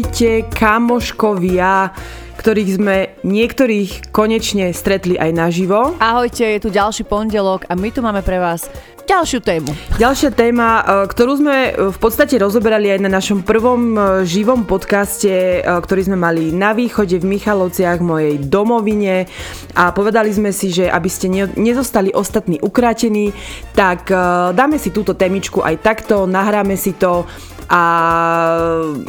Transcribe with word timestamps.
Ahojte, 0.00 0.48
kamoškovia, 0.56 1.92
ktorých 2.40 2.70
sme 2.80 3.12
niektorých 3.20 4.08
konečne 4.16 4.72
stretli 4.72 5.20
aj 5.20 5.28
naživo. 5.28 5.92
Ahojte, 6.00 6.40
je 6.40 6.56
tu 6.56 6.72
ďalší 6.72 7.04
pondelok 7.04 7.68
a 7.68 7.76
my 7.76 7.92
tu 7.92 8.00
máme 8.00 8.24
pre 8.24 8.40
vás 8.40 8.64
ďalšiu 9.10 9.42
tému. 9.42 9.74
Ďalšia 9.98 10.30
téma, 10.30 10.68
e, 10.80 10.82
ktorú 11.10 11.42
sme 11.42 11.56
e, 11.68 11.70
v 11.90 11.98
podstate 11.98 12.38
rozoberali 12.38 12.94
aj 12.94 13.00
na 13.02 13.10
našom 13.10 13.42
prvom 13.42 13.92
e, 13.92 14.00
živom 14.22 14.62
podcaste, 14.62 15.60
ktorý 15.66 16.06
sme 16.06 16.16
mali 16.16 16.54
na 16.54 16.70
východe 16.70 17.18
v 17.18 17.26
Michalovciach, 17.26 17.98
mojej 17.98 18.38
domovine 18.38 19.26
a 19.74 19.90
povedali 19.90 20.30
sme 20.30 20.54
si, 20.54 20.70
že 20.70 20.86
aby 20.86 21.10
ste 21.10 21.26
nezostali 21.58 22.14
ostatní 22.14 22.62
ukrátení, 22.62 23.34
tak 23.74 24.08
dáme 24.54 24.78
si 24.78 24.94
túto 24.94 25.12
témičku 25.12 25.60
aj 25.60 25.82
takto, 25.82 26.24
nahráme 26.24 26.78
si 26.78 26.94
to 26.94 27.26
a 27.70 27.82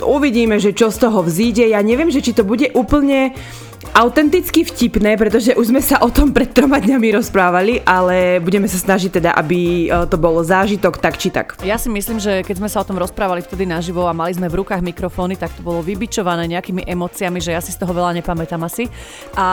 uvidíme, 0.06 0.62
že 0.62 0.78
čo 0.78 0.94
z 0.94 1.02
toho 1.02 1.26
vzíde. 1.26 1.66
Ja 1.66 1.82
neviem, 1.82 2.14
že 2.14 2.22
či 2.22 2.38
to 2.38 2.46
bude 2.46 2.70
úplne 2.78 3.34
autenticky 3.92 4.64
vtipné, 4.64 5.18
pretože 5.18 5.58
už 5.58 5.74
sme 5.74 5.82
sa 5.84 6.00
o 6.00 6.10
tom 6.14 6.32
pred 6.32 6.48
troma 6.54 6.80
dňami 6.80 7.18
rozprávali, 7.18 7.82
ale 7.84 8.40
budeme 8.40 8.70
sa 8.70 8.80
snažiť 8.80 9.20
teda, 9.20 9.32
aby 9.36 9.90
e, 9.90 10.08
to 10.08 10.16
bolo 10.16 10.40
zážitok 10.46 11.02
tak 11.02 11.18
či 11.18 11.34
tak. 11.34 11.60
Ja 11.66 11.76
si 11.76 11.92
myslím, 11.92 12.22
že 12.22 12.46
keď 12.46 12.56
sme 12.62 12.70
sa 12.72 12.82
o 12.82 12.88
tom 12.88 13.02
rozprávali 13.02 13.44
vtedy 13.44 13.68
naživo 13.68 14.08
a 14.08 14.16
mali 14.16 14.32
sme 14.38 14.48
v 14.48 14.64
rukách 14.64 14.80
mikrofóny, 14.86 15.36
tak 15.36 15.52
to 15.58 15.66
bolo 15.66 15.84
vybičované 15.84 16.48
nejakými 16.48 16.88
emóciami, 16.88 17.42
že 17.44 17.52
ja 17.52 17.62
si 17.62 17.74
z 17.74 17.80
toho 17.82 17.92
veľa 17.92 18.22
nepamätám 18.22 18.62
asi. 18.64 18.88
A, 19.36 19.50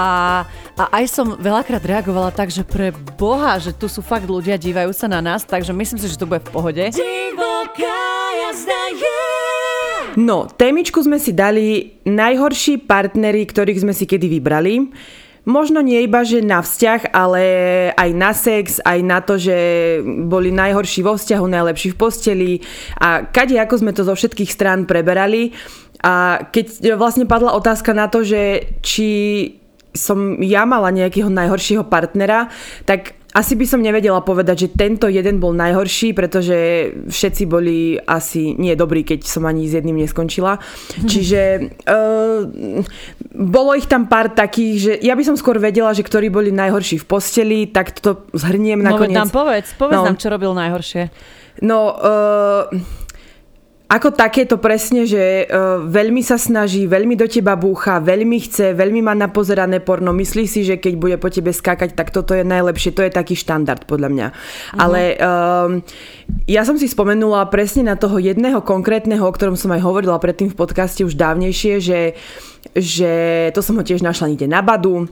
a 0.76 0.84
aj 0.92 1.04
som 1.10 1.34
veľakrát 1.40 1.82
reagovala 1.82 2.30
tak, 2.30 2.52
že 2.52 2.62
pre 2.62 2.94
Boha, 3.16 3.58
že 3.58 3.74
tu 3.74 3.90
sú 3.90 4.04
fakt 4.04 4.28
ľudia, 4.28 4.60
dívajú 4.60 4.92
sa 4.94 5.10
na 5.10 5.18
nás, 5.18 5.42
takže 5.42 5.74
myslím 5.74 5.98
si, 5.98 6.06
že 6.06 6.20
to 6.20 6.28
bude 6.28 6.44
v 6.44 6.50
pohode. 6.52 6.84
Divoká 6.94 8.00
jazda 8.46 8.82
je 8.94 9.37
No, 10.16 10.48
témičku 10.48 11.04
sme 11.04 11.20
si 11.20 11.36
dali 11.36 11.98
najhorší 12.08 12.88
partnery, 12.88 13.44
ktorých 13.44 13.82
sme 13.84 13.92
si 13.92 14.08
kedy 14.08 14.30
vybrali. 14.40 14.88
Možno 15.48 15.80
nie 15.80 16.04
iba, 16.04 16.28
že 16.28 16.44
na 16.44 16.60
vzťah, 16.60 17.08
ale 17.16 17.42
aj 17.96 18.10
na 18.12 18.32
sex, 18.36 18.84
aj 18.84 19.00
na 19.00 19.24
to, 19.24 19.40
že 19.40 19.56
boli 20.28 20.52
najhorší 20.52 21.00
vo 21.00 21.16
vzťahu, 21.16 21.44
najlepší 21.48 21.96
v 21.96 21.96
posteli 21.96 22.52
a 23.00 23.24
kade 23.24 23.56
ako 23.56 23.80
sme 23.80 23.96
to 23.96 24.04
zo 24.04 24.12
všetkých 24.12 24.52
strán 24.52 24.84
preberali. 24.84 25.56
A 26.04 26.46
keď 26.52 26.94
vlastne 27.00 27.24
padla 27.24 27.56
otázka 27.56 27.96
na 27.96 28.12
to, 28.12 28.22
že 28.22 28.76
či 28.84 29.08
som 29.96 30.38
ja 30.38 30.62
mala 30.68 30.94
nejakého 30.94 31.32
najhoršieho 31.32 31.88
partnera, 31.88 32.52
tak 32.86 33.17
asi 33.36 33.60
by 33.60 33.66
som 33.68 33.84
nevedela 33.84 34.24
povedať, 34.24 34.56
že 34.66 34.68
tento 34.72 35.04
jeden 35.04 35.36
bol 35.36 35.52
najhorší, 35.52 36.16
pretože 36.16 36.56
všetci 37.12 37.44
boli 37.44 38.00
asi 38.00 38.56
nie 38.56 38.72
dobrí, 38.72 39.04
keď 39.04 39.28
som 39.28 39.44
ani 39.44 39.68
s 39.68 39.76
jedným 39.76 40.00
neskončila. 40.00 40.56
Čiže 41.12 41.40
uh, 41.84 42.40
bolo 43.36 43.70
ich 43.76 43.84
tam 43.84 44.08
pár 44.08 44.32
takých, 44.32 44.76
že 44.80 44.92
ja 45.04 45.12
by 45.12 45.22
som 45.28 45.36
skôr 45.36 45.60
vedela, 45.60 45.92
že 45.92 46.00
ktorí 46.00 46.32
boli 46.32 46.48
najhorší 46.56 47.04
v 47.04 47.08
posteli, 47.08 47.60
tak 47.68 47.92
to 48.00 48.24
zhrniem 48.32 48.80
no, 48.80 48.96
nakoniec. 48.96 49.20
No 49.20 49.28
nám 49.28 49.32
povedz, 49.32 49.76
povedz 49.76 50.00
no. 50.00 50.08
nám, 50.08 50.16
čo 50.16 50.32
robil 50.32 50.56
najhoršie. 50.56 51.12
No, 51.60 51.92
uh, 52.00 52.64
ako 53.88 54.12
takéto 54.12 54.60
presne, 54.60 55.08
že 55.08 55.48
uh, 55.48 55.80
veľmi 55.80 56.20
sa 56.20 56.36
snaží, 56.36 56.84
veľmi 56.84 57.16
do 57.16 57.24
teba 57.24 57.56
búcha, 57.56 57.96
veľmi 58.04 58.36
chce, 58.44 58.76
veľmi 58.76 59.00
má 59.00 59.16
napozerané 59.16 59.80
porno, 59.80 60.12
myslí 60.12 60.44
si, 60.44 60.60
že 60.60 60.76
keď 60.76 60.94
bude 61.00 61.16
po 61.16 61.32
tebe 61.32 61.56
skákať, 61.56 61.96
tak 61.96 62.12
toto 62.12 62.36
je 62.36 62.44
najlepšie, 62.44 62.92
to 62.92 63.00
je 63.00 63.08
taký 63.08 63.32
štandard 63.32 63.88
podľa 63.88 64.08
mňa. 64.12 64.26
Uh-huh. 64.28 64.76
Ale 64.76 65.00
um, 65.16 65.70
ja 66.44 66.68
som 66.68 66.76
si 66.76 66.84
spomenula 66.84 67.48
presne 67.48 67.88
na 67.88 67.96
toho 67.96 68.20
jedného 68.20 68.60
konkrétneho, 68.60 69.24
o 69.24 69.32
ktorom 69.32 69.56
som 69.56 69.72
aj 69.72 69.80
hovorila 69.80 70.20
predtým 70.20 70.52
v 70.52 70.58
podcaste 70.60 71.00
už 71.00 71.16
dávnejšie, 71.16 71.80
že, 71.80 72.12
že 72.76 73.12
to 73.56 73.64
som 73.64 73.80
ho 73.80 73.84
tiež 73.88 74.04
našla 74.04 74.36
niekde 74.36 74.52
na 74.52 74.60
Badu, 74.60 75.08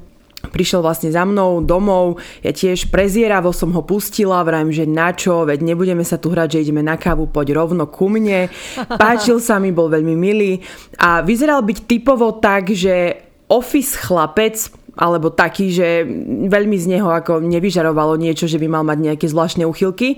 prišiel 0.50 0.80
vlastne 0.82 1.10
za 1.12 1.22
mnou 1.26 1.62
domov, 1.62 2.18
ja 2.42 2.50
tiež 2.50 2.88
prezieravo 2.90 3.50
som 3.50 3.72
ho 3.74 3.82
pustila, 3.82 4.46
vrajím, 4.46 4.72
že 4.72 4.84
na 4.84 5.12
čo, 5.12 5.46
veď 5.46 5.62
nebudeme 5.62 6.02
sa 6.02 6.16
tu 6.16 6.32
hrať, 6.32 6.58
že 6.58 6.62
ideme 6.68 6.82
na 6.82 6.98
kávu, 6.98 7.30
poď 7.30 7.56
rovno 7.56 7.86
ku 7.86 8.10
mne. 8.10 8.48
Páčil 9.02 9.38
sa 9.42 9.60
mi, 9.62 9.74
bol 9.74 9.92
veľmi 9.92 10.14
milý 10.14 10.60
a 10.98 11.22
vyzeral 11.22 11.62
byť 11.62 11.78
typovo 11.84 12.38
tak, 12.38 12.72
že 12.72 13.24
office 13.46 13.94
chlapec, 13.94 14.58
alebo 14.96 15.28
taký, 15.28 15.70
že 15.70 16.08
veľmi 16.48 16.76
z 16.80 16.96
neho 16.96 17.12
ako 17.12 17.44
nevyžarovalo 17.44 18.16
niečo, 18.16 18.48
že 18.48 18.56
by 18.56 18.66
mal 18.66 18.84
mať 18.88 18.98
nejaké 19.12 19.26
zvláštne 19.28 19.68
uchylky. 19.68 20.16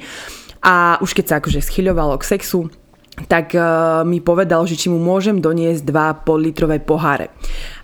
A 0.62 0.98
už 1.02 1.14
keď 1.14 1.24
sa 1.26 1.34
akože 1.42 1.62
schyľovalo 1.62 2.18
k 2.18 2.38
sexu, 2.38 2.70
tak 3.26 3.56
uh, 3.56 4.06
mi 4.06 4.22
povedal, 4.22 4.62
že 4.68 4.78
či 4.78 4.86
mu 4.86 5.00
môžem 5.02 5.42
doniesť 5.42 5.82
dva 5.82 6.14
pol-litrové 6.14 6.78
poháre. 6.78 7.34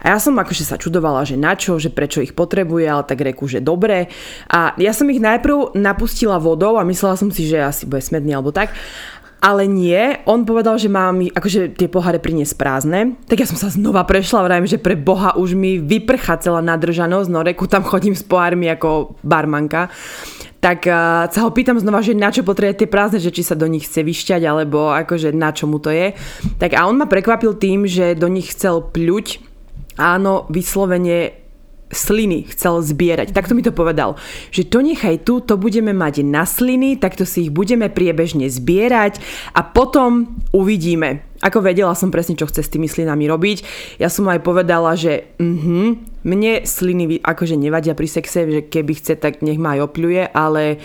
A 0.04 0.14
ja 0.14 0.18
som 0.22 0.36
akože 0.36 0.62
sa 0.62 0.78
čudovala, 0.78 1.26
že 1.26 1.40
na 1.40 1.58
čo, 1.58 1.80
že 1.80 1.90
prečo 1.90 2.22
ich 2.22 2.36
potrebuje, 2.36 2.84
ale 2.86 3.08
tak 3.08 3.24
reku, 3.24 3.48
že 3.48 3.64
dobre. 3.64 4.12
A 4.52 4.76
ja 4.78 4.92
som 4.94 5.10
ich 5.10 5.18
najprv 5.18 5.74
napustila 5.74 6.38
vodou 6.38 6.78
a 6.78 6.86
myslela 6.86 7.18
som 7.18 7.32
si, 7.32 7.48
že 7.48 7.58
asi 7.58 7.88
bude 7.88 8.04
smedný 8.04 8.36
alebo 8.36 8.54
tak. 8.54 8.70
Ale 9.44 9.68
nie, 9.68 10.24
on 10.24 10.48
povedal, 10.48 10.80
že 10.80 10.88
mám 10.88 11.20
akože 11.20 11.76
tie 11.76 11.84
poháre 11.84 12.16
priniesť 12.16 12.56
prázdne. 12.56 13.20
Tak 13.28 13.44
ja 13.44 13.48
som 13.48 13.60
sa 13.60 13.68
znova 13.68 14.00
prešla, 14.08 14.40
vrajím, 14.40 14.64
že 14.64 14.80
pre 14.80 14.96
Boha 14.96 15.36
už 15.36 15.52
mi 15.52 15.76
vyprcha 15.76 16.40
celá 16.40 16.64
nadržanosť, 16.64 17.28
no 17.28 17.44
reku 17.44 17.68
tam 17.68 17.84
chodím 17.84 18.16
s 18.16 18.24
pohármi 18.24 18.72
ako 18.72 19.20
barmanka 19.20 19.92
tak 20.64 20.88
uh, 20.88 21.28
sa 21.28 21.44
ho 21.44 21.52
pýtam 21.52 21.76
znova, 21.76 22.00
že 22.00 22.16
na 22.16 22.32
čo 22.32 22.40
potrebuje 22.40 22.80
tie 22.80 22.88
prázdne, 22.88 23.20
že 23.20 23.28
či 23.28 23.44
sa 23.44 23.52
do 23.52 23.68
nich 23.68 23.84
chce 23.84 24.00
vyšťať, 24.00 24.48
alebo 24.48 24.96
akože 24.96 25.36
na 25.36 25.52
čo 25.52 25.68
mu 25.68 25.76
to 25.76 25.92
je. 25.92 26.16
Tak 26.56 26.72
a 26.72 26.88
on 26.88 26.96
ma 26.96 27.04
prekvapil 27.04 27.60
tým, 27.60 27.84
že 27.84 28.16
do 28.16 28.32
nich 28.32 28.48
chcel 28.56 28.80
pľuť. 28.80 29.44
Áno, 30.00 30.48
vyslovene 30.48 31.43
sliny 31.92 32.48
chcel 32.50 32.80
zbierať. 32.80 33.30
Takto 33.32 33.52
mi 33.52 33.62
to 33.62 33.70
povedal, 33.70 34.16
že 34.50 34.66
to 34.66 34.80
nechaj 34.80 35.22
tu, 35.22 35.44
to 35.44 35.60
budeme 35.60 35.92
mať 35.92 36.24
na 36.24 36.48
sliny, 36.48 36.96
takto 36.96 37.28
si 37.28 37.48
ich 37.48 37.52
budeme 37.52 37.92
priebežne 37.92 38.48
zbierať 38.48 39.20
a 39.52 39.60
potom 39.62 40.40
uvidíme. 40.50 41.24
Ako 41.44 41.60
vedela 41.60 41.92
som 41.92 42.08
presne, 42.08 42.40
čo 42.40 42.48
chce 42.48 42.64
s 42.64 42.72
tými 42.72 42.88
slinami 42.88 43.28
robiť. 43.28 43.58
Ja 44.00 44.08
som 44.08 44.24
aj 44.32 44.40
povedala, 44.40 44.96
že 44.96 45.28
uh-huh, 45.36 46.00
mne 46.24 46.52
sliny 46.64 47.20
akože 47.20 47.60
nevadia 47.60 47.92
pri 47.92 48.08
sexe, 48.08 48.48
že 48.48 48.60
keby 48.64 48.92
chce, 48.96 49.20
tak 49.20 49.44
nech 49.44 49.60
ma 49.60 49.76
aj 49.76 49.92
opľuje, 49.92 50.22
ale 50.32 50.80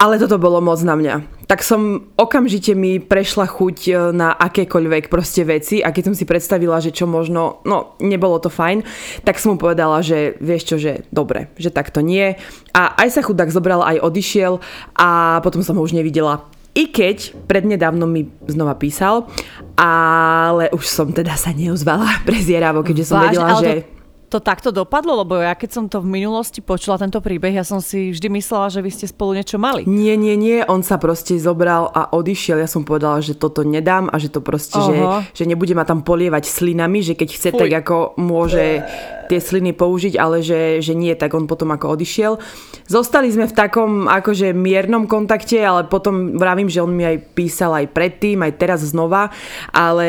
ale 0.00 0.16
toto 0.16 0.40
bolo 0.40 0.64
moc 0.64 0.80
na 0.80 0.96
mňa. 0.96 1.44
Tak 1.44 1.60
som 1.60 2.08
okamžite 2.16 2.72
mi 2.72 2.96
prešla 2.96 3.44
chuť 3.44 3.78
e, 3.84 3.92
na 4.16 4.32
akékoľvek 4.32 5.12
proste 5.12 5.44
veci 5.44 5.84
a 5.84 5.92
keď 5.92 6.10
som 6.10 6.14
si 6.16 6.24
predstavila, 6.24 6.80
že 6.80 6.88
čo 6.88 7.04
možno, 7.04 7.60
no 7.68 8.00
nebolo 8.00 8.40
to 8.40 8.48
fajn, 8.48 8.80
tak 9.28 9.36
som 9.36 9.54
mu 9.54 9.56
povedala, 9.60 10.00
že 10.00 10.40
vieš 10.40 10.72
čo, 10.72 10.76
že 10.80 11.04
dobre, 11.12 11.52
že 11.60 11.68
takto 11.68 12.00
nie. 12.00 12.40
A 12.72 12.96
aj 12.96 13.08
sa 13.12 13.20
chudák 13.20 13.52
zobral, 13.52 13.84
aj 13.84 14.00
odišiel 14.00 14.64
a 14.96 15.38
potom 15.44 15.60
som 15.60 15.76
ho 15.76 15.84
už 15.84 15.92
nevidela. 15.92 16.48
I 16.72 16.88
keď 16.88 17.36
prednedávno 17.44 18.08
mi 18.08 18.30
znova 18.48 18.78
písal, 18.80 19.28
ale 19.76 20.72
už 20.72 20.86
som 20.88 21.12
teda 21.12 21.36
sa 21.36 21.52
neozvala 21.52 22.08
prezieravo, 22.28 22.80
keďže 22.80 23.04
som 23.04 23.20
Vážne, 23.20 23.36
vedela, 23.36 23.52
že... 23.60 23.72
To 23.84 23.99
to 24.30 24.38
takto 24.38 24.70
dopadlo? 24.70 25.26
Lebo 25.26 25.42
ja 25.42 25.58
keď 25.58 25.70
som 25.74 25.84
to 25.90 25.98
v 25.98 26.22
minulosti 26.22 26.62
počula, 26.62 27.02
tento 27.02 27.18
príbeh, 27.18 27.58
ja 27.58 27.66
som 27.66 27.82
si 27.82 28.14
vždy 28.14 28.30
myslela, 28.38 28.70
že 28.70 28.80
vy 28.80 28.90
ste 28.94 29.10
spolu 29.10 29.34
niečo 29.34 29.58
mali. 29.58 29.82
Nie, 29.90 30.14
nie, 30.14 30.38
nie, 30.38 30.62
on 30.62 30.86
sa 30.86 30.96
proste 31.02 31.34
zobral 31.42 31.90
a 31.90 32.14
odišiel. 32.14 32.62
Ja 32.62 32.70
som 32.70 32.86
povedala, 32.86 33.18
že 33.18 33.34
toto 33.34 33.66
nedám 33.66 34.06
a 34.06 34.16
že 34.22 34.30
to 34.30 34.38
proste, 34.38 34.78
že, 34.78 34.94
že 35.34 35.44
nebude 35.50 35.74
ma 35.74 35.82
tam 35.82 36.06
polievať 36.06 36.46
slinami, 36.46 37.02
že 37.02 37.18
keď 37.18 37.28
chce, 37.34 37.48
Fuj. 37.50 37.60
tak 37.66 37.70
ako 37.82 38.14
môže 38.22 38.86
tie 39.30 39.38
sliny 39.38 39.74
použiť, 39.78 40.18
ale 40.18 40.42
že, 40.42 40.82
že 40.82 40.94
nie, 40.98 41.14
tak 41.14 41.34
on 41.38 41.46
potom 41.46 41.70
ako 41.70 41.94
odišiel. 41.94 42.42
Zostali 42.90 43.30
sme 43.30 43.46
v 43.46 43.54
takom 43.54 44.10
akože 44.10 44.50
miernom 44.50 45.06
kontakte, 45.06 45.62
ale 45.62 45.86
potom 45.86 46.34
vravím, 46.34 46.66
že 46.66 46.82
on 46.82 46.90
mi 46.90 47.06
aj 47.06 47.38
písal 47.38 47.78
aj 47.78 47.94
predtým, 47.94 48.42
aj 48.42 48.58
teraz 48.58 48.82
znova, 48.82 49.30
ale 49.70 50.08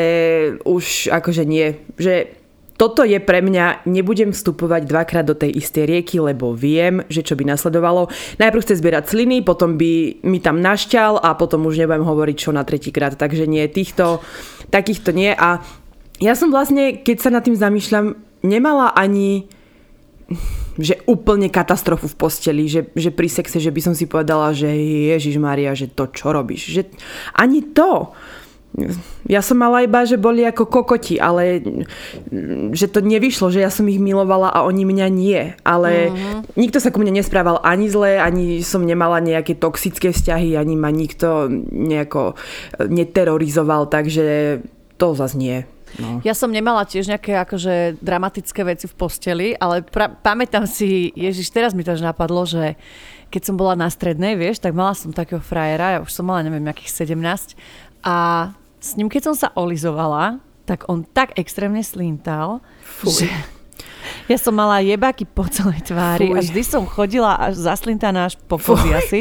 už 0.66 1.14
akože 1.14 1.46
nie, 1.46 1.78
že 1.94 2.41
toto 2.76 3.04
je 3.04 3.20
pre 3.20 3.44
mňa, 3.44 3.84
nebudem 3.86 4.32
vstupovať 4.32 4.88
dvakrát 4.88 5.26
do 5.28 5.36
tej 5.36 5.54
istej 5.60 5.84
rieky, 5.86 6.18
lebo 6.18 6.56
viem, 6.56 7.04
že 7.12 7.22
čo 7.22 7.36
by 7.36 7.44
nasledovalo. 7.46 8.08
Najprv 8.40 8.62
chce 8.64 8.80
zbierať 8.80 9.04
sliny, 9.12 9.44
potom 9.44 9.76
by 9.76 10.24
mi 10.24 10.38
tam 10.40 10.58
našťal 10.58 11.20
a 11.20 11.36
potom 11.36 11.68
už 11.68 11.78
nebudem 11.84 12.02
hovoriť 12.02 12.36
čo 12.36 12.50
na 12.50 12.64
tretíkrát. 12.64 13.14
Takže 13.14 13.44
nie, 13.44 13.62
týchto, 13.68 14.24
takýchto 14.72 15.12
nie. 15.12 15.30
A 15.36 15.60
ja 16.18 16.34
som 16.34 16.48
vlastne, 16.48 17.02
keď 17.02 17.16
sa 17.18 17.30
nad 17.30 17.44
tým 17.44 17.58
zamýšľam, 17.58 18.16
nemala 18.42 18.94
ani 18.96 19.46
že 20.80 21.04
úplne 21.04 21.52
katastrofu 21.52 22.08
v 22.08 22.16
posteli, 22.16 22.64
že, 22.64 22.88
že 22.96 23.12
pri 23.12 23.28
sexe, 23.28 23.60
že 23.60 23.68
by 23.68 23.80
som 23.84 23.92
si 23.92 24.08
povedala, 24.08 24.56
že 24.56 24.72
Ježiš 25.12 25.36
Maria, 25.36 25.76
že 25.76 25.92
to 25.92 26.08
čo 26.08 26.32
robíš. 26.32 26.72
Že 26.72 26.82
ani 27.36 27.60
to 27.76 28.16
ja 29.28 29.44
som 29.44 29.60
mala 29.60 29.84
iba, 29.84 30.08
že 30.08 30.16
boli 30.16 30.48
ako 30.48 30.64
kokoti, 30.64 31.20
ale 31.20 31.60
že 32.72 32.88
to 32.88 33.04
nevyšlo, 33.04 33.52
že 33.52 33.60
ja 33.60 33.68
som 33.68 33.84
ich 33.84 34.00
milovala 34.00 34.48
a 34.48 34.64
oni 34.64 34.88
mňa 34.88 35.06
nie. 35.12 35.52
Ale 35.60 36.08
uh-huh. 36.08 36.40
nikto 36.56 36.80
sa 36.80 36.88
ku 36.88 37.04
mne 37.04 37.20
nesprával 37.20 37.60
ani 37.60 37.92
zle, 37.92 38.16
ani 38.16 38.64
som 38.64 38.80
nemala 38.80 39.20
nejaké 39.20 39.60
toxické 39.60 40.16
vzťahy, 40.16 40.56
ani 40.56 40.74
ma 40.80 40.88
nikto 40.88 41.52
nejako 41.68 42.40
neterorizoval, 42.80 43.92
takže 43.92 44.58
to 44.96 45.06
zase 45.12 45.36
nie. 45.36 45.68
No. 46.00 46.24
Ja 46.24 46.32
som 46.32 46.48
nemala 46.48 46.88
tiež 46.88 47.12
nejaké 47.12 47.36
akože 47.36 48.00
dramatické 48.00 48.64
veci 48.64 48.88
v 48.88 48.96
posteli, 48.96 49.48
ale 49.52 49.84
pra- 49.84 50.08
pamätám 50.08 50.64
si, 50.64 51.12
Ježiš, 51.12 51.52
teraz 51.52 51.76
mi 51.76 51.84
to 51.84 51.92
už 51.92 52.00
napadlo, 52.00 52.48
že 52.48 52.80
keď 53.28 53.42
som 53.44 53.60
bola 53.60 53.76
na 53.76 53.92
strednej, 53.92 54.36
vieš, 54.40 54.64
tak 54.64 54.72
mala 54.72 54.96
som 54.96 55.12
takého 55.12 55.44
frajera, 55.44 55.96
ja 55.96 56.04
už 56.04 56.08
som 56.08 56.24
mala, 56.24 56.44
neviem, 56.44 56.64
nejakých 56.64 57.12
17 57.12 57.56
a 58.04 58.16
s 58.82 58.98
ním, 58.98 59.06
keď 59.06 59.30
som 59.30 59.36
sa 59.38 59.48
olizovala, 59.54 60.42
tak 60.66 60.90
on 60.90 61.06
tak 61.06 61.38
extrémne 61.38 61.86
slintal, 61.86 62.58
Fuj. 62.82 63.22
že 63.22 63.30
ja 64.26 64.38
som 64.38 64.54
mala 64.54 64.82
jebaky 64.82 65.22
po 65.22 65.46
celej 65.46 65.86
tvári 65.86 66.34
Fuj. 66.34 66.36
a 66.36 66.40
vždy 66.42 66.62
som 66.66 66.82
chodila 66.82 67.38
až 67.38 67.62
zaslintaná 67.62 68.26
až 68.26 68.34
po 68.50 68.58
kozy 68.58 68.90
asi. 68.90 69.20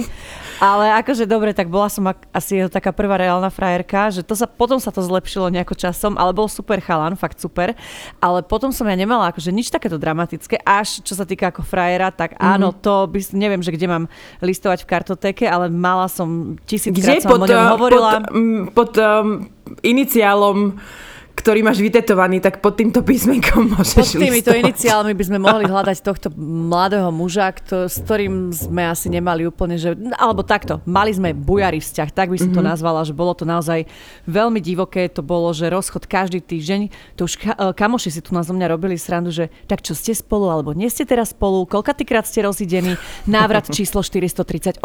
Ale 0.61 0.93
akože 1.01 1.25
dobre, 1.25 1.57
tak 1.57 1.73
bola 1.73 1.89
som 1.89 2.05
asi 2.29 2.61
jeho 2.61 2.69
taká 2.69 2.93
prvá 2.93 3.17
reálna 3.17 3.49
frajerka, 3.49 4.13
že 4.13 4.21
to 4.21 4.37
sa, 4.37 4.45
potom 4.45 4.77
sa 4.77 4.93
to 4.93 5.01
zlepšilo 5.01 5.49
nejako 5.49 5.73
časom, 5.73 6.13
ale 6.21 6.37
bol 6.37 6.45
super 6.45 6.77
chalan, 6.77 7.17
fakt 7.17 7.41
super. 7.41 7.73
Ale 8.21 8.45
potom 8.45 8.69
som 8.69 8.85
ja 8.85 8.93
nemala 8.93 9.33
akože 9.33 9.49
nič 9.49 9.73
takéto 9.73 9.97
dramatické, 9.97 10.61
až 10.61 11.01
čo 11.01 11.17
sa 11.17 11.25
týka 11.25 11.49
ako 11.49 11.65
frajera, 11.65 12.13
tak 12.13 12.37
Mhm. 12.37 12.45
áno, 12.45 12.69
to 12.71 13.09
by, 13.09 13.17
neviem, 13.33 13.65
že 13.65 13.73
kde 13.73 13.89
mám 13.89 14.05
listovať 14.37 14.85
v 14.85 14.89
kartotéke, 14.93 15.45
ale 15.49 15.73
mala 15.73 16.05
som 16.05 16.53
tisíckrát 16.69 17.25
som 17.25 17.33
pod, 17.33 17.41
o 17.41 17.49
ňom 17.49 17.57
uh, 17.57 17.71
hovorila. 17.73 18.11
pod, 18.13 18.23
mm, 18.29 18.61
pod 18.77 18.91
um, 19.01 19.27
iniciálom 19.81 20.77
ktorý 21.35 21.63
máš 21.63 21.79
vytetovaný, 21.79 22.43
tak 22.43 22.59
pod 22.59 22.77
týmto 22.77 23.01
písmenkom 23.01 23.67
Pod 23.71 23.83
môžeš 23.83 24.19
týmito 24.19 24.51
listovať. 24.51 24.61
iniciálmi 24.61 25.13
by 25.15 25.23
sme 25.25 25.39
mohli 25.47 25.65
hľadať 25.65 25.97
tohto 26.03 26.27
mladého 26.37 27.09
muža, 27.09 27.51
kto, 27.55 27.87
s 27.87 27.97
ktorým 28.03 28.51
sme 28.51 28.87
asi 28.87 29.07
nemali 29.07 29.47
úplne, 29.47 29.79
že, 29.79 29.95
alebo 30.15 30.43
takto, 30.45 30.83
mali 30.83 31.11
sme 31.15 31.33
bujarý 31.33 31.79
vzťah, 31.79 32.09
tak 32.11 32.29
by 32.29 32.37
som 32.37 32.51
mm-hmm. 32.51 32.63
to 32.65 32.69
nazvala, 32.71 33.07
že 33.07 33.15
bolo 33.15 33.33
to 33.33 33.47
naozaj 33.47 33.87
veľmi 34.27 34.59
divoké, 34.59 35.07
to 35.07 35.25
bolo, 35.25 35.49
že 35.55 35.71
rozchod 35.71 36.05
každý 36.05 36.43
týždeň, 36.43 37.15
to 37.15 37.25
už 37.25 37.39
ka- 37.39 37.57
e, 37.57 37.73
kamoši 37.73 38.09
si 38.13 38.21
tu 38.21 38.35
na 38.35 38.43
mňa 38.43 38.67
robili 38.71 38.99
srandu, 38.99 39.31
že 39.31 39.49
tak 39.65 39.81
čo 39.81 39.95
ste 39.95 40.13
spolu, 40.13 40.51
alebo 40.51 40.75
nie 40.75 40.91
ste 40.91 41.07
teraz 41.07 41.31
spolu, 41.31 41.63
koľkatýkrát 41.65 42.27
ste 42.27 42.43
rozidení, 42.45 42.99
návrat 43.25 43.71
číslo 43.75 44.03
438, 44.03 44.83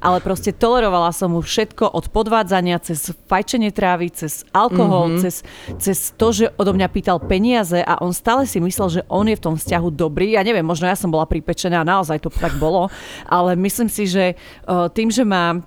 ale 0.00 0.18
proste 0.24 0.50
tolerovala 0.56 1.12
som 1.12 1.36
mu 1.36 1.40
všetko 1.44 1.92
od 1.92 2.08
podvádzania 2.10 2.80
cez 2.80 3.12
fajčenie 3.28 3.70
trávy, 3.70 4.10
cez 4.10 4.42
alkohol, 4.50 5.12
mm-hmm. 5.12 5.22
cez, 5.22 5.44
cez 5.78 6.12
to, 6.16 6.32
že 6.32 6.52
odo 6.56 6.72
mňa 6.72 6.88
pýtal 6.90 7.18
peniaze 7.22 7.78
a 7.80 8.00
on 8.00 8.12
stále 8.12 8.48
si 8.48 8.58
myslel, 8.58 9.00
že 9.00 9.02
on 9.12 9.28
je 9.28 9.36
v 9.36 9.44
tom 9.44 9.54
vzťahu 9.54 9.88
dobrý. 9.92 10.34
Ja 10.34 10.42
neviem, 10.42 10.64
možno 10.64 10.88
ja 10.88 10.96
som 10.96 11.12
bola 11.12 11.28
pripečená 11.28 11.84
a 11.84 11.88
naozaj 11.88 12.20
to 12.24 12.32
tak 12.32 12.56
bolo, 12.56 12.88
ale 13.28 13.54
myslím 13.56 13.88
si, 13.92 14.08
že 14.08 14.34
uh, 14.66 14.88
tým, 14.90 15.12
že 15.12 15.22
ma 15.22 15.56
uh, 15.56 15.60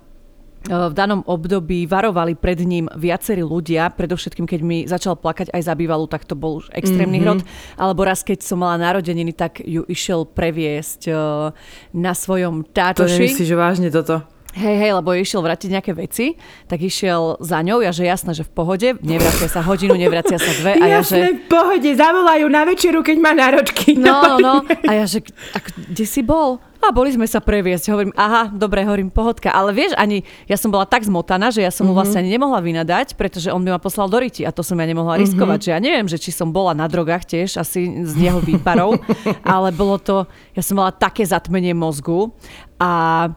v 0.90 0.94
danom 0.94 1.22
období 1.24 1.86
varovali 1.86 2.34
pred 2.34 2.60
ním 2.66 2.90
viacerí 2.98 3.40
ľudia, 3.40 3.94
predovšetkým 3.94 4.46
keď 4.46 4.60
mi 4.60 4.78
začal 4.84 5.16
plakať 5.16 5.54
aj 5.54 5.62
za 5.62 5.74
bývalú, 5.78 6.10
tak 6.10 6.26
to 6.26 6.34
bol 6.34 6.60
už 6.60 6.68
extrémny 6.74 7.22
mm-hmm. 7.22 7.40
hrot. 7.40 7.40
Alebo 7.78 8.04
raz, 8.04 8.26
keď 8.26 8.42
som 8.42 8.60
mala 8.60 8.76
narodeniny, 8.78 9.32
tak 9.32 9.62
ju 9.62 9.86
išiel 9.86 10.26
previesť 10.26 11.00
uh, 11.10 11.54
na 11.94 12.12
svojom 12.12 12.66
To 12.66 12.70
tátoši. 12.74 13.16
nemyslíš, 13.16 13.48
že 13.48 13.56
vážne 13.56 13.88
toto? 13.94 14.39
Hej, 14.50 14.76
hej, 14.82 14.90
lebo 14.98 15.14
išiel 15.14 15.46
vrátiť 15.46 15.68
nejaké 15.70 15.92
veci, 15.94 16.34
tak 16.66 16.82
išiel 16.82 17.38
za 17.38 17.62
ňou, 17.62 17.86
ja 17.86 17.94
že 17.94 18.02
jasné, 18.02 18.34
že 18.34 18.42
v 18.42 18.50
pohode, 18.50 18.88
nevracia 18.98 19.46
sa 19.46 19.62
hodinu, 19.62 19.94
nevracia 19.94 20.42
sa 20.42 20.50
dve 20.58 20.74
a 20.74 20.86
ja 20.90 21.00
že... 21.06 21.22
Jasné, 21.22 21.28
v 21.38 21.42
pohode, 21.46 21.90
zavolajú 21.94 22.46
na 22.50 22.62
večeru, 22.66 22.98
keď 23.06 23.16
má 23.22 23.30
náročky. 23.30 23.94
No, 23.94 24.38
no, 24.38 24.42
no. 24.42 24.54
A 24.90 24.92
ja, 24.98 25.04
že 25.06 25.22
a 25.54 25.62
kde 25.62 26.02
si 26.02 26.26
bol? 26.26 26.58
A 26.80 26.96
boli 26.96 27.12
sme 27.12 27.28
sa 27.28 27.44
previesť. 27.44 27.92
Hovorím, 27.92 28.16
aha, 28.16 28.48
dobre, 28.48 28.80
hovorím, 28.88 29.12
pohodka. 29.12 29.52
Ale 29.52 29.76
vieš, 29.76 29.92
ani 30.00 30.24
ja 30.48 30.56
som 30.56 30.72
bola 30.72 30.88
tak 30.88 31.04
zmotaná, 31.04 31.52
že 31.52 31.60
ja 31.60 31.68
som 31.68 31.84
mu 31.84 31.92
vlastne 31.92 32.24
ani 32.24 32.32
nemohla 32.32 32.64
vynadať, 32.64 33.20
pretože 33.20 33.52
on 33.52 33.60
by 33.60 33.76
ma 33.76 33.80
poslal 33.80 34.08
do 34.08 34.16
riti 34.16 34.48
a 34.48 34.50
to 34.50 34.64
som 34.64 34.80
ja 34.80 34.88
nemohla 34.88 35.20
riskovať. 35.20 35.60
Že 35.60 35.70
ja 35.76 35.80
neviem, 35.84 36.08
že 36.08 36.16
či 36.16 36.32
som 36.32 36.48
bola 36.48 36.72
na 36.72 36.88
drogách 36.88 37.28
tiež, 37.28 37.60
asi 37.60 38.08
z 38.08 38.12
jeho 38.16 38.40
výparov, 38.40 38.96
ale 39.44 39.76
bolo 39.76 40.00
to, 40.00 40.24
ja 40.56 40.64
som 40.64 40.80
mala 40.80 40.96
také 40.96 41.20
zatmenie 41.28 41.76
mozgu 41.76 42.32
a 42.80 43.28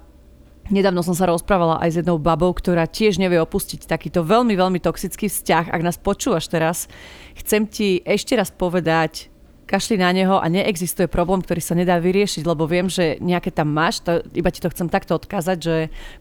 Nedávno 0.74 1.06
som 1.06 1.14
sa 1.14 1.30
rozprávala 1.30 1.78
aj 1.86 1.90
s 1.94 1.98
jednou 2.02 2.18
babou, 2.18 2.50
ktorá 2.50 2.90
tiež 2.90 3.22
nevie 3.22 3.38
opustiť 3.38 3.86
takýto 3.86 4.26
veľmi, 4.26 4.58
veľmi 4.58 4.82
toxický 4.82 5.30
vzťah. 5.30 5.70
Ak 5.70 5.86
nás 5.86 6.02
počúvaš 6.02 6.50
teraz, 6.50 6.90
chcem 7.38 7.70
ti 7.70 8.02
ešte 8.02 8.34
raz 8.34 8.50
povedať, 8.50 9.30
kašli 9.70 10.02
na 10.02 10.10
neho 10.10 10.42
a 10.42 10.50
neexistuje 10.50 11.06
problém, 11.06 11.46
ktorý 11.46 11.62
sa 11.62 11.78
nedá 11.78 12.02
vyriešiť, 12.02 12.42
lebo 12.50 12.66
viem, 12.66 12.90
že 12.90 13.22
nejaké 13.22 13.54
tam 13.54 13.70
máš, 13.70 14.02
to, 14.02 14.26
iba 14.34 14.50
ti 14.50 14.66
to 14.66 14.74
chcem 14.74 14.90
takto 14.90 15.14
odkázať, 15.14 15.58
že 15.62 15.76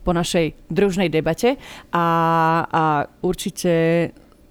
po 0.04 0.12
našej 0.12 0.52
družnej 0.68 1.08
debate 1.08 1.56
a, 1.88 2.04
a 2.68 2.82
určite, 3.24 3.72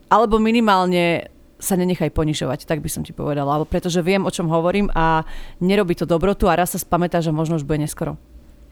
alebo 0.10 0.42
minimálne 0.42 1.30
sa 1.62 1.78
nenechaj 1.78 2.10
ponižovať, 2.10 2.66
tak 2.66 2.82
by 2.82 2.90
som 2.90 3.06
ti 3.06 3.14
povedala, 3.14 3.54
pretože 3.70 4.02
viem, 4.02 4.26
o 4.26 4.34
čom 4.34 4.50
hovorím 4.50 4.90
a 4.98 5.30
nerobí 5.62 5.94
to 5.94 6.10
dobrotu 6.10 6.50
a 6.50 6.58
raz 6.58 6.74
sa 6.74 6.82
spamätá, 6.82 7.22
že 7.22 7.30
možno 7.30 7.62
už 7.62 7.70
bude 7.70 7.86
neskoro. 7.86 8.18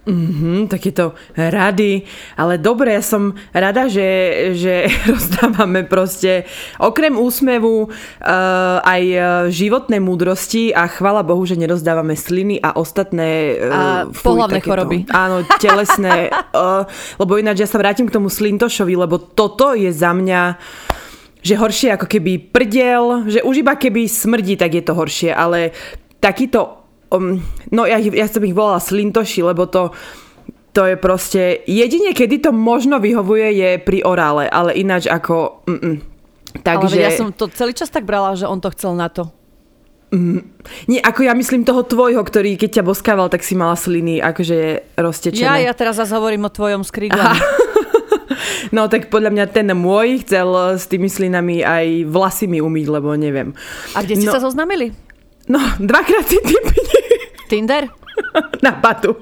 Mhm, 0.09 0.73
takéto 0.73 1.13
rady, 1.37 2.01
ale 2.33 2.57
dobre, 2.57 2.97
ja 2.97 3.03
som 3.05 3.37
rada, 3.53 3.85
že, 3.85 4.09
že 4.57 4.89
rozdávame 5.13 5.85
proste 5.85 6.49
okrem 6.81 7.13
úsmevu 7.13 7.85
uh, 7.85 7.89
aj 8.81 9.03
eh, 9.05 9.23
životné 9.53 10.01
múdrosti 10.01 10.73
a 10.73 10.89
chvala 10.89 11.21
Bohu, 11.21 11.45
že 11.45 11.61
nerozdávame 11.61 12.17
sliny 12.17 12.57
a 12.57 12.73
ostatné 12.73 13.61
A 13.69 14.09
pohlavné 14.09 14.59
choroby. 14.65 15.05
Áno, 15.13 15.45
telesné, 15.61 16.33
uh, 16.33 16.89
lebo 17.21 17.37
ináč 17.37 17.61
ja 17.61 17.69
sa 17.69 17.77
vrátim 17.77 18.09
k 18.09 18.15
tomu 18.17 18.33
slintošovi, 18.33 18.97
lebo 18.97 19.21
toto 19.21 19.77
je 19.77 19.93
za 19.93 20.09
mňa 20.09 20.57
že 21.39 21.55
horšie 21.55 21.95
ako 21.95 22.03
keby 22.03 22.51
prdel, 22.51 23.31
že 23.31 23.39
už 23.47 23.63
iba 23.63 23.71
keby 23.79 24.11
smrdí, 24.11 24.59
tak 24.59 24.75
je 24.75 24.83
to 24.83 24.91
horšie, 24.91 25.31
ale 25.31 25.71
takýto 26.19 26.78
um, 27.11 27.41
no 27.69 27.85
ja, 27.85 27.97
ja 27.99 28.27
som 28.29 28.41
ich 28.45 28.53
volala 28.55 28.81
slintoši, 28.81 29.41
lebo 29.45 29.65
to 29.65 29.93
to 30.69 30.85
je 30.85 30.95
proste, 31.01 31.65
jedine 31.65 32.13
kedy 32.13 32.45
to 32.45 32.51
možno 32.53 33.01
vyhovuje 33.01 33.57
je 33.57 33.71
pri 33.81 34.05
orále, 34.05 34.45
ale 34.45 34.77
ináč 34.77 35.09
ako 35.09 35.65
mm-mm. 35.65 35.95
Takže... 36.61 36.97
Ale 36.97 37.05
ja 37.05 37.11
som 37.13 37.29
to 37.29 37.45
celý 37.53 37.77
čas 37.77 37.93
tak 37.93 38.05
brala, 38.09 38.33
že 38.33 38.49
on 38.49 38.57
to 38.57 38.73
chcel 38.73 38.97
na 38.97 39.05
to. 39.09 39.29
nie, 40.89 40.97
ako 40.97 41.21
ja 41.21 41.37
myslím 41.37 41.61
toho 41.61 41.85
tvojho, 41.85 42.17
ktorý 42.25 42.57
keď 42.57 42.81
ťa 42.81 42.83
boskával, 42.85 43.29
tak 43.29 43.45
si 43.45 43.53
mala 43.53 43.77
sliny 43.77 44.17
akože 44.17 44.89
roztečené. 44.97 45.45
Ja, 45.45 45.69
ja 45.69 45.73
teraz 45.77 46.01
zase 46.01 46.17
hovorím 46.17 46.49
o 46.49 46.51
tvojom 46.53 46.81
skrídlaní. 46.81 47.37
No 48.69 48.85
tak 48.85 49.09
podľa 49.09 49.33
mňa 49.33 49.45
ten 49.51 49.67
môj 49.73 50.21
chcel 50.23 50.77
s 50.77 50.85
tými 50.85 51.09
slinami 51.09 51.65
aj 51.65 52.05
vlasy 52.07 52.45
mi 52.45 52.61
umyť, 52.61 52.85
lebo 52.87 53.17
neviem. 53.17 53.51
A 53.97 54.05
kde 54.05 54.15
ste 54.15 54.29
No. 54.29 54.35
sa 54.35 54.43
zoznamili? 54.43 54.93
No, 55.49 55.57
dvakrát 55.81 56.29
si 56.29 56.37
typni 56.45 56.83
Tinder? 57.49 57.89
na 58.65 58.77
patu. 58.77 59.17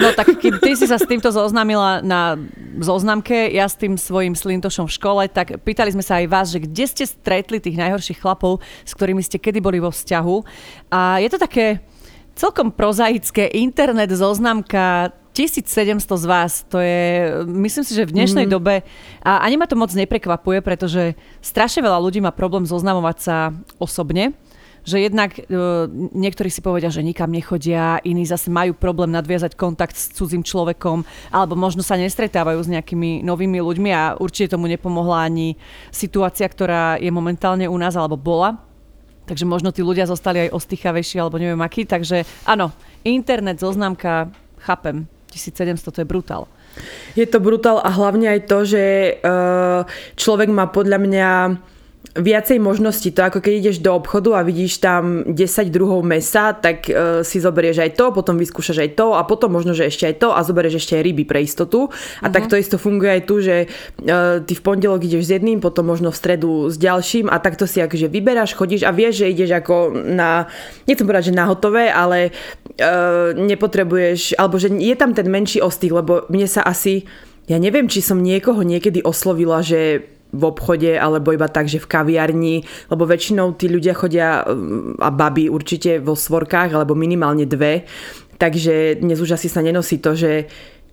No 0.00 0.16
tak 0.16 0.40
keď 0.40 0.64
ty 0.64 0.72
si 0.72 0.88
sa 0.88 0.96
s 0.96 1.04
týmto 1.04 1.28
zoznámila 1.28 2.00
na 2.00 2.40
zoznamke, 2.80 3.52
ja 3.52 3.68
s 3.68 3.76
tým 3.76 4.00
svojim 4.00 4.32
slintošom 4.32 4.88
v 4.88 4.96
škole, 4.96 5.22
tak 5.28 5.60
pýtali 5.60 5.92
sme 5.92 6.00
sa 6.00 6.24
aj 6.24 6.26
vás, 6.28 6.46
že 6.48 6.64
kde 6.64 6.84
ste 6.88 7.04
stretli 7.04 7.60
tých 7.60 7.76
najhorších 7.76 8.16
chlapov, 8.16 8.64
s 8.88 8.96
ktorými 8.96 9.20
ste 9.20 9.36
kedy 9.36 9.60
boli 9.60 9.76
vo 9.76 9.92
vzťahu. 9.92 10.36
A 10.88 11.20
je 11.20 11.28
to 11.28 11.36
také 11.36 11.84
celkom 12.32 12.72
prozaické, 12.72 13.52
internet 13.52 14.08
zoznamka 14.16 15.12
1700 15.36 16.00
z 16.00 16.24
vás, 16.24 16.64
to 16.66 16.80
je, 16.80 17.30
myslím 17.44 17.84
si, 17.84 17.92
že 17.92 18.08
v 18.08 18.16
dnešnej 18.16 18.48
mm. 18.48 18.52
dobe, 18.56 18.82
a 19.20 19.44
ani 19.44 19.60
ma 19.60 19.68
to 19.68 19.76
moc 19.76 19.92
neprekvapuje, 19.92 20.64
pretože 20.64 21.14
strašne 21.44 21.84
veľa 21.84 22.00
ľudí 22.00 22.24
má 22.24 22.32
problém 22.32 22.64
zoznamovať 22.64 23.16
sa 23.20 23.36
osobne, 23.76 24.32
že 24.84 25.00
jednak 25.00 25.36
e, 25.36 25.42
niektorí 26.14 26.48
si 26.48 26.64
povedia, 26.64 26.88
že 26.88 27.04
nikam 27.04 27.30
nechodia, 27.30 28.00
iní 28.04 28.24
zase 28.24 28.48
majú 28.48 28.72
problém 28.76 29.12
nadviazať 29.12 29.56
kontakt 29.56 29.96
s 29.96 30.12
cudzím 30.12 30.44
človekom, 30.44 31.04
alebo 31.30 31.54
možno 31.56 31.84
sa 31.84 32.00
nestretávajú 32.00 32.60
s 32.60 32.72
nejakými 32.72 33.22
novými 33.24 33.60
ľuďmi 33.60 33.90
a 33.92 34.02
určite 34.16 34.56
tomu 34.56 34.66
nepomohla 34.68 35.28
ani 35.28 35.56
situácia, 35.92 36.48
ktorá 36.48 36.96
je 36.96 37.10
momentálne 37.12 37.68
u 37.68 37.76
nás, 37.76 37.96
alebo 37.96 38.16
bola. 38.16 38.60
Takže 39.28 39.46
možno 39.46 39.70
tí 39.70 39.84
ľudia 39.84 40.10
zostali 40.10 40.48
aj 40.48 40.54
ostýchavejší, 40.58 41.22
alebo 41.22 41.38
neviem 41.38 41.60
aký. 41.62 41.86
Takže 41.86 42.26
áno, 42.50 42.74
internet, 43.06 43.62
zoznamka, 43.62 44.34
chápem, 44.58 45.06
1700 45.30 45.94
to 45.94 46.00
je 46.02 46.08
brutál. 46.08 46.50
Je 47.18 47.26
to 47.26 47.42
brutál 47.42 47.82
a 47.82 47.90
hlavne 47.90 48.30
aj 48.30 48.40
to, 48.46 48.58
že 48.62 48.84
uh, 49.22 49.82
človek 50.14 50.50
má 50.50 50.70
podľa 50.70 50.98
mňa 51.02 51.30
viacej 52.10 52.58
možností. 52.58 53.14
To 53.14 53.28
ako 53.28 53.38
keď 53.38 53.52
ideš 53.60 53.78
do 53.78 53.94
obchodu 53.94 54.40
a 54.40 54.42
vidíš 54.42 54.82
tam 54.82 55.22
10 55.28 55.36
druhov 55.70 56.02
mesa, 56.02 56.56
tak 56.56 56.88
uh, 56.90 57.22
si 57.22 57.38
zoberieš 57.38 57.86
aj 57.86 57.90
to, 57.94 58.10
potom 58.10 58.34
vyskúšaš 58.40 58.78
aj 58.82 58.90
to 58.98 59.06
a 59.14 59.22
potom 59.22 59.54
možno, 59.54 59.76
že 59.76 59.86
ešte 59.86 60.10
aj 60.10 60.14
to 60.18 60.28
a 60.34 60.40
zoberieš 60.42 60.82
ešte 60.82 60.98
aj 60.98 61.02
ryby 61.06 61.24
pre 61.28 61.44
istotu. 61.44 61.86
A 61.86 61.88
uh-huh. 61.92 62.32
tak 62.32 62.50
to 62.50 62.58
isto 62.58 62.80
funguje 62.80 63.20
aj 63.20 63.22
tu, 63.28 63.44
že 63.44 63.68
uh, 63.68 64.42
ty 64.42 64.52
v 64.58 64.64
pondelok 64.64 65.06
ideš 65.06 65.30
s 65.30 65.34
jedným, 65.38 65.62
potom 65.62 65.86
možno 65.86 66.10
v 66.10 66.18
stredu 66.18 66.72
s 66.72 66.80
ďalším 66.80 67.30
a 67.30 67.36
takto 67.38 67.68
si 67.68 67.78
akože 67.78 68.10
vyberáš, 68.10 68.58
chodíš 68.58 68.82
a 68.88 68.90
vieš, 68.90 69.22
že 69.22 69.30
ideš 69.30 69.50
ako 69.62 69.94
na, 69.94 70.50
nechcem 70.90 71.06
povedať, 71.06 71.30
že 71.30 71.38
na 71.38 71.46
hotové, 71.46 71.92
ale 71.92 72.34
uh, 72.80 73.36
nepotrebuješ, 73.38 74.34
alebo 74.34 74.58
že 74.58 74.72
je 74.72 74.94
tam 74.98 75.14
ten 75.14 75.30
menší 75.30 75.62
ostých, 75.62 75.94
lebo 75.94 76.26
mne 76.26 76.48
sa 76.50 76.66
asi, 76.66 77.06
ja 77.46 77.60
neviem, 77.60 77.86
či 77.86 78.02
som 78.02 78.18
niekoho 78.18 78.66
niekedy 78.66 79.04
oslovila, 79.04 79.62
že 79.62 80.02
v 80.30 80.42
obchode 80.46 80.94
alebo 80.94 81.34
iba 81.34 81.50
tak, 81.50 81.66
že 81.66 81.82
v 81.82 81.90
kaviarni, 81.90 82.56
lebo 82.90 83.06
väčšinou 83.06 83.54
tí 83.58 83.66
ľudia 83.66 83.94
chodia 83.98 84.46
a 84.98 85.08
baby 85.10 85.50
určite 85.50 85.98
vo 85.98 86.14
svorkách 86.14 86.74
alebo 86.74 86.94
minimálne 86.94 87.44
dve, 87.44 87.84
takže 88.38 89.02
dnes 89.02 89.18
už 89.18 89.36
asi 89.36 89.50
sa 89.50 89.60
nenosí 89.60 89.98
to, 89.98 90.14
že 90.14 90.46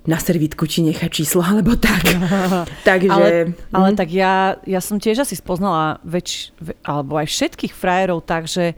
na 0.07 0.15
servítku 0.15 0.63
či 0.63 0.87
nechať 0.87 1.11
číslo 1.11 1.43
alebo 1.43 1.75
tak. 1.75 2.15
Takže... 2.87 3.11
Ale, 3.11 3.31
ale 3.75 3.89
hm. 3.91 3.97
tak 3.99 4.09
ja, 4.09 4.55
ja 4.63 4.79
som 4.79 5.03
tiež 5.03 5.27
asi 5.27 5.35
spoznala 5.35 5.99
väč, 6.07 6.55
alebo 6.87 7.19
aj 7.19 7.27
všetkých 7.27 7.75
frajerov 7.75 8.23
tak, 8.23 8.47
že 8.47 8.73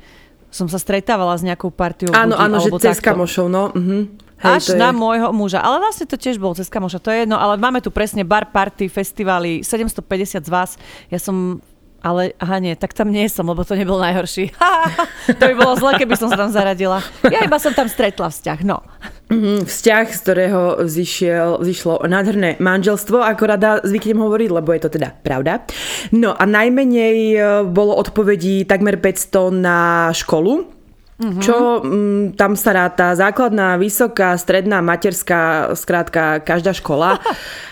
som 0.49 0.65
sa 0.65 0.81
stretávala 0.81 1.37
s 1.37 1.45
nejakou 1.45 1.69
partiou 1.69 2.09
Áno, 2.09 2.33
ľudí, 2.33 2.41
áno, 2.41 2.57
že 2.57 2.69
cez 2.81 2.97
kamošov, 2.97 3.45
no. 3.53 3.69
Uh-huh. 3.69 4.09
Hej, 4.39 4.71
Až 4.71 4.79
na 4.79 4.89
je... 4.91 4.99
môjho 4.99 5.29
muža. 5.35 5.59
Ale 5.59 5.83
vlastne 5.83 6.07
to 6.07 6.15
tiež 6.15 6.39
bol 6.39 6.55
cez 6.55 6.71
kamoša, 6.71 7.03
to 7.03 7.11
je 7.11 7.27
jedno. 7.27 7.35
Ale 7.35 7.59
máme 7.59 7.83
tu 7.83 7.91
presne 7.91 8.23
bar, 8.23 8.47
party, 8.55 8.87
festivaly, 8.87 9.61
750 9.67 10.47
z 10.47 10.49
vás. 10.49 10.79
Ja 11.11 11.19
som 11.19 11.59
ale 11.99 12.31
aha 12.39 12.63
nie, 12.63 12.73
tak 12.79 12.95
tam 12.95 13.11
nie 13.11 13.27
som, 13.27 13.43
lebo 13.47 13.67
to 13.67 13.75
nebol 13.75 13.99
najhorší. 13.99 14.55
to 15.39 15.43
by 15.43 15.55
bolo 15.55 15.75
zle, 15.75 15.99
keby 15.99 16.15
som 16.15 16.31
sa 16.31 16.39
tam 16.39 16.51
zaradila. 16.51 17.03
Ja 17.27 17.43
iba 17.43 17.59
som 17.59 17.75
tam 17.75 17.91
stretla 17.91 18.31
vzťah, 18.31 18.59
no. 18.63 18.79
Mm, 19.27 19.67
vzťah, 19.67 20.05
z 20.07 20.19
ktorého 20.23 20.61
zišiel, 20.87 21.59
zišlo 21.59 22.07
nádherné 22.07 22.55
manželstvo, 22.63 23.19
ako 23.19 23.43
rada 23.45 23.71
zvyknem 23.83 24.23
hovoriť, 24.23 24.49
lebo 24.49 24.69
je 24.71 24.81
to 24.81 24.89
teda 24.95 25.11
pravda. 25.21 25.67
No 26.15 26.33
a 26.33 26.43
najmenej 26.47 27.17
e, 27.35 27.39
bolo 27.67 27.99
odpovedí 27.99 28.63
takmer 28.63 28.95
500 28.97 29.51
na 29.59 30.09
školu, 30.15 30.78
Uh-huh. 31.19 31.43
Čo 31.43 31.83
m, 31.83 31.91
mm, 31.91 32.23
tam 32.39 32.55
sa 32.55 32.71
ráta 32.71 33.11
základná, 33.11 33.75
vysoká, 33.75 34.39
stredná, 34.39 34.79
materská, 34.79 35.75
skrátka 35.75 36.39
každá 36.39 36.71
škola. 36.71 37.19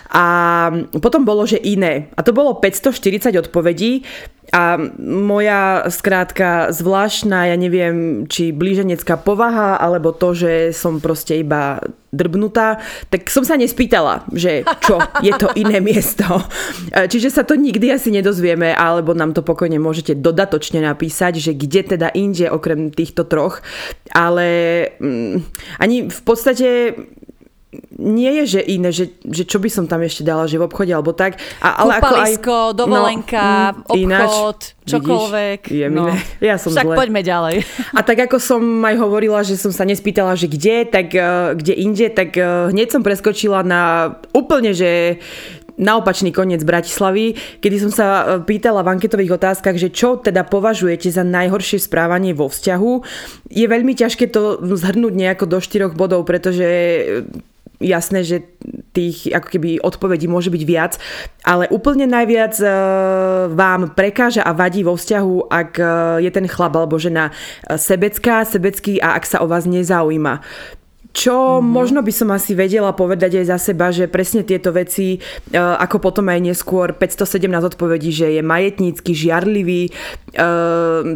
A 0.08 0.26
potom 1.04 1.28
bolo, 1.28 1.44
že 1.44 1.60
iné. 1.60 2.08
A 2.16 2.24
to 2.24 2.32
bolo 2.32 2.56
540 2.64 3.28
odpovedí. 3.44 4.08
A 4.56 4.80
moja 5.04 5.84
skrátka 5.92 6.72
zvláštna, 6.72 7.52
ja 7.52 7.60
neviem, 7.60 8.24
či 8.32 8.56
blíženecká 8.56 9.20
povaha, 9.20 9.76
alebo 9.76 10.16
to, 10.16 10.32
že 10.32 10.72
som 10.72 11.04
proste 11.04 11.44
iba 11.44 11.84
drbnutá, 12.12 12.80
tak 13.12 13.28
som 13.28 13.44
sa 13.44 13.60
nespýtala, 13.60 14.24
že 14.32 14.64
čo, 14.80 15.02
je 15.20 15.34
to 15.36 15.52
iné 15.60 15.84
miesto. 15.84 16.24
Čiže 16.96 17.30
sa 17.30 17.44
to 17.44 17.60
nikdy 17.60 17.92
asi 17.92 18.10
nedozvieme, 18.16 18.72
alebo 18.72 19.12
nám 19.12 19.36
to 19.36 19.44
pokojne 19.44 19.76
môžete 19.78 20.16
dodatočne 20.16 20.80
napísať, 20.80 21.44
že 21.44 21.52
kde 21.52 21.98
teda 21.98 22.08
inde 22.16 22.48
okrem 22.48 22.90
týchto 22.96 23.28
troch. 23.28 23.60
Ale 24.16 24.48
mm, 24.98 25.36
ani 25.84 26.08
v 26.08 26.22
podstate 26.24 26.68
nie 27.98 28.32
je, 28.44 28.58
že 28.58 28.62
iné, 28.62 28.90
že, 28.94 29.14
že 29.26 29.44
čo 29.44 29.58
by 29.58 29.70
som 29.72 29.86
tam 29.90 30.06
ešte 30.06 30.22
dala, 30.22 30.46
že 30.46 30.62
v 30.62 30.68
obchode 30.70 30.94
alebo 30.94 31.12
tak. 31.14 31.42
A, 31.62 31.82
ale 31.82 31.98
Kúpalisko, 31.98 32.54
ako 32.54 32.72
aj, 32.74 32.78
dovolenka, 32.78 33.44
no, 33.44 33.58
mm, 33.58 33.84
obchod, 33.90 33.98
ináč, 33.98 34.34
čokoľvek. 34.86 35.60
Vidíš, 35.68 35.82
je 35.82 35.88
no. 35.90 36.04
Ja 36.38 36.56
som 36.62 36.70
Však 36.74 36.86
zle. 36.86 36.96
poďme 36.96 37.22
ďalej. 37.26 37.56
A 37.98 38.00
tak 38.06 38.18
ako 38.30 38.38
som 38.38 38.62
aj 38.84 38.96
hovorila, 39.02 39.42
že 39.42 39.58
som 39.58 39.74
sa 39.74 39.84
nespýtala, 39.84 40.38
že 40.38 40.46
kde, 40.46 40.86
tak 40.86 41.12
uh, 41.18 41.58
kde 41.58 41.74
inde, 41.74 42.08
tak 42.14 42.38
uh, 42.38 42.70
hneď 42.70 42.94
som 42.94 43.02
preskočila 43.02 43.66
na 43.66 44.14
úplne, 44.34 44.72
že 44.78 45.22
na 45.78 46.02
opačný 46.02 46.34
koniec 46.34 46.66
Bratislavy, 46.66 47.38
kedy 47.62 47.76
som 47.78 47.92
sa 47.94 48.06
e, 48.06 48.24
pýtala 48.42 48.82
v 48.82 48.98
anketových 48.98 49.38
otázkach, 49.38 49.78
že 49.78 49.94
čo 49.94 50.18
teda 50.18 50.42
považujete 50.42 51.14
za 51.14 51.22
najhoršie 51.22 51.78
správanie 51.78 52.34
vo 52.34 52.50
vzťahu. 52.50 52.94
Je 53.54 53.66
veľmi 53.70 53.94
ťažké 53.94 54.34
to 54.34 54.58
zhrnúť 54.58 55.14
nejako 55.14 55.46
do 55.46 55.62
štyroch 55.62 55.94
bodov, 55.94 56.26
pretože 56.26 56.66
jasné, 57.80 58.26
že 58.26 58.38
tých 58.92 59.30
ako 59.30 59.48
keby 59.54 59.70
odpovedí 59.86 60.26
môže 60.26 60.50
byť 60.50 60.64
viac, 60.66 60.94
ale 61.46 61.70
úplne 61.70 62.10
najviac 62.10 62.58
e, 62.58 62.68
vám 63.54 63.94
prekáža 63.94 64.42
a 64.42 64.58
vadí 64.58 64.82
vo 64.82 64.98
vzťahu, 64.98 65.36
ak 65.48 65.72
e, 65.78 65.86
je 66.26 66.32
ten 66.34 66.46
chlap 66.50 66.74
alebo 66.74 66.98
žena 66.98 67.30
e, 67.30 67.78
sebecká, 67.78 68.42
sebecký 68.42 68.98
a 68.98 69.14
ak 69.14 69.24
sa 69.30 69.46
o 69.46 69.48
vás 69.48 69.70
nezaujíma. 69.70 70.42
Čo 71.18 71.58
mm-hmm. 71.58 71.74
možno 71.74 72.00
by 72.06 72.14
som 72.14 72.30
asi 72.30 72.54
vedela 72.54 72.94
povedať 72.94 73.42
aj 73.42 73.46
za 73.50 73.58
seba, 73.58 73.90
že 73.90 74.06
presne 74.06 74.46
tieto 74.46 74.70
veci, 74.70 75.18
e, 75.18 75.58
ako 75.58 75.98
potom 75.98 76.30
aj 76.30 76.46
neskôr 76.46 76.94
517 76.94 77.74
odpovedí, 77.74 78.14
že 78.14 78.38
je 78.38 78.46
majetnícky, 78.46 79.18
žiarlivý, 79.18 79.90
e, 79.90 79.92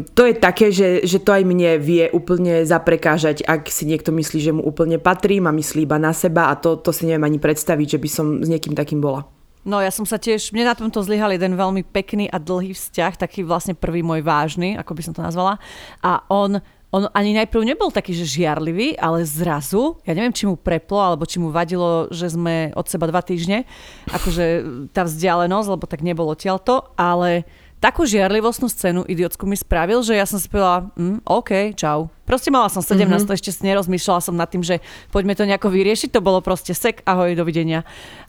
to 0.01 0.21
je 0.25 0.33
také, 0.41 0.73
že, 0.73 1.05
že 1.05 1.21
to 1.21 1.37
aj 1.37 1.45
mne 1.45 1.77
vie 1.77 2.09
úplne 2.09 2.65
zaprekážať, 2.65 3.45
ak 3.45 3.69
si 3.69 3.85
niekto 3.85 4.09
myslí, 4.09 4.39
že 4.41 4.55
mu 4.57 4.65
úplne 4.65 4.97
patrí, 4.97 5.37
a 5.37 5.53
myslí 5.53 5.85
iba 5.85 6.01
na 6.01 6.17
seba 6.17 6.49
a 6.49 6.57
to, 6.57 6.81
to 6.81 6.89
si 6.89 7.05
neviem 7.05 7.29
ani 7.29 7.37
predstaviť, 7.37 7.97
že 7.97 8.01
by 8.01 8.09
som 8.09 8.25
s 8.41 8.49
niekým 8.49 8.73
takým 8.73 8.97
bola. 8.97 9.29
No 9.61 9.77
ja 9.77 9.93
som 9.93 10.09
sa 10.09 10.17
tiež, 10.17 10.49
mne 10.49 10.73
na 10.73 10.73
tomto 10.73 11.05
zlyhal 11.05 11.37
jeden 11.37 11.53
veľmi 11.53 11.85
pekný 11.85 12.25
a 12.25 12.41
dlhý 12.41 12.73
vzťah, 12.73 13.21
taký 13.21 13.45
vlastne 13.45 13.77
prvý 13.77 14.01
môj 14.01 14.25
vážny, 14.25 14.73
ako 14.73 14.97
by 14.97 15.01
som 15.05 15.13
to 15.13 15.21
nazvala. 15.21 15.61
A 16.01 16.25
on 16.33 16.57
on 16.91 17.07
ani 17.15 17.31
najprv 17.39 17.63
nebol 17.63 17.87
taký, 17.87 18.11
že 18.11 18.27
žiarlivý, 18.27 18.99
ale 18.99 19.23
zrazu, 19.23 19.95
ja 20.03 20.11
neviem, 20.11 20.35
či 20.35 20.43
mu 20.43 20.59
preplo, 20.59 20.99
alebo 20.99 21.23
či 21.23 21.39
mu 21.39 21.47
vadilo, 21.47 22.11
že 22.11 22.35
sme 22.35 22.75
od 22.75 22.85
seba 22.91 23.07
dva 23.07 23.23
týždne, 23.23 23.63
akože 24.11 24.45
tá 24.91 25.07
vzdialenosť, 25.07 25.67
lebo 25.71 25.87
tak 25.87 26.03
nebolo 26.03 26.35
to, 26.35 26.83
ale 26.99 27.47
takú 27.81 28.05
žiarlivostnú 28.05 28.69
scénu 28.69 29.01
idiotsku 29.07 29.47
mi 29.47 29.57
spravil, 29.57 30.05
že 30.05 30.19
ja 30.19 30.27
som 30.27 30.37
si 30.37 30.51
povedala, 30.51 30.91
mm, 30.93 31.25
OK, 31.25 31.73
čau. 31.73 32.13
Proste 32.27 32.53
mala 32.53 32.69
som 32.69 32.83
17, 32.85 33.07
mm-hmm. 33.07 33.33
ešte 33.33 33.49
si 33.49 33.61
nerozmýšľala 33.65 34.21
som 34.21 34.37
nad 34.37 34.51
tým, 34.51 34.61
že 34.61 34.83
poďme 35.09 35.33
to 35.33 35.49
nejako 35.49 35.73
vyriešiť, 35.73 36.13
to 36.13 36.21
bolo 36.21 36.43
proste 36.45 36.77
sek, 36.77 37.01
ahoj, 37.07 37.33
dovidenia. 37.33 37.87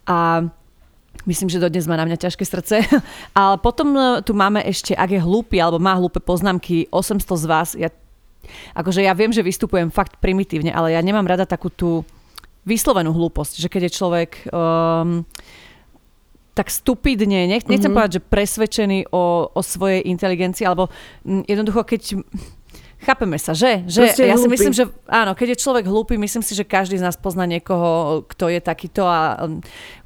A 0.09 0.49
Myslím, 1.23 1.47
že 1.47 1.63
dodnes 1.63 1.87
má 1.87 1.95
na 1.95 2.03
mňa 2.03 2.19
ťažké 2.19 2.43
srdce. 2.43 2.83
Ale 3.39 3.55
potom 3.63 3.95
e, 3.95 4.27
tu 4.27 4.35
máme 4.35 4.59
ešte, 4.67 4.91
ak 4.97 5.13
je 5.13 5.21
hlúpy 5.23 5.63
alebo 5.63 5.79
má 5.79 5.95
hlúpe 5.95 6.19
poznámky, 6.19 6.91
800 6.91 7.23
z 7.23 7.47
vás, 7.47 7.69
ja 7.79 7.93
Akože 8.77 9.05
ja 9.05 9.13
viem, 9.13 9.31
že 9.31 9.45
vystupujem 9.45 9.93
fakt 9.93 10.19
primitívne, 10.19 10.71
ale 10.75 10.95
ja 10.95 11.01
nemám 11.03 11.27
rada 11.27 11.47
takú 11.49 11.69
tú 11.71 12.07
vyslovenú 12.63 13.11
hlúposť, 13.11 13.59
že 13.59 13.69
keď 13.69 13.91
je 13.91 13.97
človek 13.97 14.31
um, 14.55 15.27
tak 16.53 16.69
stupidne, 16.69 17.49
nech, 17.49 17.65
nechcem 17.67 17.91
mm-hmm. 17.91 17.97
povedať, 17.97 18.13
že 18.21 18.27
presvedčený 18.29 18.99
o, 19.11 19.51
o 19.51 19.61
svojej 19.65 20.05
inteligencii, 20.07 20.69
alebo 20.69 20.93
m, 21.27 21.43
jednoducho 21.49 21.83
keď 21.83 22.03
Chápeme 23.03 23.35
sa, 23.35 23.51
že? 23.51 23.83
že 23.91 24.15
ja 24.15 24.39
si 24.39 24.47
myslím, 24.47 24.71
že 24.71 24.87
áno, 25.11 25.35
keď 25.35 25.59
je 25.59 25.63
človek 25.67 25.91
hlúpy, 25.91 26.15
myslím 26.23 26.39
si, 26.47 26.55
že 26.55 26.63
každý 26.63 27.03
z 27.03 27.05
nás 27.11 27.19
pozná 27.19 27.51
niekoho, 27.51 28.23
kto 28.31 28.47
je 28.47 28.63
takýto 28.63 29.03
a 29.03 29.43
um, 29.43 29.59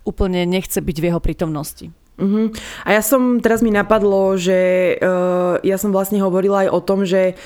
úplne 0.08 0.48
nechce 0.48 0.80
byť 0.80 0.96
v 0.96 1.06
jeho 1.12 1.20
prítomnosti. 1.20 1.92
Uh-huh. 2.16 2.48
A 2.88 2.96
ja 2.96 3.04
som, 3.04 3.44
teraz 3.44 3.60
mi 3.60 3.68
napadlo, 3.68 4.40
že 4.40 4.96
uh, 4.96 5.60
ja 5.60 5.76
som 5.76 5.92
vlastne 5.92 6.24
hovorila 6.24 6.64
aj 6.64 6.68
o 6.72 6.80
tom, 6.80 7.04
že 7.04 7.36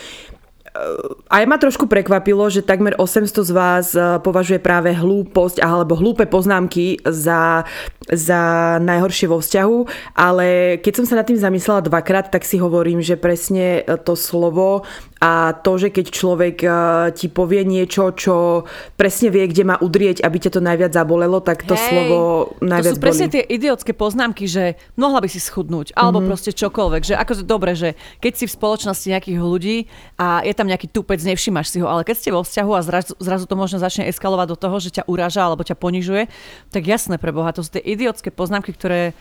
aj 1.31 1.45
ma 1.51 1.57
trošku 1.59 1.91
prekvapilo, 1.91 2.47
že 2.47 2.63
takmer 2.63 2.95
800 2.95 3.43
z 3.43 3.51
vás 3.51 3.87
e, 3.95 4.23
považuje 4.23 4.63
práve 4.63 4.95
hlúposť 4.95 5.59
alebo 5.59 5.99
hlúpe 5.99 6.31
poznámky 6.31 7.03
za, 7.03 7.67
za 8.07 8.43
najhoršie 8.79 9.27
vo 9.27 9.43
vzťahu, 9.43 9.79
ale 10.15 10.79
keď 10.79 10.93
som 11.03 11.07
sa 11.11 11.19
nad 11.19 11.27
tým 11.27 11.43
zamyslela 11.43 11.83
dvakrát, 11.83 12.31
tak 12.31 12.47
si 12.47 12.63
hovorím, 12.63 13.03
že 13.03 13.19
presne 13.19 13.83
to 14.07 14.15
slovo 14.15 14.87
a 15.21 15.53
to, 15.53 15.77
že 15.77 15.93
keď 15.93 16.07
človek 16.09 16.57
e, 16.65 16.69
ti 17.13 17.29
povie 17.29 17.61
niečo, 17.61 18.17
čo 18.17 18.65
presne 18.97 19.29
vie, 19.29 19.45
kde 19.53 19.69
má 19.69 19.77
udrieť, 19.77 20.25
aby 20.25 20.37
ťa 20.41 20.57
to 20.57 20.61
najviac 20.65 20.97
zabolelo, 20.97 21.45
tak 21.45 21.69
to 21.69 21.77
Hej, 21.77 21.93
slovo 21.93 22.19
najviac 22.65 22.97
To 22.97 22.99
sú 22.99 23.05
presne 23.05 23.29
tie 23.29 23.45
idiotské 23.45 23.93
poznámky, 23.93 24.49
že 24.49 24.81
mohla 24.97 25.21
by 25.21 25.29
si 25.29 25.37
schudnúť, 25.37 25.93
alebo 25.93 26.25
mm-hmm. 26.25 26.31
proste 26.33 26.57
čokoľvek. 26.57 27.03
Že 27.05 27.15
ako 27.21 27.33
dobre, 27.45 27.77
že 27.77 28.01
keď 28.25 28.33
si 28.33 28.45
v 28.49 28.57
spoločnosti 28.57 29.07
nejakých 29.13 29.39
ľudí 29.45 29.77
a 30.17 30.41
je 30.41 30.57
tam 30.57 30.65
nejaký 30.65 30.89
tupec, 30.89 31.21
nevšimáš 31.21 31.69
si 31.69 31.85
ho, 31.85 31.87
ale 31.93 32.09
keď 32.09 32.17
ste 32.17 32.33
vo 32.33 32.41
vzťahu 32.41 32.73
a 32.73 32.81
zrazu, 32.81 33.13
zrazu 33.21 33.45
to 33.45 33.61
možno 33.61 33.77
začne 33.77 34.09
eskalovať 34.09 34.49
do 34.49 34.57
toho, 34.57 34.77
že 34.81 34.89
ťa 34.89 35.05
uráža 35.05 35.45
alebo 35.45 35.69
ťa 35.69 35.77
ponižuje, 35.77 36.33
tak 36.73 36.89
jasné 36.89 37.21
pre 37.21 37.29
Boha, 37.29 37.53
to 37.53 37.61
sú 37.61 37.77
tie 37.77 37.85
idiotské 37.85 38.33
poznámky, 38.33 38.73
ktoré 38.73 39.13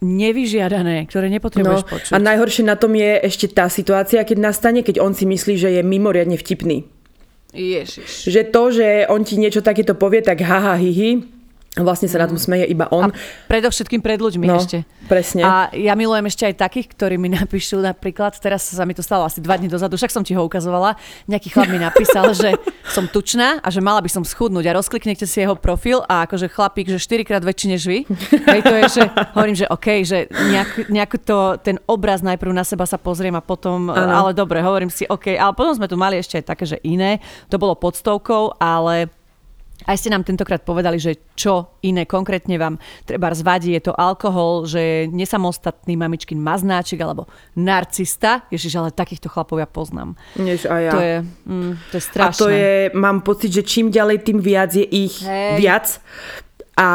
nevyžiadané, 0.00 1.04
ktoré 1.06 1.28
nepotrebuješ 1.28 1.84
no, 1.84 1.88
počuť. 1.88 2.12
A 2.12 2.18
najhoršie 2.18 2.64
na 2.64 2.76
tom 2.76 2.96
je 2.96 3.20
ešte 3.20 3.52
tá 3.52 3.68
situácia, 3.68 4.24
keď 4.24 4.38
nastane, 4.40 4.80
keď 4.80 5.00
on 5.00 5.12
si 5.12 5.28
myslí, 5.28 5.54
že 5.60 5.68
je 5.76 5.82
mimoriadne 5.84 6.40
vtipný. 6.40 6.88
Ježiš. 7.52 8.30
Že 8.30 8.42
to, 8.48 8.62
že 8.72 8.86
on 9.10 9.26
ti 9.26 9.36
niečo 9.36 9.60
takéto 9.60 9.98
povie, 9.98 10.22
tak 10.22 10.40
haha, 10.40 10.78
hihi, 10.78 11.39
Vlastne 11.78 12.10
sa 12.10 12.18
na 12.18 12.26
tom 12.26 12.34
smeje 12.34 12.66
iba 12.66 12.90
on. 12.90 13.14
A 13.14 13.14
predovšetkým 13.46 14.02
pred 14.02 14.18
ľuďmi 14.18 14.42
no, 14.42 14.58
ešte. 14.58 14.82
presne. 15.06 15.46
A 15.46 15.70
ja 15.70 15.94
milujem 15.94 16.26
ešte 16.26 16.42
aj 16.50 16.66
takých, 16.66 16.90
ktorí 16.98 17.14
mi 17.14 17.30
napíšu 17.38 17.78
napríklad, 17.78 18.34
teraz 18.42 18.66
sa 18.66 18.82
mi 18.82 18.90
to 18.90 19.06
stalo 19.06 19.22
asi 19.22 19.38
dva 19.38 19.54
dní 19.54 19.70
dozadu, 19.70 19.94
však 19.94 20.10
som 20.10 20.26
ti 20.26 20.34
ho 20.34 20.42
ukazovala, 20.42 20.98
nejaký 21.30 21.54
chlap 21.54 21.70
mi 21.70 21.78
napísal, 21.78 22.34
že 22.34 22.58
som 22.94 23.06
tučná 23.06 23.62
a 23.62 23.70
že 23.70 23.78
mala 23.78 24.02
by 24.02 24.10
som 24.10 24.26
schudnúť 24.26 24.66
a 24.66 24.82
rozkliknete 24.82 25.30
si 25.30 25.46
jeho 25.46 25.54
profil 25.54 26.02
a 26.10 26.26
akože 26.26 26.50
chlapík, 26.50 26.90
že 26.90 26.98
4 26.98 27.22
krát 27.22 27.42
väčší 27.46 27.66
než 27.70 27.86
vy. 27.86 28.02
Hej, 28.50 28.60
to 28.66 28.74
je, 28.74 28.84
že 28.90 29.02
hovorím, 29.38 29.54
že 29.54 29.70
OK, 29.70 29.86
že 30.02 30.26
nejak, 30.26 30.90
nejak 30.90 31.22
to, 31.22 31.54
ten 31.62 31.78
obraz 31.86 32.18
najprv 32.18 32.50
na 32.50 32.66
seba 32.66 32.82
sa 32.82 32.98
pozriem 32.98 33.38
a 33.38 33.42
potom, 33.46 33.94
ano. 33.94 34.26
ale 34.26 34.34
dobre, 34.34 34.58
hovorím 34.58 34.90
si 34.90 35.06
OK, 35.06 35.38
ale 35.38 35.54
potom 35.54 35.78
sme 35.78 35.86
tu 35.86 35.94
mali 35.94 36.18
ešte 36.18 36.42
aj 36.42 36.44
také, 36.50 36.66
že 36.66 36.82
iné, 36.82 37.22
to 37.46 37.62
bolo 37.62 37.78
pod 37.78 37.94
stovkou, 37.94 38.58
ale 38.58 39.19
Aj 39.86 39.96
ste 39.96 40.12
nám 40.12 40.26
tentokrát 40.26 40.60
povedali, 40.60 41.00
že 41.00 41.20
čo 41.36 41.78
iné 41.84 42.04
konkrétne 42.04 42.56
vám 42.60 42.76
treba 43.08 43.32
zvadí, 43.32 43.72
je 43.76 43.90
to 43.90 43.94
alkohol, 43.96 44.68
že 44.68 45.08
nesamostatný 45.08 45.96
mamičkin 45.96 46.36
maznáčik 46.36 47.00
alebo 47.00 47.30
narcista. 47.56 48.44
Ježiš, 48.52 48.76
ale 48.76 48.90
takýchto 48.92 49.32
chlapov 49.32 49.60
ja 49.60 49.68
poznám. 49.68 50.16
Než 50.36 50.68
a 50.68 50.74
ja. 50.80 50.92
To 50.92 51.00
je, 51.00 51.16
mm, 51.24 51.72
to 51.90 51.94
je 51.96 52.04
strašné. 52.04 52.36
A 52.36 52.42
to 52.42 52.48
je, 52.50 52.74
mám 52.96 53.20
pocit, 53.24 53.50
že 53.52 53.62
čím 53.62 53.88
ďalej, 53.88 54.24
tým 54.24 54.38
viac 54.40 54.70
je 54.74 54.84
ich 54.84 55.22
Hej. 55.24 55.56
viac. 55.60 55.86
A 56.80 56.88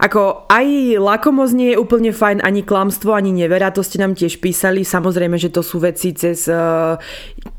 ako 0.00 0.48
aj 0.48 0.96
lakomosť 0.96 1.52
nie 1.52 1.76
je 1.76 1.80
úplne 1.80 2.16
fajn, 2.16 2.40
ani 2.40 2.64
klamstvo, 2.64 3.12
ani 3.12 3.28
nevera, 3.28 3.68
to 3.68 3.84
ste 3.84 4.00
nám 4.00 4.16
tiež 4.16 4.40
písali. 4.40 4.88
Samozrejme, 4.88 5.36
že 5.36 5.52
to 5.52 5.60
sú 5.60 5.84
veci, 5.84 6.16
cez 6.16 6.48
uh, 6.48 6.96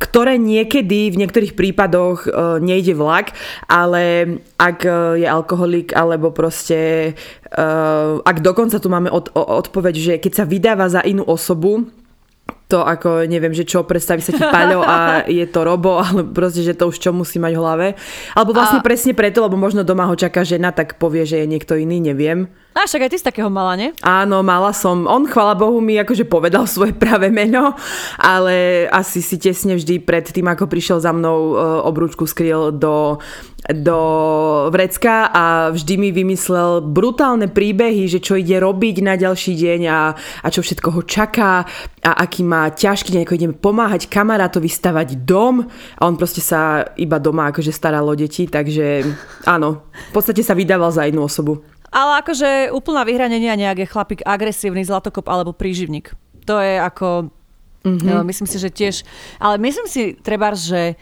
ktoré 0.02 0.42
niekedy 0.42 1.14
v 1.14 1.20
niektorých 1.22 1.54
prípadoch 1.54 2.26
uh, 2.26 2.58
nejde 2.58 2.98
vlak, 2.98 3.38
ale 3.70 4.38
ak 4.58 4.80
uh, 4.82 5.14
je 5.14 5.30
alkoholik 5.30 5.94
alebo 5.94 6.34
proste 6.34 7.14
ak 8.28 8.44
dokonca 8.44 8.76
tu 8.76 8.92
máme 8.92 9.08
od, 9.08 9.32
odpoveď, 9.32 9.96
že 9.96 10.14
keď 10.20 10.34
sa 10.36 10.44
vydáva 10.44 10.92
za 10.92 11.00
inú 11.08 11.24
osobu, 11.24 11.88
to 12.68 12.84
ako 12.84 13.24
neviem, 13.24 13.56
že 13.56 13.64
čo, 13.64 13.88
predstaví 13.88 14.20
sa 14.20 14.36
ti 14.36 14.44
Paľo 14.44 14.84
a 14.84 15.24
je 15.24 15.48
to 15.48 15.64
Robo, 15.64 16.04
ale 16.04 16.28
proste, 16.28 16.68
že 16.68 16.76
to 16.76 16.92
už 16.92 17.00
čo 17.00 17.16
musí 17.16 17.40
mať 17.40 17.54
v 17.56 17.62
hlave. 17.64 17.88
Alebo 18.36 18.52
vlastne 18.52 18.84
a... 18.84 18.86
presne 18.86 19.16
preto, 19.16 19.40
lebo 19.40 19.56
možno 19.56 19.88
doma 19.88 20.04
ho 20.12 20.16
čaká 20.20 20.44
žena, 20.44 20.76
tak 20.76 21.00
povie, 21.00 21.24
že 21.24 21.40
je 21.40 21.48
niekto 21.48 21.80
iný, 21.80 22.04
neviem. 22.04 22.52
A 22.78 22.86
však 22.86 23.10
aj 23.10 23.12
ty 23.12 23.18
z 23.18 23.26
takého 23.26 23.50
mala, 23.50 23.74
nie? 23.74 23.90
Áno, 24.06 24.46
mala 24.46 24.70
som. 24.70 25.10
On, 25.10 25.26
chvala 25.26 25.58
Bohu, 25.58 25.82
mi 25.82 25.98
akože 25.98 26.30
povedal 26.30 26.70
svoje 26.70 26.94
pravé 26.94 27.34
meno, 27.34 27.74
ale 28.22 28.86
asi 28.94 29.26
si 29.26 29.42
tesne 29.42 29.74
vždy 29.74 29.98
pred 30.06 30.30
tým, 30.30 30.46
ako 30.46 30.70
prišiel 30.70 31.02
za 31.02 31.10
mnou, 31.10 31.58
e, 31.58 31.82
obrúčku 31.90 32.30
skryl 32.30 32.70
do, 32.70 33.18
do 33.66 34.00
vrecka 34.70 35.26
a 35.34 35.74
vždy 35.74 35.94
mi 35.98 36.10
vymyslel 36.14 36.86
brutálne 36.86 37.50
príbehy, 37.50 38.06
že 38.06 38.22
čo 38.22 38.38
ide 38.38 38.62
robiť 38.62 39.02
na 39.02 39.18
ďalší 39.18 39.58
deň 39.58 39.82
a, 39.90 40.14
a 40.14 40.48
čo 40.54 40.62
všetko 40.62 40.94
ho 40.94 41.02
čaká 41.02 41.66
a 42.06 42.12
aký 42.22 42.46
má 42.46 42.70
ťažký 42.70 43.10
deň, 43.10 43.22
ako 43.26 43.38
ideme 43.42 43.56
pomáhať 43.58 44.06
kamarátovi 44.06 44.70
stavať 44.70 45.26
dom 45.26 45.66
a 45.98 46.02
on 46.06 46.14
proste 46.14 46.46
sa 46.46 46.86
iba 46.94 47.18
doma 47.18 47.50
akože 47.50 47.74
staral 47.74 48.06
o 48.06 48.14
deti, 48.14 48.46
takže 48.46 49.02
áno, 49.50 49.90
v 49.90 50.12
podstate 50.14 50.46
sa 50.46 50.54
vydával 50.54 50.94
za 50.94 51.10
jednu 51.10 51.26
osobu. 51.26 51.66
Ale 51.98 52.22
akože 52.22 52.70
úplná 52.70 53.02
vyhranenia 53.02 53.58
nejak 53.58 53.82
je 53.82 53.90
chlapík 53.90 54.22
agresívny, 54.22 54.86
zlatokop 54.86 55.26
alebo 55.26 55.50
príživník. 55.50 56.14
To 56.46 56.62
je 56.62 56.78
ako... 56.78 57.34
Mm-hmm. 57.82 58.06
No, 58.06 58.22
myslím 58.22 58.46
si, 58.46 58.62
že 58.62 58.70
tiež... 58.70 59.02
Ale 59.42 59.58
myslím 59.58 59.90
si, 59.90 60.14
treba, 60.14 60.54
že 60.54 60.94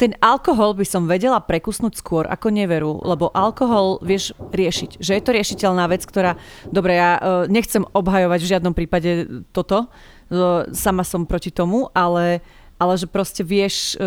ten 0.00 0.16
alkohol 0.24 0.72
by 0.74 0.86
som 0.88 1.04
vedela 1.04 1.38
prekusnúť 1.44 2.00
skôr 2.00 2.24
ako 2.24 2.48
neveru, 2.50 3.04
lebo 3.04 3.30
alkohol 3.36 4.00
vieš 4.00 4.32
riešiť. 4.50 4.96
Že 4.98 5.12
je 5.12 5.22
to 5.22 5.30
riešiteľná 5.36 5.84
vec, 5.92 6.02
ktorá... 6.08 6.40
Dobre, 6.72 6.96
ja 6.96 7.20
uh, 7.20 7.22
nechcem 7.46 7.84
obhajovať 7.84 8.40
v 8.40 8.50
žiadnom 8.56 8.74
prípade 8.74 9.28
toto, 9.52 9.86
uh, 9.86 10.64
sama 10.72 11.04
som 11.04 11.28
proti 11.28 11.52
tomu, 11.52 11.92
ale, 11.92 12.40
ale 12.80 12.96
že 12.96 13.04
proste 13.06 13.44
vieš... 13.44 14.00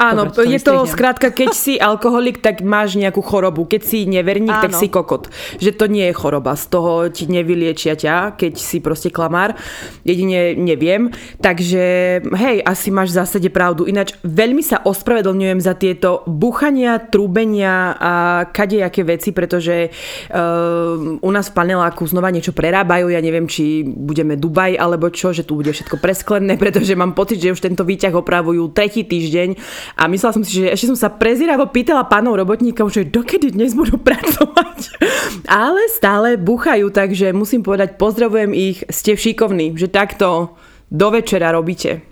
Áno, 0.00 0.32
Dobre, 0.32 0.56
je 0.56 0.60
to 0.64 0.88
skrátka, 0.88 1.28
keď 1.28 1.50
si 1.52 1.76
alkoholik, 1.76 2.40
tak 2.40 2.64
máš 2.64 2.96
nejakú 2.96 3.20
chorobu. 3.20 3.68
Keď 3.68 3.82
si 3.84 3.98
neverník, 4.08 4.56
Áno. 4.56 4.64
tak 4.64 4.72
si 4.72 4.88
kokot. 4.88 5.28
Že 5.60 5.70
to 5.76 5.84
nie 5.84 6.08
je 6.08 6.14
choroba. 6.16 6.56
Z 6.56 6.72
toho 6.72 7.12
ti 7.12 7.28
nevyliečia 7.28 7.92
ťa, 7.92 8.40
keď 8.40 8.56
si 8.56 8.80
proste 8.80 9.12
klamár. 9.12 9.52
Jedine 10.00 10.56
neviem. 10.56 11.12
Takže 11.44 11.84
hej, 12.24 12.64
asi 12.64 12.88
máš 12.88 13.12
v 13.12 13.18
zásade 13.20 13.48
pravdu. 13.52 13.84
Ináč 13.84 14.16
veľmi 14.24 14.64
sa 14.64 14.80
ospravedlňujem 14.80 15.60
za 15.60 15.76
tieto 15.76 16.24
buchania, 16.24 16.96
trúbenia 16.96 17.92
a 17.92 18.12
kadejaké 18.48 19.04
veci, 19.04 19.36
pretože 19.36 19.92
uh, 19.92 21.20
u 21.20 21.30
nás 21.36 21.52
v 21.52 21.56
paneláku 21.60 22.08
znova 22.08 22.32
niečo 22.32 22.56
prerábajú. 22.56 23.12
Ja 23.12 23.20
neviem, 23.20 23.44
či 23.44 23.84
budeme 23.84 24.40
Dubaj 24.40 24.72
alebo 24.72 25.12
čo, 25.12 25.36
že 25.36 25.44
tu 25.44 25.60
bude 25.60 25.76
všetko 25.76 26.00
presklené, 26.00 26.56
pretože 26.62 26.96
mám 26.96 27.12
pocit, 27.12 27.44
že 27.44 27.52
už 27.52 27.60
tento 27.60 27.84
výťah 27.84 28.16
opravujú 28.16 28.72
tretí 28.72 29.04
týždeň 29.04 29.81
a 29.98 30.08
myslela 30.08 30.36
som 30.36 30.44
si, 30.44 30.62
že 30.62 30.72
ešte 30.72 30.90
som 30.92 30.98
sa 30.98 31.12
prezíravo 31.12 31.68
pýtala 31.68 32.06
pánov 32.06 32.38
robotníkov, 32.38 32.92
že 32.92 33.08
dokedy 33.08 33.54
dnes 33.54 33.76
budú 33.76 33.98
pracovať. 33.98 34.96
Ale 35.64 35.82
stále 35.92 36.40
buchajú, 36.40 36.90
takže 36.90 37.30
musím 37.36 37.62
povedať, 37.62 38.00
pozdravujem 38.00 38.52
ich, 38.56 38.84
ste 38.88 39.16
šikovní, 39.16 39.76
že 39.76 39.90
takto 39.90 40.56
do 40.92 41.08
večera 41.08 41.52
robíte. 41.52 42.04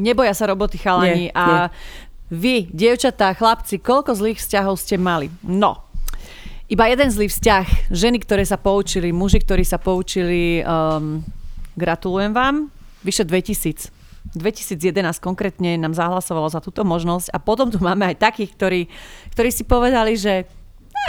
Neboja 0.00 0.32
sa 0.32 0.48
roboty 0.48 0.80
chalani 0.80 1.28
nie, 1.28 1.36
a 1.36 1.68
nie. 1.68 1.74
vy, 2.32 2.56
dievčatá, 2.72 3.36
chlapci, 3.36 3.78
koľko 3.78 4.16
zlých 4.16 4.40
vzťahov 4.40 4.80
ste 4.80 4.96
mali? 4.96 5.28
No, 5.44 5.90
iba 6.70 6.86
jeden 6.86 7.10
zlý 7.10 7.26
vzťah. 7.26 7.90
Ženy, 7.90 8.22
ktoré 8.22 8.46
sa 8.46 8.54
poučili, 8.54 9.10
muži, 9.10 9.42
ktorí 9.42 9.66
sa 9.66 9.82
poučili, 9.82 10.62
um, 10.62 11.18
gratulujem 11.74 12.30
vám, 12.30 12.70
vyše 13.02 13.26
2000. 13.26 13.99
2011 14.36 15.18
konkrétne 15.18 15.74
nám 15.80 15.96
zahlasovalo 15.96 16.46
za 16.52 16.62
túto 16.62 16.86
možnosť 16.86 17.34
a 17.34 17.38
potom 17.42 17.72
tu 17.72 17.82
máme 17.82 18.14
aj 18.14 18.16
takých, 18.20 18.50
ktorí, 18.54 18.80
ktorí 19.34 19.50
si 19.50 19.66
povedali, 19.66 20.14
že 20.14 20.46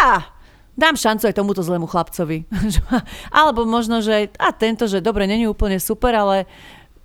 ja, 0.02 0.26
dám 0.74 0.98
šancu 0.98 1.30
aj 1.30 1.36
tomuto 1.38 1.62
zlému 1.62 1.86
chlapcovi. 1.86 2.48
Alebo 3.40 3.68
možno, 3.68 4.02
že 4.02 4.34
a 4.42 4.50
tento, 4.56 4.90
že 4.90 5.04
dobre, 5.04 5.30
není 5.30 5.46
úplne 5.46 5.78
super, 5.78 6.16
ale 6.16 6.50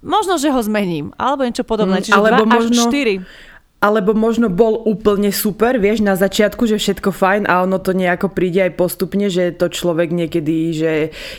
možno, 0.01 0.39
že 0.39 0.49
ho 0.49 0.61
zmením. 0.63 1.13
Alebo 1.19 1.45
niečo 1.45 1.67
podobné. 1.67 2.01
Mm, 2.01 2.05
Čiže 2.07 2.17
alebo 2.17 2.45
2 2.47 2.57
možno, 2.57 2.83
až 2.83 2.89
4 2.89 3.56
alebo 3.87 4.19
možno 4.19 4.51
bol 4.51 4.83
úplne 4.83 5.31
super, 5.31 5.79
vieš, 5.79 6.03
na 6.03 6.19
začiatku, 6.19 6.67
že 6.67 6.83
všetko 6.83 7.15
fajn 7.15 7.47
a 7.47 7.63
ono 7.63 7.79
to 7.79 7.95
nejako 7.95 8.35
príde 8.35 8.67
aj 8.67 8.75
postupne, 8.75 9.31
že 9.31 9.55
to 9.55 9.71
človek 9.71 10.11
niekedy, 10.11 10.75
že 10.75 10.93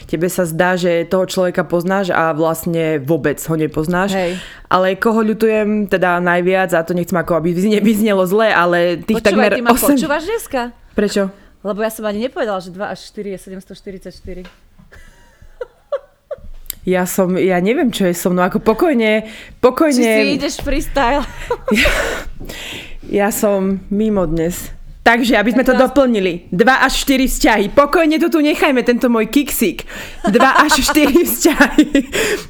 tebe 0.07 0.31
sa 0.31 0.47
zdá, 0.47 0.79
že 0.79 1.03
toho 1.03 1.27
človeka 1.27 1.67
poznáš 1.67 2.15
a 2.15 2.31
vlastne 2.31 3.03
vôbec 3.03 3.35
ho 3.43 3.55
nepoznáš. 3.59 4.15
Hej. 4.15 4.39
Ale 4.71 4.95
koho 4.95 5.19
ľutujem 5.27 5.91
teda 5.91 6.23
najviac, 6.23 6.71
a 6.71 6.87
to 6.87 6.95
nechcem 6.95 7.19
ako 7.19 7.43
aby 7.43 7.51
nevyznelo 7.51 8.23
zle, 8.31 8.47
ale 8.47 9.03
tých 9.03 9.19
Počúvaj, 9.19 9.27
takmer 9.27 9.49
ty 9.51 9.61
ma 9.61 9.75
8... 9.75 9.99
počúvaš 9.99 10.23
dneska? 10.23 10.61
Prečo? 10.95 11.27
Lebo 11.67 11.83
ja 11.83 11.91
som 11.91 12.07
ani 12.07 12.31
nepovedala, 12.31 12.63
že 12.63 12.71
2 12.71 12.79
až 12.79 13.11
4 13.11 13.35
je 13.35 13.39
744. 13.59 14.67
Ja 16.87 17.03
som, 17.03 17.35
ja 17.35 17.59
neviem, 17.59 17.91
čo 17.91 18.07
je 18.07 18.15
so 18.15 18.31
mnou, 18.31 18.47
ako 18.47 18.63
pokojne, 18.63 19.27
pokojne... 19.59 19.99
Či 19.99 20.07
si 20.07 20.39
ideš 20.39 20.63
freestyle? 20.63 21.19
ja, 21.75 21.89
ja 23.07 23.31
som 23.31 23.79
mimo 23.89 24.25
dnes. 24.27 24.77
Takže, 25.07 25.39
aby 25.39 25.55
sme 25.55 25.63
to 25.63 25.71
doplnili. 25.71 26.51
2 26.51 26.67
až 26.67 27.07
4 27.07 27.31
vzťahy. 27.31 27.65
Pokojne 27.71 28.19
to 28.19 28.27
tu 28.27 28.43
nechajme, 28.43 28.83
tento 28.83 29.07
môj 29.07 29.31
kiksík. 29.31 29.87
2 30.27 30.35
až 30.35 30.83
4 30.83 31.15
vzťahy. 31.31 31.87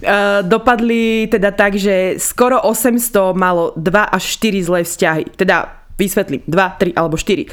Uh, 0.02 0.41
dopadli 0.58 1.30
teda 1.30 1.54
tak, 1.54 1.78
že 1.78 2.17
skoro 2.17 2.58
800 2.65 3.38
malo 3.38 3.78
2 3.78 3.86
až 4.10 4.23
4 4.41 4.65
zlé 4.73 4.82
vzťahy. 4.82 5.38
Teda 5.38 5.86
vysvetlím, 6.02 6.41
2, 6.50 6.97
3 6.97 6.97
alebo 6.97 7.13
4. 7.13 7.45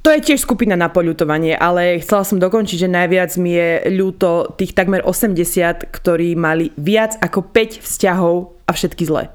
To 0.00 0.08
je 0.08 0.24
tiež 0.24 0.40
skupina 0.40 0.72
na 0.72 0.88
poľutovanie, 0.88 1.52
ale 1.52 2.00
chcela 2.00 2.24
som 2.24 2.40
dokončiť, 2.40 2.88
že 2.88 2.88
najviac 2.88 3.36
mi 3.36 3.60
je 3.60 3.92
ľúto 3.92 4.56
tých 4.56 4.72
takmer 4.72 5.04
80, 5.04 5.84
ktorí 5.92 6.32
mali 6.32 6.72
viac 6.80 7.20
ako 7.20 7.44
5 7.44 7.84
vzťahov 7.84 8.56
a 8.64 8.72
všetky 8.72 9.04
zlé. 9.04 9.28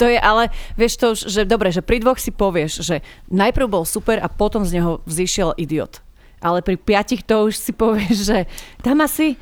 To 0.00 0.04
je 0.08 0.18
ale, 0.18 0.52
vieš 0.76 1.00
to 1.00 1.06
už, 1.16 1.20
že 1.28 1.40
dobre, 1.48 1.72
že 1.72 1.84
pri 1.84 2.00
dvoch 2.02 2.20
si 2.20 2.30
povieš, 2.34 2.84
že 2.84 2.96
najprv 3.32 3.66
bol 3.68 3.84
super 3.88 4.20
a 4.20 4.28
potom 4.28 4.64
z 4.64 4.80
neho 4.80 5.00
vzýšiel 5.08 5.56
idiot. 5.56 6.04
Ale 6.42 6.60
pri 6.60 6.74
piatich 6.74 7.22
to 7.22 7.48
už 7.48 7.54
si 7.54 7.70
povieš, 7.70 8.16
že 8.26 8.38
tam 8.82 9.00
asi 9.00 9.38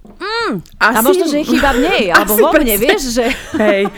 Mm, 0.00 0.64
asi, 0.80 0.96
a 0.96 1.04
možno, 1.04 1.24
že 1.28 1.44
je 1.44 1.46
chyba 1.52 1.76
v 1.76 1.80
nej, 1.84 2.04
alebo 2.16 2.32
vo 2.40 2.50
mne, 2.56 2.76
vieš, 2.80 3.20
že... 3.20 3.24
Hej, 3.62 3.92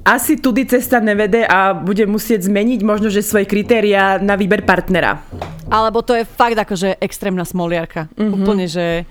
asi 0.00 0.40
tudy 0.40 0.64
cesta 0.64 0.96
nevede 0.98 1.44
a 1.44 1.76
bude 1.76 2.08
musieť 2.08 2.48
zmeniť 2.48 2.80
možno, 2.80 3.12
že 3.12 3.20
svoje 3.20 3.44
kritéria 3.44 4.16
na 4.16 4.34
výber 4.34 4.64
partnera. 4.64 5.20
Alebo 5.68 6.00
to 6.00 6.16
je 6.16 6.24
fakt 6.24 6.56
akože 6.56 6.96
extrémna 6.98 7.44
smoliarka. 7.44 8.08
Mm-hmm. 8.16 8.32
Úplne, 8.32 8.66
že 8.66 9.04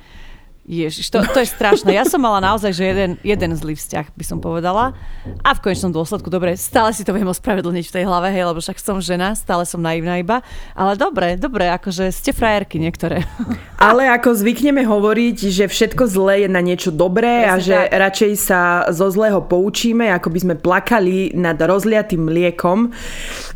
Ježiš, 0.61 1.09
to, 1.09 1.25
to 1.25 1.41
je 1.41 1.49
strašné. 1.49 1.97
Ja 1.97 2.05
som 2.05 2.21
mala 2.21 2.37
naozaj, 2.37 2.69
že 2.77 2.85
jeden, 2.85 3.11
jeden 3.25 3.51
zlý 3.57 3.73
vzťah, 3.73 4.13
by 4.13 4.25
som 4.25 4.37
povedala. 4.37 4.93
A 5.41 5.57
v 5.57 5.63
konečnom 5.65 5.89
dôsledku, 5.89 6.29
dobre, 6.29 6.53
stále 6.53 6.93
si 6.93 7.01
to 7.01 7.17
viem 7.17 7.25
ospravedlniť 7.25 7.85
v 7.89 7.95
tej 7.97 8.03
hlave, 8.05 8.29
hej, 8.29 8.45
lebo 8.45 8.61
však 8.61 8.77
som 8.77 9.01
žena, 9.01 9.33
stále 9.33 9.65
som 9.65 9.81
naivná 9.81 10.21
iba. 10.21 10.45
Ale 10.77 10.93
dobre, 10.93 11.33
dobre, 11.33 11.65
akože 11.65 12.13
ste 12.13 12.29
frajerky 12.29 12.77
niektoré. 12.77 13.25
Ale 13.81 14.05
ako 14.13 14.37
zvykneme 14.37 14.85
hovoriť, 14.85 15.49
že 15.49 15.65
všetko 15.65 16.05
zlé 16.05 16.45
je 16.45 16.49
na 16.53 16.61
niečo 16.61 16.93
dobré 16.93 17.41
Presne 17.41 17.49
a 17.49 17.53
že 17.57 17.77
tak. 17.81 17.97
radšej 17.97 18.33
sa 18.37 18.61
zo 18.93 19.09
zlého 19.09 19.41
poučíme, 19.41 20.13
ako 20.13 20.29
by 20.29 20.39
sme 20.45 20.55
plakali 20.61 21.33
nad 21.33 21.57
rozliatým 21.57 22.21
mliekom. 22.21 22.93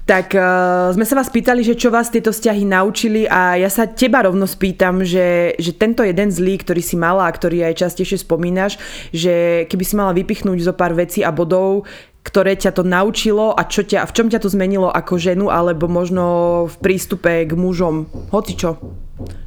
Tak 0.10 0.34
uh, 0.34 0.90
sme 0.98 1.06
sa 1.06 1.18
vás 1.18 1.30
pýtali, 1.30 1.62
že 1.62 1.78
čo 1.78 1.94
vás 1.94 2.10
tieto 2.10 2.34
vzťahy 2.34 2.66
naučili 2.66 3.30
a 3.30 3.58
ja 3.58 3.70
sa 3.70 3.86
teba 3.90 4.26
rovno 4.26 4.50
spýtam, 4.50 5.06
že, 5.06 5.54
že 5.62 5.74
tento 5.74 6.02
jeden 6.02 6.30
zlý, 6.30 6.62
ktorý 6.62 6.82
si 6.82 6.95
mala 6.96 7.28
a 7.28 7.36
ktorý 7.36 7.68
aj 7.68 7.86
častejšie 7.86 8.24
spomínaš, 8.24 8.80
že 9.12 9.68
keby 9.70 9.84
si 9.84 9.94
mala 9.96 10.16
vypichnúť 10.16 10.60
zo 10.64 10.74
pár 10.74 10.96
vecí 10.98 11.22
a 11.22 11.30
bodov, 11.30 11.86
ktoré 12.26 12.58
ťa 12.58 12.74
to 12.74 12.82
naučilo 12.82 13.54
a 13.54 13.62
čo 13.70 13.86
ťa, 13.86 14.10
v 14.10 14.12
čom 14.18 14.28
ťa 14.34 14.42
to 14.42 14.50
zmenilo 14.50 14.90
ako 14.90 15.22
ženu 15.22 15.54
alebo 15.54 15.86
možno 15.86 16.66
v 16.66 16.76
prístupe 16.82 17.46
k 17.46 17.54
mužom? 17.54 18.10
Hoci 18.34 18.58
čo. 18.58 18.82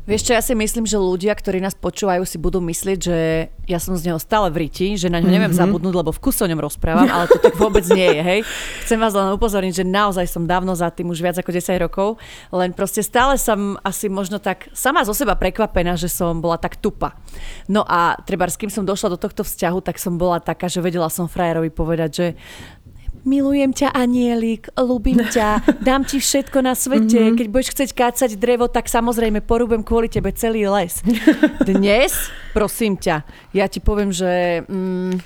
Vieš 0.08 0.24
čo, 0.24 0.32
ja 0.32 0.40
si 0.40 0.56
myslím, 0.56 0.88
že 0.88 0.96
ľudia, 0.96 1.36
ktorí 1.36 1.60
nás 1.60 1.76
počúvajú, 1.76 2.24
si 2.24 2.40
budú 2.40 2.56
myslieť, 2.64 2.98
že 3.04 3.18
ja 3.68 3.76
som 3.76 3.92
z 4.00 4.08
neho 4.08 4.16
stále 4.16 4.48
v 4.48 4.64
riti, 4.64 4.96
že 4.96 5.12
na 5.12 5.20
ňo 5.20 5.28
neviem 5.28 5.52
mm-hmm. 5.52 5.60
zabudnúť, 5.60 5.92
lebo 5.92 6.08
v 6.08 6.22
kuse 6.24 6.40
o 6.40 6.48
ňom 6.48 6.56
rozprávam, 6.56 7.04
ale 7.04 7.28
to 7.28 7.36
tak 7.36 7.52
vôbec 7.60 7.84
nie 7.92 8.16
je, 8.16 8.20
hej. 8.24 8.40
Chcem 8.88 8.96
vás 8.96 9.12
len 9.12 9.28
upozorniť, 9.28 9.84
že 9.84 9.84
naozaj 9.84 10.24
som 10.24 10.48
dávno 10.48 10.72
za 10.72 10.88
tým 10.88 11.12
už 11.12 11.20
viac 11.20 11.36
ako 11.36 11.52
10 11.52 11.84
rokov, 11.84 12.16
len 12.48 12.72
proste 12.72 13.04
stále 13.04 13.36
som 13.36 13.76
asi 13.84 14.08
možno 14.08 14.40
tak 14.40 14.72
sama 14.72 15.04
zo 15.04 15.12
seba 15.12 15.36
prekvapená, 15.36 16.00
že 16.00 16.08
som 16.08 16.40
bola 16.40 16.56
tak 16.56 16.80
tupa. 16.80 17.20
No 17.68 17.84
a 17.84 18.16
treba 18.24 18.48
s 18.48 18.56
kým 18.56 18.72
som 18.72 18.88
došla 18.88 19.14
do 19.14 19.18
tohto 19.20 19.44
vzťahu, 19.44 19.84
tak 19.84 20.00
som 20.00 20.16
bola 20.16 20.40
taká, 20.40 20.72
že 20.72 20.80
vedela 20.80 21.12
som 21.12 21.28
frajerovi 21.28 21.68
povedať, 21.68 22.10
že 22.16 22.26
milujem 23.24 23.74
ťa 23.74 23.94
anielik, 23.94 24.70
ľúbim 24.76 25.18
ťa, 25.18 25.62
dám 25.88 26.04
ti 26.04 26.22
všetko 26.22 26.58
na 26.62 26.74
svete, 26.76 27.18
mm-hmm. 27.18 27.36
keď 27.38 27.46
budeš 27.50 27.72
chcieť 27.74 27.90
kácať 27.94 28.30
drevo, 28.36 28.70
tak 28.70 28.86
samozrejme 28.86 29.42
porúbem 29.42 29.82
kvôli 29.82 30.06
tebe 30.10 30.30
celý 30.34 30.68
les. 30.68 31.02
Dnes, 31.70 32.30
prosím 32.52 33.00
ťa, 33.00 33.24
ja 33.56 33.66
ti 33.66 33.82
poviem, 33.82 34.12
že 34.12 34.62
mm, 34.66 35.18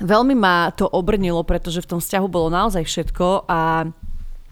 veľmi 0.00 0.34
ma 0.38 0.72
to 0.72 0.88
obrnilo, 0.88 1.44
pretože 1.44 1.84
v 1.84 1.90
tom 1.96 2.00
vzťahu 2.00 2.26
bolo 2.30 2.48
naozaj 2.48 2.86
všetko 2.86 3.50
a 3.50 3.90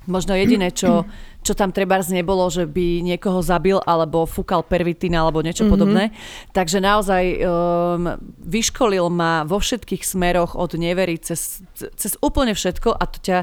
možno 0.08 0.32
jediné, 0.34 0.72
čo 0.72 1.04
čo 1.48 1.56
tam 1.56 1.72
treba 1.72 1.96
nebolo, 2.12 2.44
že 2.52 2.68
by 2.68 3.00
niekoho 3.00 3.40
zabil 3.40 3.80
alebo 3.88 4.28
fúkal 4.28 4.60
pervitín 4.60 5.16
alebo 5.16 5.40
niečo 5.40 5.64
mm-hmm. 5.64 5.72
podobné. 5.72 6.04
Takže 6.52 6.84
naozaj 6.84 7.24
um, 7.40 8.20
vyškolil 8.44 9.08
ma 9.08 9.48
vo 9.48 9.56
všetkých 9.56 10.04
smeroch 10.04 10.52
od 10.52 10.76
nevery 10.76 11.16
cez, 11.16 11.64
cez 11.96 12.20
úplne 12.20 12.52
všetko 12.52 12.92
a 12.92 13.04
to 13.08 13.18
ťa 13.24 13.38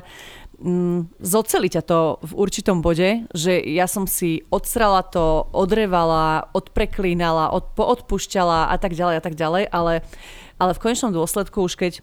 um, 0.62 1.10
zoceli 1.18 1.66
ťa 1.74 1.82
to 1.82 2.22
v 2.22 2.32
určitom 2.38 2.86
bode, 2.86 3.26
že 3.34 3.58
ja 3.58 3.90
som 3.90 4.06
si 4.06 4.46
odsrala 4.54 5.02
to, 5.02 5.50
odrevala, 5.50 6.54
odpreklínala, 6.54 7.50
od, 7.50 7.74
poodpúšťala 7.74 8.70
a 8.70 8.76
tak 8.78 8.94
ďalej 8.94 9.16
a 9.18 9.24
tak 9.26 9.34
ďalej, 9.34 9.66
ale, 9.74 10.06
ale 10.62 10.72
v 10.78 10.82
konečnom 10.86 11.10
dôsledku 11.10 11.66
už 11.66 11.74
keď 11.74 11.94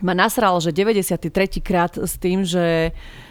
ma 0.00 0.12
nasral, 0.12 0.56
že 0.60 0.76
93. 0.76 1.60
krát 1.64 1.96
s 1.96 2.20
tým, 2.20 2.44
že 2.44 2.92
uh, 2.92 3.25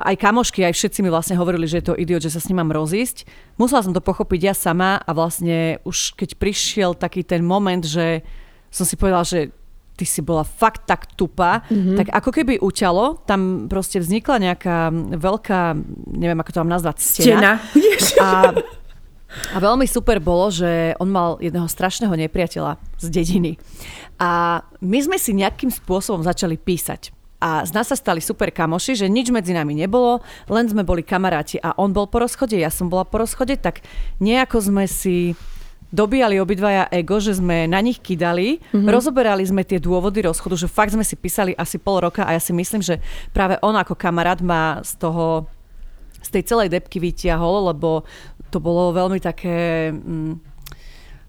aj 0.00 0.14
kamošky, 0.14 0.62
aj 0.62 0.78
všetci 0.78 1.02
mi 1.02 1.10
vlastne 1.10 1.34
hovorili, 1.34 1.66
že 1.66 1.82
je 1.82 1.86
to 1.90 1.98
idiot, 1.98 2.22
že 2.22 2.30
sa 2.30 2.38
s 2.38 2.46
ním 2.46 2.62
mám 2.62 2.70
rozísť. 2.70 3.26
Musela 3.58 3.82
som 3.82 3.90
to 3.90 4.02
pochopiť 4.02 4.40
ja 4.50 4.54
sama 4.54 5.02
a 5.02 5.10
vlastne 5.10 5.82
už 5.82 6.14
keď 6.14 6.38
prišiel 6.38 6.90
taký 6.94 7.26
ten 7.26 7.42
moment, 7.42 7.82
že 7.82 8.22
som 8.70 8.86
si 8.86 8.94
povedala, 8.94 9.26
že 9.26 9.50
ty 9.98 10.08
si 10.08 10.24
bola 10.24 10.46
fakt 10.46 10.88
tak 10.88 11.12
tupá, 11.12 11.60
mm-hmm. 11.68 11.96
tak 12.00 12.08
ako 12.08 12.30
keby 12.32 12.56
uťalo, 12.62 13.20
tam 13.28 13.68
proste 13.68 14.00
vznikla 14.00 14.36
nejaká 14.40 14.88
veľká, 15.12 15.76
neviem 16.16 16.40
ako 16.40 16.50
to 16.56 16.60
mám 16.64 16.72
nazvať, 16.80 16.96
stena. 17.04 17.60
stena. 18.00 18.16
A, 18.24 18.50
a 19.54 19.62
veľmi 19.62 19.86
super 19.86 20.18
bolo, 20.18 20.50
že 20.50 20.98
on 20.98 21.06
mal 21.06 21.38
jedného 21.38 21.70
strašného 21.70 22.10
nepriateľa 22.18 22.82
z 22.98 23.06
dediny. 23.14 23.62
A 24.18 24.58
my 24.82 24.98
sme 25.06 25.22
si 25.22 25.30
nejakým 25.30 25.70
spôsobom 25.70 26.26
začali 26.26 26.58
písať 26.58 27.14
a 27.40 27.64
z 27.64 27.72
nás 27.72 27.88
sa 27.88 27.96
stali 27.96 28.20
super 28.20 28.52
kamoši, 28.52 29.00
že 29.00 29.08
nič 29.08 29.32
medzi 29.32 29.56
nami 29.56 29.72
nebolo, 29.72 30.20
len 30.46 30.68
sme 30.68 30.84
boli 30.84 31.00
kamaráti 31.00 31.56
a 31.64 31.72
on 31.80 31.90
bol 31.96 32.04
po 32.04 32.20
rozchode, 32.20 32.54
ja 32.54 32.68
som 32.68 32.92
bola 32.92 33.08
po 33.08 33.16
rozchode, 33.16 33.56
tak 33.56 33.80
nejako 34.20 34.60
sme 34.60 34.84
si 34.84 35.32
dobíjali 35.90 36.38
obidvaja 36.38 36.86
ego, 36.94 37.18
že 37.18 37.34
sme 37.34 37.66
na 37.66 37.82
nich 37.82 37.98
kydali, 37.98 38.62
mm-hmm. 38.62 38.86
rozoberali 38.86 39.42
sme 39.42 39.66
tie 39.66 39.82
dôvody 39.82 40.22
rozchodu, 40.22 40.54
že 40.54 40.70
fakt 40.70 40.94
sme 40.94 41.02
si 41.02 41.18
písali 41.18 41.56
asi 41.58 41.82
pol 41.82 42.06
roka 42.06 42.22
a 42.22 42.36
ja 42.36 42.40
si 42.40 42.54
myslím, 42.54 42.84
že 42.84 43.02
práve 43.34 43.58
on 43.64 43.74
ako 43.74 43.98
kamarát 43.98 44.38
ma 44.38 44.84
z 44.86 45.00
toho, 45.02 45.50
z 46.22 46.28
tej 46.30 46.42
celej 46.46 46.68
depky 46.70 47.02
vytiahol, 47.02 47.74
lebo 47.74 48.06
to 48.54 48.62
bolo 48.62 48.94
veľmi 48.94 49.18
také... 49.18 49.90
Mm, 49.90 50.49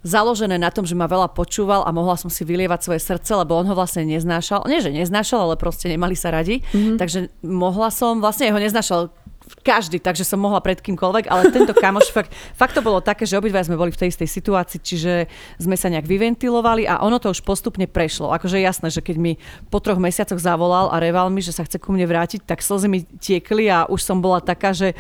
založené 0.01 0.57
na 0.57 0.73
tom, 0.73 0.85
že 0.85 0.97
ma 0.97 1.05
veľa 1.05 1.33
počúval 1.33 1.85
a 1.85 1.93
mohla 1.93 2.17
som 2.17 2.29
si 2.29 2.41
vylievať 2.41 2.79
svoje 2.81 3.01
srdce, 3.01 3.31
lebo 3.37 3.53
on 3.57 3.69
ho 3.69 3.75
vlastne 3.77 4.05
neznášal. 4.05 4.65
Nie, 4.65 4.81
že 4.81 4.89
neznášal, 4.89 5.45
ale 5.45 5.55
proste 5.57 5.89
nemali 5.89 6.17
sa 6.17 6.33
radi. 6.33 6.65
Mm-hmm. 6.73 6.97
Takže 6.97 7.19
mohla 7.45 7.93
som, 7.93 8.17
vlastne 8.17 8.49
ho 8.49 8.59
neznášal 8.59 9.13
každý, 9.59 9.99
takže 9.99 10.23
som 10.23 10.39
mohla 10.39 10.63
pred 10.63 10.79
kýmkoľvek, 10.79 11.27
ale 11.27 11.51
tento 11.51 11.75
kamoš 11.75 12.09
fakt, 12.15 12.31
fakt 12.55 12.73
to 12.77 12.81
bolo 12.81 13.03
také, 13.03 13.27
že 13.27 13.35
obidva 13.35 13.61
sme 13.61 13.75
boli 13.75 13.91
v 13.91 13.99
tej 13.99 14.15
istej 14.15 14.29
situácii, 14.31 14.79
čiže 14.79 15.13
sme 15.59 15.75
sa 15.75 15.91
nejak 15.91 16.07
vyventilovali 16.07 16.87
a 16.87 17.03
ono 17.03 17.19
to 17.19 17.35
už 17.35 17.43
postupne 17.43 17.85
prešlo. 17.85 18.31
Akože 18.31 18.57
jasné, 18.57 18.87
že 18.87 19.03
keď 19.03 19.15
mi 19.19 19.31
po 19.67 19.83
troch 19.83 19.99
mesiacoch 19.99 20.39
zavolal 20.39 20.89
a 20.89 20.97
reval 21.03 21.27
mi, 21.27 21.43
že 21.43 21.51
sa 21.51 21.67
chce 21.67 21.77
ku 21.77 21.91
mne 21.91 22.07
vrátiť, 22.07 22.47
tak 22.47 22.63
slzy 22.63 22.87
mi 22.87 22.99
tiekli 23.03 23.67
a 23.67 23.85
už 23.85 23.99
som 23.99 24.23
bola 24.23 24.39
taká, 24.39 24.71
že 24.71 24.95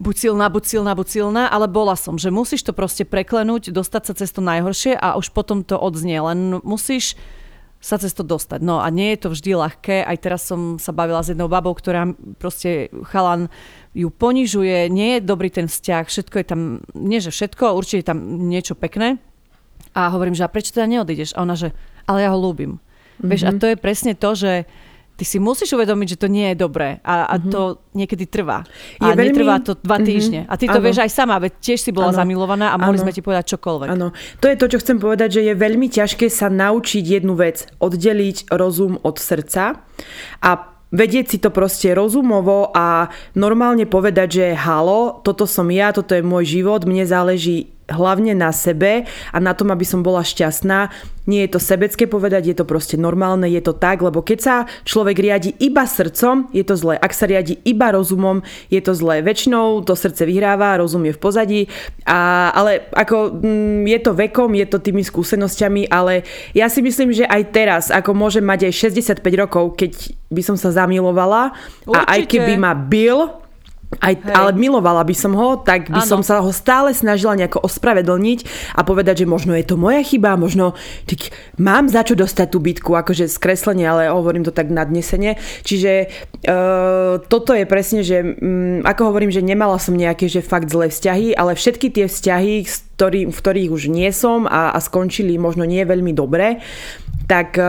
buď 0.00 0.14
silná, 0.16 0.46
buď 0.50 0.64
silná, 0.64 0.92
buď 0.96 1.08
silná, 1.08 1.44
ale 1.50 1.70
bola 1.70 1.94
som, 1.94 2.16
že 2.18 2.32
musíš 2.32 2.66
to 2.66 2.72
proste 2.74 3.06
preklenúť, 3.06 3.70
dostať 3.70 4.02
sa 4.10 4.14
cez 4.16 4.30
to 4.32 4.40
najhoršie 4.42 4.96
a 4.96 5.14
už 5.18 5.30
potom 5.30 5.62
to 5.62 5.78
odznie, 5.78 6.18
len 6.18 6.58
musíš 6.62 7.14
sa 7.84 8.00
cez 8.00 8.16
to 8.16 8.24
dostať. 8.24 8.64
No 8.64 8.80
a 8.80 8.88
nie 8.88 9.12
je 9.12 9.18
to 9.20 9.28
vždy 9.36 9.60
ľahké. 9.60 10.08
Aj 10.08 10.16
teraz 10.16 10.48
som 10.48 10.80
sa 10.80 10.96
bavila 10.96 11.20
s 11.20 11.28
jednou 11.28 11.52
babou, 11.52 11.76
ktorá 11.76 12.16
proste 12.40 12.88
chalan 13.12 13.52
ju 13.92 14.08
ponižuje, 14.08 14.88
nie 14.88 15.20
je 15.20 15.28
dobrý 15.28 15.52
ten 15.52 15.68
vzťah, 15.68 16.08
všetko 16.08 16.36
je 16.40 16.46
tam, 16.48 16.60
nie 16.96 17.20
že 17.20 17.28
všetko, 17.28 17.76
určite 17.76 18.00
je 18.00 18.08
tam 18.08 18.48
niečo 18.48 18.72
pekné. 18.72 19.20
A 19.92 20.08
hovorím, 20.08 20.32
že 20.32 20.42
a 20.42 20.50
prečo 20.50 20.72
teda 20.72 20.88
neodídeš? 20.88 21.36
A 21.36 21.44
ona, 21.44 21.54
že 21.54 21.76
ale 22.08 22.24
ja 22.24 22.32
ho 22.32 22.40
ľúbim. 22.40 22.80
Mm-hmm. 22.80 23.28
Vieš, 23.28 23.42
a 23.44 23.52
mhm. 23.52 23.58
to 23.60 23.66
je 23.68 23.76
presne 23.76 24.12
to, 24.16 24.30
že 24.32 24.52
ty 25.14 25.24
si 25.24 25.38
musíš 25.38 25.74
uvedomiť, 25.78 26.18
že 26.18 26.20
to 26.20 26.28
nie 26.28 26.52
je 26.52 26.56
dobré 26.58 26.98
a, 27.06 27.30
a 27.30 27.34
mm-hmm. 27.38 27.52
to 27.54 27.60
niekedy 27.94 28.26
trvá. 28.26 28.66
A 28.98 29.10
je 29.10 29.14
veľmi... 29.14 29.30
netrvá 29.30 29.56
to 29.62 29.78
dva 29.78 29.98
mm-hmm. 29.98 30.08
týždne. 30.10 30.40
A 30.50 30.54
ty 30.58 30.66
to 30.66 30.78
ano. 30.82 30.84
vieš 30.84 30.98
aj 31.06 31.10
sama, 31.14 31.38
veď 31.38 31.52
tiež 31.62 31.80
si 31.80 31.90
bola 31.94 32.10
ano. 32.10 32.18
zamilovaná 32.18 32.74
a 32.74 32.76
mohli 32.76 32.98
ano. 32.98 33.04
sme 33.06 33.14
ti 33.14 33.22
povedať 33.22 33.54
čokoľvek. 33.54 33.88
Áno, 33.94 34.10
to 34.42 34.46
je 34.50 34.56
to, 34.58 34.66
čo 34.66 34.78
chcem 34.82 34.98
povedať, 34.98 35.38
že 35.38 35.42
je 35.46 35.54
veľmi 35.54 35.86
ťažké 35.86 36.26
sa 36.26 36.50
naučiť 36.50 37.04
jednu 37.06 37.38
vec, 37.38 37.70
oddeliť 37.78 38.50
rozum 38.50 38.98
od 38.98 39.16
srdca 39.22 39.78
a 40.42 40.50
vedieť 40.94 41.26
si 41.26 41.38
to 41.42 41.50
proste 41.50 41.90
rozumovo 41.90 42.70
a 42.70 43.10
normálne 43.34 43.82
povedať, 43.82 44.28
že 44.30 44.46
halo, 44.54 45.18
toto 45.26 45.42
som 45.42 45.66
ja, 45.66 45.90
toto 45.90 46.14
je 46.14 46.22
môj 46.22 46.62
život, 46.62 46.86
mne 46.86 47.02
záleží 47.02 47.73
hlavne 47.88 48.32
na 48.32 48.48
sebe 48.52 49.04
a 49.32 49.38
na 49.40 49.52
tom, 49.52 49.68
aby 49.68 49.84
som 49.84 50.00
bola 50.00 50.24
šťastná. 50.24 50.88
Nie 51.24 51.48
je 51.48 51.56
to 51.56 51.60
sebecké 51.60 52.04
povedať, 52.04 52.52
je 52.52 52.56
to 52.56 52.68
proste 52.68 53.00
normálne, 53.00 53.48
je 53.48 53.60
to 53.64 53.72
tak, 53.72 54.04
lebo 54.04 54.20
keď 54.20 54.38
sa 54.40 54.56
človek 54.84 55.16
riadi 55.16 55.56
iba 55.56 55.88
srdcom, 55.88 56.52
je 56.52 56.64
to 56.64 56.76
zlé. 56.76 57.00
Ak 57.00 57.16
sa 57.16 57.24
riadi 57.24 57.56
iba 57.64 57.96
rozumom, 57.96 58.44
je 58.68 58.80
to 58.84 58.92
zlé. 58.92 59.24
Väčšinou 59.24 59.80
to 59.88 59.96
srdce 59.96 60.28
vyhráva, 60.28 60.76
rozum 60.76 61.00
je 61.08 61.16
v 61.16 61.20
pozadí, 61.20 61.60
a, 62.04 62.52
ale 62.52 62.88
ako 62.92 63.40
mm, 63.40 63.88
je 63.88 63.98
to 64.04 64.12
vekom, 64.12 64.52
je 64.52 64.66
to 64.68 64.78
tými 64.84 65.00
skúsenosťami, 65.00 65.88
ale 65.88 66.28
ja 66.52 66.68
si 66.68 66.84
myslím, 66.84 67.16
že 67.16 67.24
aj 67.24 67.42
teraz, 67.56 67.82
ako 67.88 68.12
môžem 68.12 68.44
mať 68.44 68.68
aj 68.68 69.00
65 69.20 69.24
rokov, 69.40 69.80
keď 69.80 70.12
by 70.28 70.42
som 70.44 70.56
sa 70.60 70.72
zamilovala 70.76 71.56
Určite. 71.88 71.96
a 71.96 72.00
aj 72.04 72.20
keby 72.28 72.52
ma 72.60 72.76
bil, 72.76 73.43
aj, 74.00 74.14
ale 74.34 74.50
milovala 74.56 75.06
by 75.06 75.14
som 75.14 75.32
ho, 75.36 75.60
tak 75.60 75.90
by 75.90 76.02
ano. 76.02 76.08
som 76.08 76.20
sa 76.24 76.42
ho 76.42 76.50
stále 76.50 76.90
snažila 76.92 77.38
nejako 77.38 77.62
ospravedlniť 77.62 78.38
a 78.74 78.80
povedať, 78.82 79.24
že 79.24 79.30
možno 79.30 79.54
je 79.54 79.64
to 79.66 79.76
moja 79.78 80.02
chyba, 80.02 80.34
možno 80.34 80.74
tak 81.06 81.30
mám 81.60 81.86
za 81.86 82.02
čo 82.02 82.18
dostať 82.18 82.46
tú 82.50 82.58
bitku, 82.58 82.90
akože 82.96 83.30
skreslenie, 83.30 83.86
ale 83.86 84.10
hovorím 84.10 84.42
to 84.42 84.54
tak 84.54 84.70
nadnesene. 84.70 85.38
Čiže 85.62 86.10
uh, 86.44 87.22
toto 87.26 87.54
je 87.54 87.64
presne, 87.68 88.00
že 88.02 88.20
um, 88.22 88.82
ako 88.82 89.14
hovorím, 89.14 89.30
že 89.30 89.44
nemala 89.44 89.78
som 89.78 89.94
nejaké 89.94 90.26
že 90.26 90.42
fakt 90.42 90.72
zlé 90.72 90.90
vzťahy, 90.90 91.36
ale 91.36 91.54
všetky 91.54 91.92
tie 91.92 92.06
vzťahy, 92.10 92.66
ktorý, 92.94 93.20
v 93.30 93.34
ktorých 93.34 93.70
už 93.70 93.90
nie 93.90 94.10
som 94.14 94.46
a, 94.46 94.74
a 94.74 94.78
skončili 94.78 95.34
možno 95.38 95.66
nie 95.66 95.82
veľmi 95.82 96.14
dobre, 96.14 96.62
tak 97.24 97.56
eh, 97.56 97.64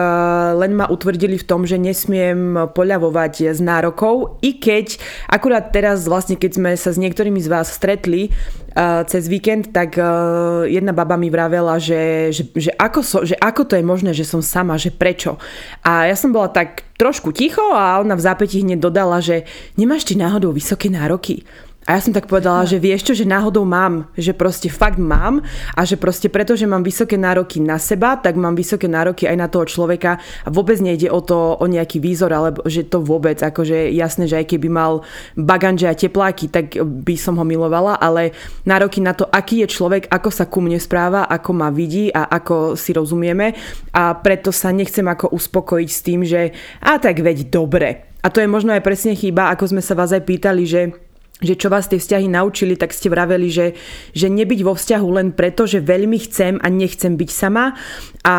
len 0.55 0.75
ma 0.75 0.87
utvrdili 0.91 1.39
v 1.39 1.47
tom, 1.47 1.63
že 1.63 1.79
nesmiem 1.79 2.69
poľavovať 2.75 3.55
z 3.55 3.59
nárokov, 3.63 4.39
i 4.43 4.59
keď 4.59 4.99
akurát 5.31 5.71
teraz 5.71 6.03
vlastne, 6.07 6.35
keď 6.35 6.51
sme 6.55 6.71
sa 6.75 6.91
s 6.91 6.99
niektorými 6.99 7.39
z 7.39 7.47
vás 7.51 7.71
stretli 7.71 8.29
uh, 8.75 9.03
cez 9.07 9.27
víkend, 9.31 9.71
tak 9.71 9.95
uh, 9.95 10.67
jedna 10.67 10.91
baba 10.91 11.15
mi 11.15 11.31
vravela, 11.31 11.79
že, 11.79 12.31
že, 12.35 12.43
že, 12.51 12.71
ako 12.75 12.99
so, 13.01 13.17
že 13.23 13.35
ako 13.39 13.63
to 13.67 13.73
je 13.79 13.85
možné, 13.85 14.11
že 14.11 14.27
som 14.27 14.43
sama, 14.43 14.75
že 14.75 14.91
prečo. 14.91 15.39
A 15.81 16.07
ja 16.07 16.15
som 16.15 16.35
bola 16.35 16.51
tak 16.51 16.83
trošku 16.95 17.31
ticho 17.35 17.63
a 17.75 17.99
ona 17.99 18.15
v 18.15 18.25
zápäti 18.25 18.63
hneď 18.63 18.79
dodala, 18.79 19.19
že 19.19 19.47
nemáš 19.75 20.07
ti 20.07 20.15
náhodou 20.15 20.55
vysoké 20.55 20.87
nároky. 20.91 21.43
A 21.85 21.93
ja 21.93 22.01
som 22.01 22.17
tak 22.17 22.25
povedala, 22.25 22.65
že 22.65 22.81
vieš 22.81 23.05
čo, 23.05 23.13
že 23.13 23.29
náhodou 23.29 23.61
mám, 23.61 24.09
že 24.17 24.33
proste 24.33 24.73
fakt 24.73 24.97
mám 24.97 25.45
a 25.77 25.85
že 25.85 26.01
proste 26.01 26.33
preto, 26.33 26.57
že 26.57 26.65
mám 26.65 26.81
vysoké 26.81 27.13
nároky 27.13 27.61
na 27.61 27.77
seba, 27.77 28.17
tak 28.17 28.41
mám 28.41 28.57
vysoké 28.57 28.89
nároky 28.89 29.29
aj 29.29 29.37
na 29.37 29.45
toho 29.45 29.69
človeka 29.69 30.17
a 30.17 30.49
vôbec 30.49 30.81
nejde 30.81 31.13
o 31.13 31.21
to, 31.21 31.53
o 31.53 31.65
nejaký 31.69 32.01
výzor, 32.01 32.33
alebo 32.33 32.65
že 32.65 32.89
to 32.89 33.05
vôbec, 33.05 33.37
akože 33.37 33.93
jasné, 33.93 34.25
že 34.25 34.41
aj 34.41 34.57
keby 34.57 34.65
mal 34.65 35.05
baganže 35.37 35.85
a 35.85 35.93
tepláky, 35.93 36.49
tak 36.49 36.73
by 36.81 37.13
som 37.21 37.37
ho 37.37 37.45
milovala, 37.45 38.01
ale 38.01 38.33
nároky 38.65 38.97
na 39.05 39.13
to, 39.13 39.29
aký 39.29 39.61
je 39.61 39.69
človek, 39.69 40.09
ako 40.09 40.33
sa 40.33 40.49
ku 40.49 40.65
mne 40.65 40.81
správa, 40.81 41.29
ako 41.29 41.53
ma 41.53 41.69
vidí 41.69 42.09
a 42.09 42.25
ako 42.33 42.73
si 42.73 42.97
rozumieme 42.97 43.53
a 43.93 44.17
preto 44.17 44.49
sa 44.49 44.73
nechcem 44.73 45.05
ako 45.05 45.37
uspokojiť 45.37 45.89
s 45.93 45.99
tým, 46.01 46.25
že 46.25 46.49
a 46.81 46.97
tak 46.97 47.21
veď 47.21 47.53
dobre. 47.53 48.09
A 48.25 48.33
to 48.33 48.41
je 48.41 48.49
možno 48.49 48.73
aj 48.73 48.81
presne 48.81 49.13
chyba, 49.13 49.53
ako 49.53 49.69
sme 49.69 49.85
sa 49.85 49.93
vás 49.93 50.09
aj 50.09 50.25
pýtali, 50.25 50.65
že 50.65 51.04
že 51.43 51.59
čo 51.59 51.67
vás 51.67 51.91
tie 51.91 51.99
vzťahy 51.99 52.31
naučili, 52.31 52.79
tak 52.79 52.95
ste 52.95 53.11
vraveli, 53.11 53.51
že, 53.51 53.75
že 54.15 54.31
nebyť 54.31 54.59
vo 54.63 54.71
vzťahu 54.71 55.07
len 55.19 55.27
preto, 55.35 55.67
že 55.67 55.83
veľmi 55.83 56.15
chcem 56.31 56.63
a 56.63 56.67
nechcem 56.71 57.19
byť 57.19 57.29
sama. 57.29 57.75
A, 58.23 58.37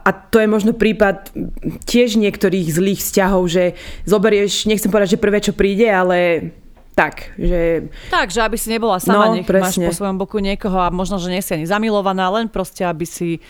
a 0.00 0.10
to 0.32 0.40
je 0.40 0.48
možno 0.48 0.72
prípad 0.72 1.28
tiež 1.84 2.16
niektorých 2.16 2.72
zlých 2.72 3.04
vzťahov, 3.04 3.52
že 3.52 3.76
zoberieš, 4.08 4.64
nechcem 4.64 4.88
povedať, 4.88 5.20
že 5.20 5.22
prvé, 5.22 5.38
čo 5.44 5.52
príde, 5.52 5.92
ale 5.92 6.18
tak, 6.96 7.36
že... 7.36 7.88
Tak, 8.08 8.32
že 8.32 8.40
aby 8.44 8.56
si 8.56 8.68
nebola 8.68 9.00
sama, 9.00 9.32
no, 9.32 9.36
nech 9.36 9.48
presne. 9.48 9.88
máš 9.88 9.96
po 9.96 9.98
svojom 10.00 10.16
boku 10.16 10.40
niekoho 10.40 10.76
a 10.76 10.92
možno, 10.92 11.16
že 11.20 11.32
nie 11.32 11.40
si 11.44 11.52
ani 11.56 11.68
zamilovaná, 11.68 12.32
len 12.32 12.48
proste, 12.48 12.84
aby 12.84 13.04
si 13.08 13.40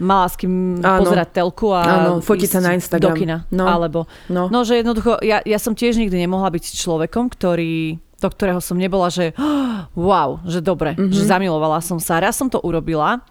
mala 0.00 0.26
s 0.26 0.34
kým 0.40 0.80
áno. 0.80 1.00
pozerať 1.04 1.28
telku 1.36 1.76
a 1.76 1.80
áno, 1.84 2.10
fotiť 2.24 2.48
sa 2.48 2.60
na 2.64 2.72
Instagram. 2.74 3.04
do 3.04 3.10
kina. 3.14 3.36
No. 3.52 3.68
Alebo, 3.68 4.08
no. 4.32 4.48
no, 4.48 4.64
že 4.64 4.80
jednoducho, 4.80 5.20
ja, 5.20 5.44
ja 5.44 5.58
som 5.60 5.76
tiež 5.76 6.00
nikdy 6.00 6.24
nemohla 6.24 6.48
byť 6.50 6.74
človekom, 6.74 7.28
ktorý 7.28 8.00
do 8.20 8.28
ktorého 8.28 8.60
som 8.60 8.76
nebola, 8.76 9.08
že 9.08 9.32
wow, 9.96 10.44
že 10.44 10.60
dobre, 10.60 10.92
mm-hmm. 10.92 11.12
že 11.12 11.22
zamilovala 11.24 11.80
som 11.80 11.96
sa. 11.96 12.20
Raz 12.20 12.36
som 12.36 12.52
to 12.52 12.60
urobila 12.60 13.24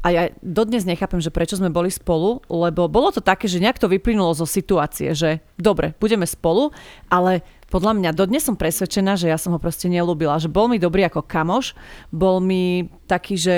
a 0.00 0.08
ja 0.08 0.22
dodnes 0.40 0.88
nechápem, 0.88 1.20
že 1.20 1.28
prečo 1.28 1.60
sme 1.60 1.68
boli 1.68 1.92
spolu, 1.92 2.40
lebo 2.48 2.88
bolo 2.88 3.12
to 3.12 3.20
také, 3.20 3.44
že 3.44 3.60
nejak 3.60 3.76
to 3.76 3.90
vyplynulo 3.90 4.32
zo 4.32 4.48
situácie, 4.48 5.12
že 5.12 5.44
dobre, 5.60 5.92
budeme 6.00 6.24
spolu, 6.24 6.72
ale 7.12 7.44
podľa 7.68 8.00
mňa 8.00 8.10
dodnes 8.16 8.42
som 8.42 8.56
presvedčená, 8.56 9.20
že 9.20 9.28
ja 9.28 9.36
som 9.36 9.52
ho 9.52 9.60
proste 9.60 9.92
nelúbila, 9.92 10.40
že 10.40 10.48
bol 10.48 10.72
mi 10.72 10.80
dobrý 10.80 11.04
ako 11.04 11.22
kamoš, 11.22 11.76
bol 12.08 12.40
mi 12.40 12.88
taký, 13.04 13.36
že 13.36 13.54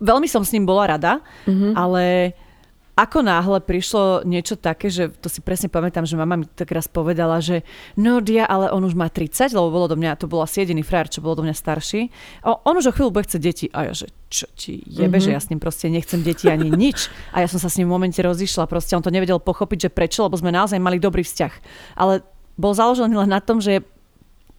veľmi 0.00 0.28
som 0.28 0.42
s 0.44 0.52
ním 0.52 0.64
bola 0.64 0.96
rada, 0.96 1.20
mm-hmm. 1.44 1.72
ale 1.76 2.34
ako 2.96 3.20
náhle 3.20 3.60
prišlo 3.60 4.24
niečo 4.24 4.56
také, 4.56 4.88
že 4.88 5.12
to 5.20 5.28
si 5.28 5.44
presne 5.44 5.68
pamätám, 5.68 6.08
že 6.08 6.16
mama 6.16 6.40
mi 6.40 6.48
tak 6.48 6.72
raz 6.72 6.88
povedala, 6.88 7.44
že 7.44 7.60
no 7.92 8.24
dia, 8.24 8.48
ale 8.48 8.72
on 8.72 8.80
už 8.88 8.96
má 8.96 9.12
30, 9.12 9.52
lebo 9.52 9.68
bolo 9.68 9.92
do 9.92 10.00
mňa, 10.00 10.16
to 10.16 10.24
bol 10.24 10.40
asi 10.40 10.64
jediný 10.64 10.80
frajer, 10.80 11.12
čo 11.12 11.20
bolo 11.20 11.36
do 11.36 11.44
mňa 11.44 11.52
starší. 11.52 12.08
A 12.40 12.56
on 12.56 12.80
už 12.80 12.88
o 12.88 12.94
chvíľu 12.96 13.12
bude 13.12 13.28
chce 13.28 13.36
deti. 13.36 13.68
A 13.76 13.84
ja, 13.84 13.92
že 13.92 14.08
čo 14.32 14.48
ti 14.56 14.80
jebe, 14.88 15.20
mm-hmm. 15.20 15.28
že 15.28 15.36
ja 15.36 15.40
s 15.44 15.52
ním 15.52 15.60
proste 15.60 15.92
nechcem 15.92 16.24
deti 16.24 16.48
ani 16.48 16.72
nič. 16.72 17.12
A 17.36 17.44
ja 17.44 17.48
som 17.52 17.60
sa 17.60 17.68
s 17.68 17.76
ním 17.76 17.92
v 17.92 18.00
momente 18.00 18.16
rozišla, 18.24 18.64
proste 18.64 18.96
on 18.96 19.04
to 19.04 19.12
nevedel 19.12 19.44
pochopiť, 19.44 19.86
že 19.86 19.90
prečo, 19.92 20.24
lebo 20.24 20.40
sme 20.40 20.48
naozaj 20.48 20.80
mali 20.80 20.96
dobrý 20.96 21.20
vzťah. 21.20 21.52
Ale 22.00 22.24
bol 22.56 22.72
založený 22.72 23.12
len 23.12 23.28
na 23.28 23.44
tom, 23.44 23.60
že 23.60 23.84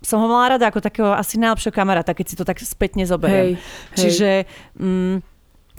som 0.01 0.21
ho 0.21 0.27
mala 0.29 0.55
rada 0.57 0.69
ako 0.69 0.79
takého 0.83 1.09
asi 1.13 1.41
najlepšieho 1.41 1.73
kamaráta, 1.73 2.13
keď 2.13 2.25
si 2.27 2.35
to 2.37 2.45
tak 2.45 2.61
spätne 2.61 3.03
zoberiem. 3.05 3.55
Hej, 3.55 3.61
hej. 3.61 3.97
Čiže... 3.97 4.29
Mm, 4.77 5.25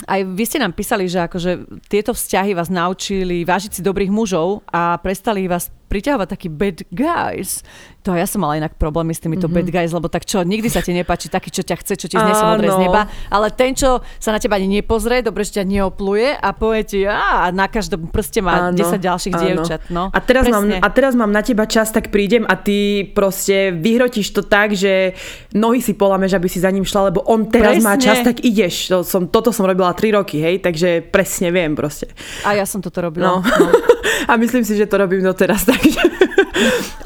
aj 0.06 0.20
vy 0.30 0.44
ste 0.46 0.62
nám 0.62 0.78
písali, 0.78 1.10
že 1.10 1.26
akože 1.26 1.82
tieto 1.90 2.14
vzťahy 2.14 2.54
vás 2.54 2.70
naučili 2.70 3.42
vážiť 3.42 3.74
si 3.74 3.80
dobrých 3.82 4.14
mužov 4.14 4.62
a 4.70 4.94
prestali 5.02 5.50
vás 5.50 5.74
priťahovať 5.90 6.28
takí 6.30 6.46
bad 6.46 6.86
guys. 6.94 7.66
To 8.08 8.16
ja 8.16 8.24
som 8.24 8.40
mala 8.40 8.56
inak 8.56 8.72
problémy 8.80 9.12
s 9.12 9.20
týmito 9.20 9.52
mm-hmm. 9.52 9.68
bad 9.68 9.68
guys, 9.68 9.92
lebo 9.92 10.08
tak 10.08 10.24
čo, 10.24 10.40
nikdy 10.40 10.72
sa 10.72 10.80
ti 10.80 10.96
nepáči 10.96 11.28
taký, 11.28 11.52
čo 11.52 11.60
ťa 11.60 11.76
chce, 11.76 11.92
čo 12.00 12.08
ti 12.08 12.16
zniesie 12.16 12.40
modré 12.40 12.72
z 12.72 12.80
neba, 12.88 13.04
ale 13.28 13.52
ten, 13.52 13.76
čo 13.76 14.00
sa 14.16 14.32
na 14.32 14.40
teba 14.40 14.56
ani 14.56 14.80
nepozrie, 14.80 15.20
dobre, 15.20 15.44
že 15.44 15.60
ťa 15.60 15.68
neopluje 15.68 16.32
a 16.32 16.48
povie 16.56 16.88
ti, 16.88 17.04
a 17.04 17.52
na 17.52 17.68
každom 17.68 18.08
prste 18.08 18.40
má 18.40 18.72
áno, 18.72 18.80
10 18.80 18.96
ďalších 18.96 19.34
áno. 19.36 19.42
dievčat. 19.44 19.80
No, 19.92 20.08
a, 20.08 20.18
teraz 20.24 20.48
mám, 20.48 20.72
a 20.72 20.88
teraz 20.88 21.12
mám 21.20 21.28
na 21.28 21.44
teba 21.44 21.68
čas, 21.68 21.92
tak 21.92 22.08
prídem 22.08 22.48
a 22.48 22.56
ty 22.56 23.04
proste 23.12 23.76
vyhrotíš 23.76 24.32
to 24.32 24.40
tak, 24.40 24.72
že 24.72 25.12
nohy 25.52 25.84
si 25.84 25.92
polameš, 25.92 26.40
aby 26.40 26.48
si 26.48 26.64
za 26.64 26.72
ním 26.72 26.88
šla, 26.88 27.12
lebo 27.12 27.20
on 27.28 27.44
teraz 27.44 27.76
presne. 27.76 27.84
má 27.84 28.00
čas, 28.00 28.24
tak 28.24 28.40
ideš. 28.40 28.88
To 28.88 29.04
som, 29.04 29.28
toto 29.28 29.52
som 29.52 29.68
robila 29.68 29.92
3 29.92 30.16
roky, 30.16 30.40
hej, 30.40 30.64
takže 30.64 31.04
presne 31.12 31.52
viem 31.52 31.76
proste. 31.76 32.08
A 32.48 32.56
ja 32.56 32.64
som 32.64 32.80
toto 32.80 33.04
robila. 33.04 33.36
No. 33.36 33.44
no. 33.44 33.68
a 34.32 34.40
myslím 34.40 34.64
si, 34.64 34.80
že 34.80 34.88
to 34.88 34.96
robím 34.96 35.20
doteraz, 35.20 35.68
takže... 35.68 36.00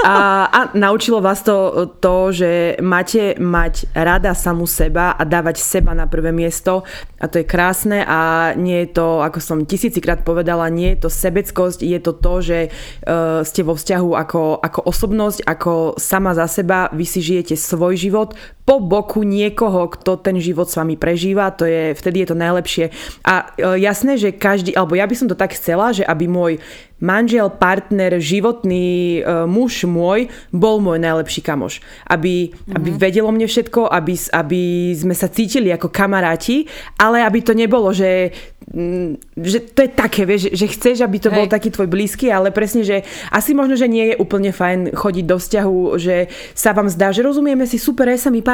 a, 0.05 0.47
a 0.49 0.61
naučilo 0.75 1.21
vás 1.21 1.43
to, 1.43 1.87
to, 2.01 2.33
že 2.33 2.77
máte 2.83 3.37
mať 3.39 3.93
rada 3.95 4.35
samu 4.35 4.67
seba 4.67 5.15
a 5.15 5.23
dávať 5.23 5.61
seba 5.61 5.93
na 5.95 6.07
prvé 6.07 6.33
miesto? 6.33 6.83
A 7.23 7.31
to 7.31 7.39
je 7.39 7.47
krásne 7.47 8.03
a 8.03 8.53
nie 8.59 8.87
je 8.87 8.99
to, 8.99 9.23
ako 9.23 9.39
som 9.39 9.59
tisícikrát 9.63 10.27
povedala, 10.27 10.73
nie 10.73 10.97
je 10.97 11.07
to 11.07 11.11
sebeckosť, 11.11 11.81
je 11.85 11.99
to 12.03 12.13
to, 12.19 12.35
že 12.43 12.59
uh, 12.69 13.47
ste 13.47 13.63
vo 13.63 13.79
vzťahu 13.79 14.11
ako, 14.17 14.43
ako 14.59 14.81
osobnosť, 14.89 15.39
ako 15.47 15.73
sama 16.01 16.35
za 16.35 16.51
seba, 16.51 16.91
vy 16.91 17.07
si 17.07 17.23
žijete 17.23 17.55
svoj 17.55 17.95
život 17.95 18.35
po 18.63 18.79
boku 18.79 19.27
niekoho, 19.27 19.91
kto 19.91 20.23
ten 20.23 20.39
život 20.39 20.71
s 20.71 20.79
vami 20.79 20.95
prežíva, 20.95 21.51
to 21.51 21.67
je, 21.67 21.99
vtedy 21.99 22.23
je 22.23 22.29
to 22.31 22.37
najlepšie. 22.39 22.85
A 23.27 23.51
uh, 23.51 23.75
jasné, 23.75 24.15
že 24.15 24.31
každý, 24.31 24.71
alebo 24.73 24.95
ja 24.95 25.07
by 25.07 25.15
som 25.19 25.27
to 25.27 25.35
tak 25.35 25.59
chcela, 25.59 25.91
že 25.91 26.07
aby 26.07 26.31
môj 26.31 26.63
manžel, 27.03 27.51
partner, 27.51 28.23
životný 28.23 29.19
uh, 29.27 29.43
muž 29.51 29.83
môj 29.91 30.31
bol 30.55 30.79
môj 30.79 31.03
najlepší 31.03 31.43
kamoš. 31.43 31.83
Aby, 32.07 32.55
mm-hmm. 32.55 32.77
aby 32.79 32.89
vedelo 32.95 33.35
mne 33.35 33.51
všetko, 33.51 33.91
aby, 33.91 34.15
aby 34.31 34.63
sme 34.95 35.15
sa 35.19 35.27
cítili 35.27 35.75
ako 35.75 35.91
kamaráti, 35.91 36.71
ale 37.03 37.27
aby 37.27 37.43
to 37.43 37.59
nebolo, 37.59 37.91
že 37.91 38.31
Mm, 38.71 39.19
že 39.37 39.59
to 39.75 39.85
je 39.85 39.91
také, 39.91 40.23
vieš, 40.23 40.55
že 40.55 40.71
chceš, 40.71 41.03
aby 41.03 41.19
to 41.19 41.29
Hej. 41.29 41.37
bol 41.37 41.47
taký 41.51 41.75
tvoj 41.75 41.91
blízky, 41.91 42.31
ale 42.31 42.55
presne, 42.55 42.87
že 42.87 43.03
asi 43.35 43.53
možno, 43.59 43.75
že 43.75 43.91
nie 43.91 44.15
je 44.15 44.19
úplne 44.23 44.55
fajn 44.55 44.95
chodiť 44.95 45.25
do 45.27 45.37
vzťahu, 45.37 45.79
že 45.99 46.31
sa 46.55 46.71
vám 46.71 46.87
zdá, 46.87 47.11
že 47.11 47.27
rozumieme 47.27 47.67
si, 47.67 47.77
super, 47.77 48.07
sa 48.15 48.31
mi 48.31 48.39
páči, 48.39 48.52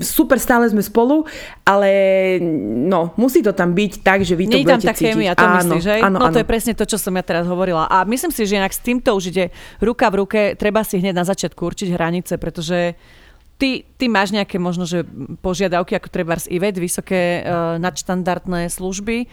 super, 0.00 0.40
stále 0.40 0.64
sme 0.70 0.80
spolu, 0.80 1.28
ale 1.66 1.90
no, 2.88 3.12
musí 3.20 3.44
to 3.44 3.52
tam 3.52 3.76
byť 3.76 3.92
tak, 4.00 4.24
že 4.24 4.38
vy 4.38 4.48
to 4.48 4.56
Nie 4.56 4.64
budete 4.64 4.86
tam 4.86 4.88
tá 4.88 4.94
cítiť. 4.96 5.12
Chémia, 5.12 5.32
to 5.36 5.44
áno, 5.44 5.56
myslíš, 5.60 5.82
že? 5.84 5.94
Áno, 6.00 6.16
no 6.16 6.26
áno. 6.30 6.34
to 6.34 6.40
je 6.40 6.48
presne 6.48 6.72
to, 6.72 6.84
čo 6.88 6.96
som 6.96 7.12
ja 7.12 7.24
teraz 7.26 7.44
hovorila. 7.44 7.84
A 7.90 8.08
myslím 8.08 8.32
si, 8.32 8.48
že 8.48 8.56
inak 8.56 8.72
s 8.72 8.80
týmto 8.80 9.12
už 9.12 9.34
ide 9.34 9.52
ruka 9.84 10.08
v 10.08 10.14
ruke, 10.24 10.40
treba 10.56 10.80
si 10.86 10.96
hneď 10.96 11.12
na 11.12 11.26
začiatku 11.28 11.60
určiť 11.60 11.92
hranice, 11.92 12.40
pretože 12.40 12.96
ty, 13.60 13.84
ty 14.00 14.08
máš 14.08 14.32
nejaké 14.32 14.56
možno, 14.56 14.88
že 14.88 15.04
požiadavky, 15.44 15.92
ako 15.92 16.08
treba 16.08 16.40
z 16.40 16.48
IVED, 16.48 16.80
vysoké 16.80 17.44
uh, 17.44 17.76
nadštandardné 17.76 18.72
služby, 18.72 19.28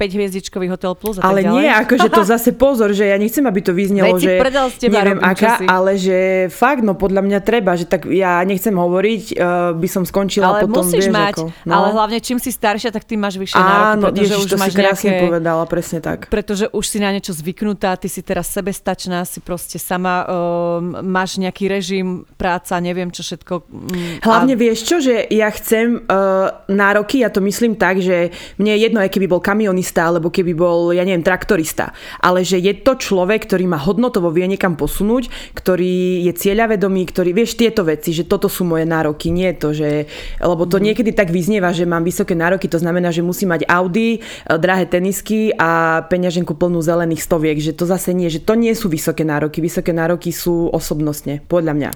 5 0.00 0.16
hviezdičkový 0.16 0.72
hotel 0.72 0.96
plus 0.96 1.20
a 1.20 1.28
Ale 1.28 1.44
tak 1.44 1.52
nie, 1.52 1.68
akože 1.68 2.08
to 2.08 2.22
zase 2.32 2.56
pozor, 2.56 2.96
že 2.96 3.04
ja 3.04 3.20
nechcem, 3.20 3.44
aby 3.44 3.60
to 3.60 3.76
vyznelo, 3.76 4.16
že 4.16 4.40
neviem 4.88 5.20
aká, 5.20 5.60
ale 5.68 6.00
že 6.00 6.48
fakt, 6.48 6.80
no 6.80 6.96
podľa 6.96 7.20
mňa 7.20 7.38
treba, 7.44 7.76
že 7.76 7.84
tak 7.84 8.08
ja 8.08 8.40
nechcem 8.48 8.72
hovoriť, 8.72 9.24
uh, 9.36 9.76
by 9.76 9.88
som 9.92 10.08
skončila 10.08 10.56
ale 10.56 10.60
potom, 10.64 10.88
musíš 10.88 11.12
vieš, 11.12 11.12
mať, 11.12 11.34
ako, 11.36 11.44
no. 11.68 11.72
ale 11.76 11.86
hlavne 11.92 12.18
čím 12.24 12.40
si 12.40 12.48
staršia, 12.48 12.88
tak 12.88 13.04
tým 13.04 13.20
máš 13.20 13.36
vyššie 13.36 13.60
nároky, 13.60 14.00
pretože 14.00 14.32
ježiš, 14.32 14.40
už 14.40 14.48
to 14.48 14.56
máš 14.56 14.72
si 14.72 14.80
nejaké, 14.80 15.20
povedala, 15.28 15.62
presne 15.68 15.98
tak. 16.00 16.18
Pretože 16.32 16.64
už 16.72 16.84
si 16.88 16.96
na 16.96 17.10
niečo 17.12 17.36
zvyknutá, 17.36 17.92
ty 18.00 18.08
si 18.08 18.24
teraz 18.24 18.48
sebestačná, 18.48 19.28
si 19.28 19.44
proste 19.44 19.76
sama, 19.76 20.24
uh, 20.24 20.80
máš 21.04 21.36
nejaký 21.36 21.68
režim, 21.68 22.24
práca, 22.38 22.78
neviem 22.80 23.12
čo 23.12 23.20
všetko. 23.20 23.68
Mm, 23.68 24.24
hlavne 24.24 24.54
a... 24.54 24.58
vieš 24.58 24.78
čo, 24.86 24.96
že 25.02 25.26
ja 25.28 25.50
chcem 25.50 26.06
uh, 26.06 26.64
nároky, 26.70 27.20
ja 27.20 27.28
to 27.28 27.42
myslím 27.44 27.74
tak, 27.74 27.98
že 27.98 28.30
mne 28.56 28.78
je 28.78 28.80
jedno, 28.86 28.98
aj 29.02 29.10
keby 29.10 29.26
bol 29.26 29.42
kamionista, 29.42 29.89
alebo 29.98 30.30
keby 30.30 30.54
bol 30.54 30.94
ja 30.94 31.02
neviem, 31.02 31.26
traktorista, 31.26 31.90
ale 32.22 32.46
že 32.46 32.62
je 32.62 32.70
to 32.78 32.94
človek, 32.94 33.50
ktorý 33.50 33.66
má 33.66 33.82
hodnotovo 33.82 34.30
vie 34.30 34.46
niekam 34.46 34.78
posunúť, 34.78 35.26
ktorý 35.58 36.22
je 36.30 36.32
cieľavedomý, 36.36 37.02
ktorý, 37.10 37.34
vieš, 37.34 37.58
tieto 37.58 37.82
veci, 37.82 38.14
že 38.14 38.28
toto 38.30 38.46
sú 38.46 38.62
moje 38.62 38.86
nároky, 38.86 39.34
nie 39.34 39.50
to, 39.58 39.74
že, 39.74 40.06
lebo 40.38 40.68
to 40.70 40.78
mhm. 40.78 40.84
niekedy 40.92 41.10
tak 41.10 41.34
vyznieva, 41.34 41.74
že 41.74 41.88
mám 41.88 42.06
vysoké 42.06 42.38
nároky, 42.38 42.70
to 42.70 42.78
znamená, 42.78 43.10
že 43.10 43.26
musí 43.26 43.48
mať 43.48 43.66
Audi, 43.66 44.20
eh, 44.20 44.56
drahé 44.60 44.86
tenisky 44.86 45.50
a 45.56 46.02
peňaženku 46.06 46.54
plnú 46.54 46.78
zelených 46.84 47.24
stoviek, 47.24 47.58
že 47.58 47.72
to 47.74 47.88
zase 47.88 48.12
nie, 48.12 48.30
že 48.30 48.38
to 48.38 48.54
nie 48.54 48.76
sú 48.76 48.86
vysoké 48.86 49.26
nároky, 49.26 49.58
vysoké 49.58 49.90
nároky 49.90 50.30
sú 50.30 50.68
osobnostne, 50.70 51.42
podľa 51.48 51.72
mňa. 51.74 51.90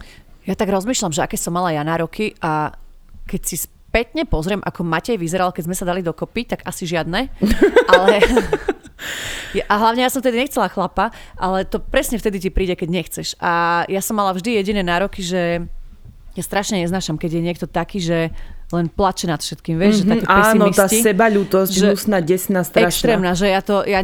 Ja 0.45 0.55
tak 0.57 0.69
rozmýšľam, 0.69 1.13
že 1.13 1.25
aké 1.25 1.41
som 1.41 1.57
mala 1.57 1.73
ja 1.73 1.81
nároky 1.81 2.37
a 2.45 2.77
keď 3.25 3.41
si 3.45 3.57
spätne 3.95 4.27
pozriem, 4.27 4.59
ako 4.59 4.83
Matej 4.83 5.15
vyzeral, 5.15 5.55
keď 5.55 5.71
sme 5.71 5.79
sa 5.79 5.87
dali 5.87 6.03
dokopy, 6.03 6.51
tak 6.51 6.67
asi 6.67 6.83
žiadne. 6.83 7.31
Ale... 7.95 8.19
A 9.71 9.75
hlavne 9.79 10.03
ja 10.03 10.11
som 10.11 10.19
tedy 10.19 10.41
nechcela 10.41 10.67
chlapa, 10.67 11.15
ale 11.39 11.63
to 11.63 11.79
presne 11.79 12.19
vtedy 12.19 12.43
ti 12.43 12.51
príde, 12.51 12.75
keď 12.75 12.89
nechceš. 12.91 13.39
A 13.39 13.85
ja 13.87 14.03
som 14.03 14.19
mala 14.19 14.35
vždy 14.35 14.59
jediné 14.59 14.83
nároky, 14.83 15.23
že 15.23 15.63
ja 16.35 16.43
strašne 16.43 16.83
neznášam, 16.83 17.15
keď 17.15 17.39
je 17.39 17.43
niekto 17.43 17.67
taký, 17.71 18.03
že 18.03 18.35
len 18.75 18.91
plače 18.91 19.31
nad 19.31 19.39
všetkým, 19.39 19.79
vieš, 19.79 20.03
mm-hmm, 20.03 20.11
že 20.11 20.15
mhm, 20.19 20.23
taký 20.27 20.59
Áno, 20.59 20.65
tá 20.75 20.87
sebaľútosť, 20.91 21.71
že 21.71 21.87
hnusná, 21.95 22.19
desná, 22.19 22.67
strašná. 22.67 22.91
Extrémna, 22.91 23.31
že 23.39 23.47
ja 23.47 23.61
to, 23.63 23.87
ja, 23.87 24.03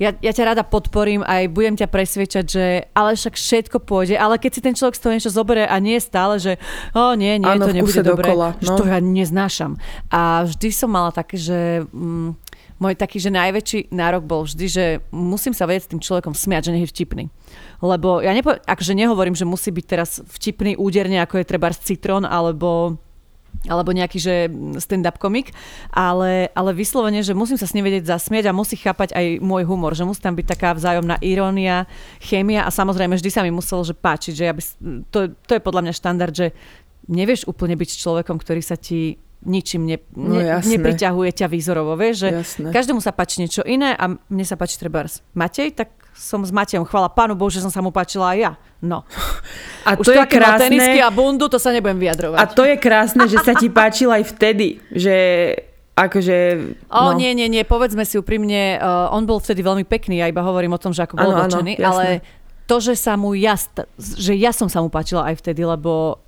ja, 0.00 0.16
ja 0.16 0.32
ťa 0.32 0.56
rada 0.56 0.64
podporím 0.64 1.20
aj 1.20 1.52
budem 1.52 1.76
ťa 1.76 1.92
presviečať, 1.92 2.44
že 2.48 2.64
ale 2.96 3.12
však 3.12 3.36
všetko 3.36 3.84
pôjde, 3.84 4.16
ale 4.16 4.40
keď 4.40 4.50
si 4.56 4.60
ten 4.64 4.72
človek 4.72 4.96
z 4.96 5.02
toho 5.04 5.12
niečo 5.12 5.30
zoberie 5.30 5.68
a 5.68 5.76
nie 5.76 6.00
je 6.00 6.08
stále, 6.08 6.40
že 6.40 6.56
o 6.96 7.12
nie, 7.12 7.36
nie, 7.36 7.44
Áno, 7.44 7.68
to 7.68 7.76
nebude 7.76 8.00
dobre, 8.00 8.24
dokola, 8.24 8.56
že 8.64 8.72
no. 8.72 8.78
to 8.80 8.88
ja 8.88 8.96
neznášam. 8.96 9.76
A 10.08 10.48
vždy 10.48 10.68
som 10.72 10.88
mala 10.88 11.12
také, 11.12 11.36
že 11.36 11.84
mm, 11.84 12.32
môj 12.80 12.96
taký, 12.96 13.20
že 13.20 13.28
najväčší 13.28 13.92
nárok 13.92 14.24
bol 14.24 14.48
vždy, 14.48 14.66
že 14.72 14.84
musím 15.12 15.52
sa 15.52 15.68
vedieť 15.68 15.84
s 15.84 15.90
tým 15.92 16.00
človekom 16.00 16.32
smiať, 16.32 16.72
že 16.72 16.72
nech 16.72 16.84
je 16.88 16.92
vtipný. 16.96 17.24
Lebo 17.84 18.24
ja 18.24 18.32
nepo, 18.32 18.56
akože 18.56 18.96
nehovorím, 18.96 19.36
že 19.36 19.44
musí 19.44 19.68
byť 19.68 19.84
teraz 19.84 20.24
vtipný 20.24 20.80
úderne, 20.80 21.20
ako 21.20 21.44
je 21.44 21.46
treba 21.46 21.68
citrón, 21.76 22.24
alebo 22.24 22.96
alebo 23.68 23.92
nejaký, 23.92 24.18
že 24.18 24.34
stand-up 24.80 25.20
komik, 25.20 25.52
ale, 25.92 26.48
ale 26.56 26.70
vyslovene, 26.72 27.20
že 27.20 27.36
musím 27.36 27.60
sa 27.60 27.68
s 27.68 27.76
ním 27.76 27.84
vedieť 27.84 28.08
zasmieť 28.08 28.48
a 28.48 28.56
musí 28.56 28.80
chápať 28.80 29.12
aj 29.12 29.26
môj 29.44 29.68
humor, 29.68 29.92
že 29.92 30.08
musí 30.08 30.24
tam 30.24 30.32
byť 30.32 30.46
taká 30.48 30.72
vzájomná 30.72 31.20
irónia, 31.20 31.84
chémia 32.24 32.64
a 32.64 32.70
samozrejme 32.72 33.16
vždy 33.20 33.30
sa 33.30 33.44
mi 33.44 33.52
muselo 33.52 33.84
že 33.84 33.92
páčiť, 33.92 34.32
že 34.32 34.44
ja 34.48 34.52
by, 34.56 34.62
to, 35.12 35.18
to 35.44 35.52
je 35.56 35.60
podľa 35.60 35.82
mňa 35.88 35.92
štandard, 35.92 36.32
že 36.32 36.46
nevieš 37.10 37.44
úplne 37.44 37.76
byť 37.76 37.90
človekom, 38.00 38.36
ktorý 38.40 38.62
sa 38.64 38.80
ti 38.80 39.20
ničím 39.40 39.88
ne, 39.88 39.96
No 40.12 40.36
ne, 40.36 40.60
jasné. 40.60 40.76
nepriťahuje 40.76 41.30
ťa 41.32 41.46
výzorovo, 41.48 41.96
vieš, 41.96 42.28
že 42.28 42.44
Jasné. 42.44 42.68
každému 42.76 43.00
sa 43.00 43.12
páči 43.12 43.40
niečo 43.40 43.64
iné 43.64 43.96
a 43.96 44.04
mne 44.12 44.44
sa 44.44 44.56
páči 44.56 44.76
treba 44.76 45.08
Matej, 45.32 45.72
tak 45.72 45.96
som 46.12 46.44
s 46.44 46.52
Matejom, 46.52 46.84
chvala 46.84 47.08
pánu 47.08 47.32
Bohu, 47.32 47.48
že 47.48 47.64
som 47.64 47.72
sa 47.72 47.80
mu 47.80 47.88
páčila 47.88 48.36
aj 48.36 48.38
ja. 48.38 48.52
No. 48.80 49.04
A 49.88 49.96
Už 49.96 50.04
to 50.04 50.12
je 50.12 50.20
mal 50.20 50.60
tenisky 50.60 51.00
krásne. 51.00 51.08
a 51.08 51.08
bundu, 51.08 51.48
to 51.48 51.56
sa 51.56 51.72
nebudem 51.72 51.96
vyjadrovať. 51.96 52.36
A 52.36 52.44
to 52.44 52.68
je 52.68 52.76
krásne, 52.76 53.24
že 53.32 53.40
sa 53.40 53.56
ti 53.56 53.72
páčil 53.80 54.12
aj 54.12 54.28
vtedy, 54.36 54.76
že 54.92 55.16
akože... 55.96 56.36
O, 56.92 57.12
no. 57.12 57.16
nie, 57.16 57.32
nie, 57.32 57.48
nie, 57.48 57.64
povedzme 57.64 58.04
si 58.04 58.20
úprimne, 58.20 58.76
uh, 58.76 59.08
on 59.08 59.24
bol 59.24 59.40
vtedy 59.40 59.64
veľmi 59.64 59.88
pekný, 59.88 60.20
ja 60.20 60.28
iba 60.28 60.44
hovorím 60.44 60.76
o 60.76 60.80
tom, 60.80 60.92
že 60.92 61.08
ako 61.08 61.16
bol 61.16 61.32
jasné. 61.32 61.80
ale 61.80 62.20
to, 62.68 62.76
že 62.78 62.94
sa 62.94 63.16
mu 63.16 63.32
ja, 63.32 63.56
že 63.96 64.36
ja 64.36 64.52
som 64.52 64.68
sa 64.68 64.84
mu 64.84 64.92
páčila 64.92 65.32
aj 65.32 65.40
vtedy, 65.40 65.64
lebo 65.64 66.20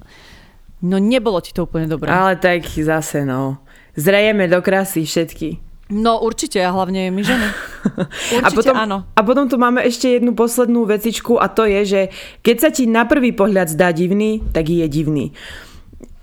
no 0.82 0.96
nebolo 0.96 1.38
ti 1.44 1.52
to 1.52 1.68
úplne 1.68 1.86
dobré. 1.86 2.08
Ale 2.08 2.40
tak 2.40 2.66
zase, 2.66 3.28
no. 3.28 3.60
Zrejeme 3.94 4.48
do 4.48 4.64
krásy 4.64 5.04
všetky. 5.04 5.71
No 5.92 6.24
určite, 6.24 6.56
a 6.64 6.72
hlavne 6.72 7.12
my 7.12 7.20
ženy. 7.20 7.48
Určite 8.40 8.46
a 8.46 8.48
potom, 8.48 8.74
áno. 8.74 8.98
A 9.12 9.20
potom 9.20 9.44
tu 9.44 9.60
máme 9.60 9.84
ešte 9.84 10.16
jednu 10.16 10.32
poslednú 10.32 10.88
vecičku 10.88 11.36
a 11.36 11.52
to 11.52 11.68
je, 11.68 11.80
že 11.84 12.00
keď 12.40 12.56
sa 12.56 12.68
ti 12.72 12.88
na 12.88 13.04
prvý 13.04 13.36
pohľad 13.36 13.76
zdá 13.76 13.92
divný, 13.92 14.40
tak 14.56 14.72
je 14.72 14.88
divný. 14.88 15.36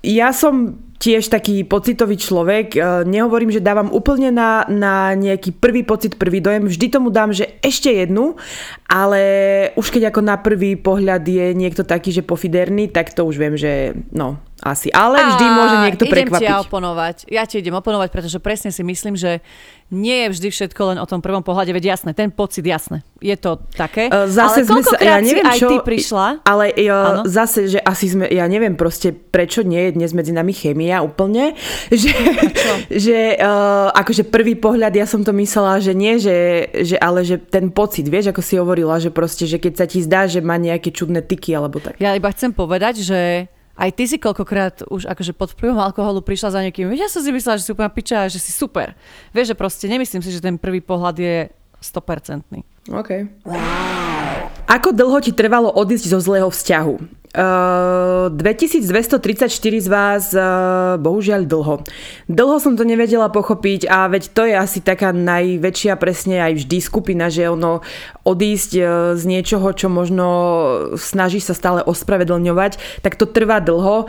Ja 0.02 0.34
som 0.34 0.74
tiež 1.00 1.32
taký 1.32 1.64
pocitový 1.64 2.20
človek. 2.20 2.76
e, 2.76 2.78
Nehovorím, 3.08 3.48
že 3.48 3.64
dávam 3.64 3.88
úplne 3.88 4.28
na, 4.28 4.68
na 4.68 5.16
nejaký 5.16 5.56
prvý 5.56 5.80
pocit, 5.80 6.20
prvý 6.20 6.44
dojem. 6.44 6.68
Vždy 6.68 6.86
tomu 6.92 7.08
dám, 7.08 7.32
že 7.32 7.56
ešte 7.64 7.88
jednu, 7.88 8.36
ale 8.84 9.22
už 9.80 9.88
keď 9.88 10.12
ako 10.12 10.20
na 10.20 10.36
prvý 10.36 10.76
pohľad 10.76 11.24
je 11.24 11.56
niekto 11.56 11.88
taký, 11.88 12.12
že 12.12 12.20
pofiderný, 12.20 12.92
tak 12.92 13.16
to 13.16 13.24
už 13.24 13.40
viem, 13.40 13.56
že 13.56 13.96
no, 14.12 14.36
asi. 14.60 14.92
Ale 14.92 15.16
vždy 15.16 15.46
A 15.46 15.54
môže 15.56 15.76
niekto 15.88 16.04
idem 16.04 16.14
prekvapiť. 16.28 16.40
ti 16.40 16.52
ja 16.52 16.56
oponovať. 16.60 17.16
Ja 17.32 17.42
ti 17.48 17.60
idem 17.60 17.74
oponovať, 17.76 18.08
pretože 18.12 18.38
presne 18.38 18.70
si 18.70 18.84
myslím, 18.84 19.16
že 19.16 19.40
nie 19.90 20.26
je 20.26 20.28
vždy 20.30 20.48
všetko 20.54 20.80
len 20.94 20.98
o 21.02 21.06
tom 21.06 21.18
prvom 21.18 21.42
pohľade, 21.42 21.74
veď 21.74 21.98
jasné, 21.98 22.14
ten 22.14 22.30
pocit 22.30 22.62
jasné. 22.62 23.02
Je 23.18 23.34
to 23.34 23.58
také. 23.74 24.06
E, 24.06 24.30
Zase 24.30 24.62
ale 24.62 24.70
sme 24.70 24.82
sa, 24.86 24.96
ja 25.02 25.18
neviem, 25.18 25.42
aj 25.42 25.58
čo, 25.58 25.66
ty 25.66 25.76
prišla. 25.82 26.46
Ale 26.46 26.70
ja, 26.78 27.26
zase, 27.26 27.66
že 27.66 27.82
asi 27.82 28.06
sme, 28.14 28.30
ja 28.30 28.46
neviem 28.46 28.78
proste, 28.78 29.10
prečo 29.10 29.66
nie 29.66 29.90
je 29.90 29.98
dnes 29.98 30.14
medzi 30.14 30.30
nami 30.30 30.54
chémia 30.54 31.02
úplne, 31.02 31.58
že, 31.90 32.14
že 32.86 33.34
uh, 33.42 33.90
akože 33.90 34.30
prvý 34.30 34.54
pohľad 34.54 34.94
ja 34.94 35.10
som 35.10 35.26
to 35.26 35.34
myslela, 35.34 35.82
že 35.82 35.90
nie, 35.90 36.22
že, 36.22 36.70
že 36.86 36.94
ale 36.94 37.26
že 37.26 37.42
ten 37.42 37.74
pocit, 37.74 38.06
vieš, 38.06 38.30
ako 38.30 38.42
si 38.46 38.54
hovorila, 38.62 39.02
že 39.02 39.10
proste, 39.10 39.50
že 39.50 39.58
keď 39.58 39.72
sa 39.74 39.86
ti 39.90 40.06
zdá, 40.06 40.30
že 40.30 40.38
má 40.38 40.54
nejaké 40.54 40.94
čudné 40.94 41.26
tyky 41.26 41.50
alebo 41.50 41.82
tak. 41.82 41.98
Ja 41.98 42.14
iba 42.14 42.30
chcem 42.30 42.54
povedať, 42.54 43.02
že 43.02 43.50
aj 43.78 43.90
ty 43.96 44.04
si 44.10 44.16
koľkokrát 44.18 44.86
už 44.90 45.06
akože 45.08 45.32
pod 45.32 45.54
vplyvom 45.54 45.80
alkoholu 45.80 46.20
prišla 46.20 46.54
za 46.56 46.60
niekým. 46.60 46.90
Ja 46.96 47.06
som 47.06 47.22
si 47.22 47.30
myslela, 47.30 47.56
že 47.56 47.64
si 47.68 47.72
úplne 47.72 47.90
piča, 47.90 48.28
že 48.28 48.42
si 48.42 48.50
super. 48.50 48.92
Vieš, 49.30 49.54
že 49.54 49.58
proste 49.58 49.86
nemyslím 49.86 50.20
si, 50.20 50.34
že 50.34 50.42
ten 50.42 50.60
prvý 50.60 50.84
pohľad 50.84 51.16
je 51.16 51.36
100%. 51.80 52.44
OK. 52.92 53.10
Ako 54.70 54.94
dlho 54.94 55.18
ti 55.18 55.34
trvalo 55.34 55.66
odísť 55.66 56.14
zo 56.14 56.22
zlého 56.22 56.46
vzťahu? 56.46 57.18
Uh, 57.30 58.26
2234 58.34 59.50
z 59.82 59.88
vás 59.90 60.30
uh, 60.34 60.94
bohužiaľ 60.98 61.42
dlho. 61.46 61.82
Dlho 62.30 62.56
som 62.62 62.78
to 62.78 62.86
nevedela 62.86 63.30
pochopiť 63.30 63.90
a 63.90 64.06
veď 64.06 64.30
to 64.30 64.42
je 64.46 64.54
asi 64.54 64.78
taká 64.78 65.10
najväčšia 65.10 65.94
presne 65.98 66.42
aj 66.42 66.62
vždy 66.62 66.78
skupina, 66.82 67.26
že 67.30 67.50
ono 67.50 67.82
odísť 68.22 68.70
uh, 68.78 68.84
z 69.18 69.22
niečoho, 69.26 69.74
čo 69.74 69.90
možno 69.90 70.26
snaží 70.94 71.42
sa 71.42 71.54
stále 71.54 71.82
ospravedlňovať, 71.82 73.02
tak 73.02 73.18
to 73.18 73.26
trvá 73.26 73.58
dlho. 73.58 74.06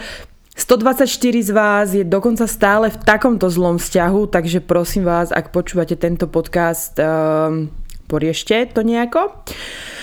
124 0.52 1.10
z 1.42 1.52
vás 1.56 1.88
je 1.96 2.06
dokonca 2.06 2.46
stále 2.46 2.94
v 2.94 3.02
takomto 3.02 3.50
zlom 3.50 3.82
vzťahu, 3.82 4.30
takže 4.30 4.62
prosím 4.62 5.10
vás, 5.10 5.34
ak 5.34 5.50
počúvate 5.50 5.98
tento 5.98 6.30
podcast, 6.30 6.98
um, 7.02 7.72
poriešte 8.12 8.68
to 8.76 8.84
nejako. 8.84 9.32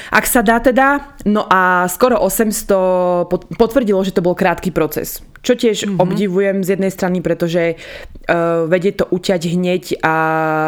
Ak 0.08 0.24
sa 0.24 0.40
dá 0.40 0.56
teda, 0.56 1.20
no 1.28 1.44
a 1.44 1.84
skoro 1.92 2.16
800 2.16 3.28
pot- 3.28 3.44
potvrdilo, 3.60 4.00
že 4.00 4.16
to 4.16 4.24
bol 4.24 4.32
krátky 4.32 4.72
proces. 4.72 5.20
Čo 5.44 5.52
tiež 5.52 5.84
mm-hmm. 5.84 6.00
obdivujem 6.00 6.56
z 6.64 6.80
jednej 6.80 6.88
strany, 6.88 7.20
pretože 7.20 7.76
uh, 7.76 8.64
vedie 8.64 8.96
to 8.96 9.04
uťať 9.04 9.42
hneď 9.52 10.00
a, 10.00 10.16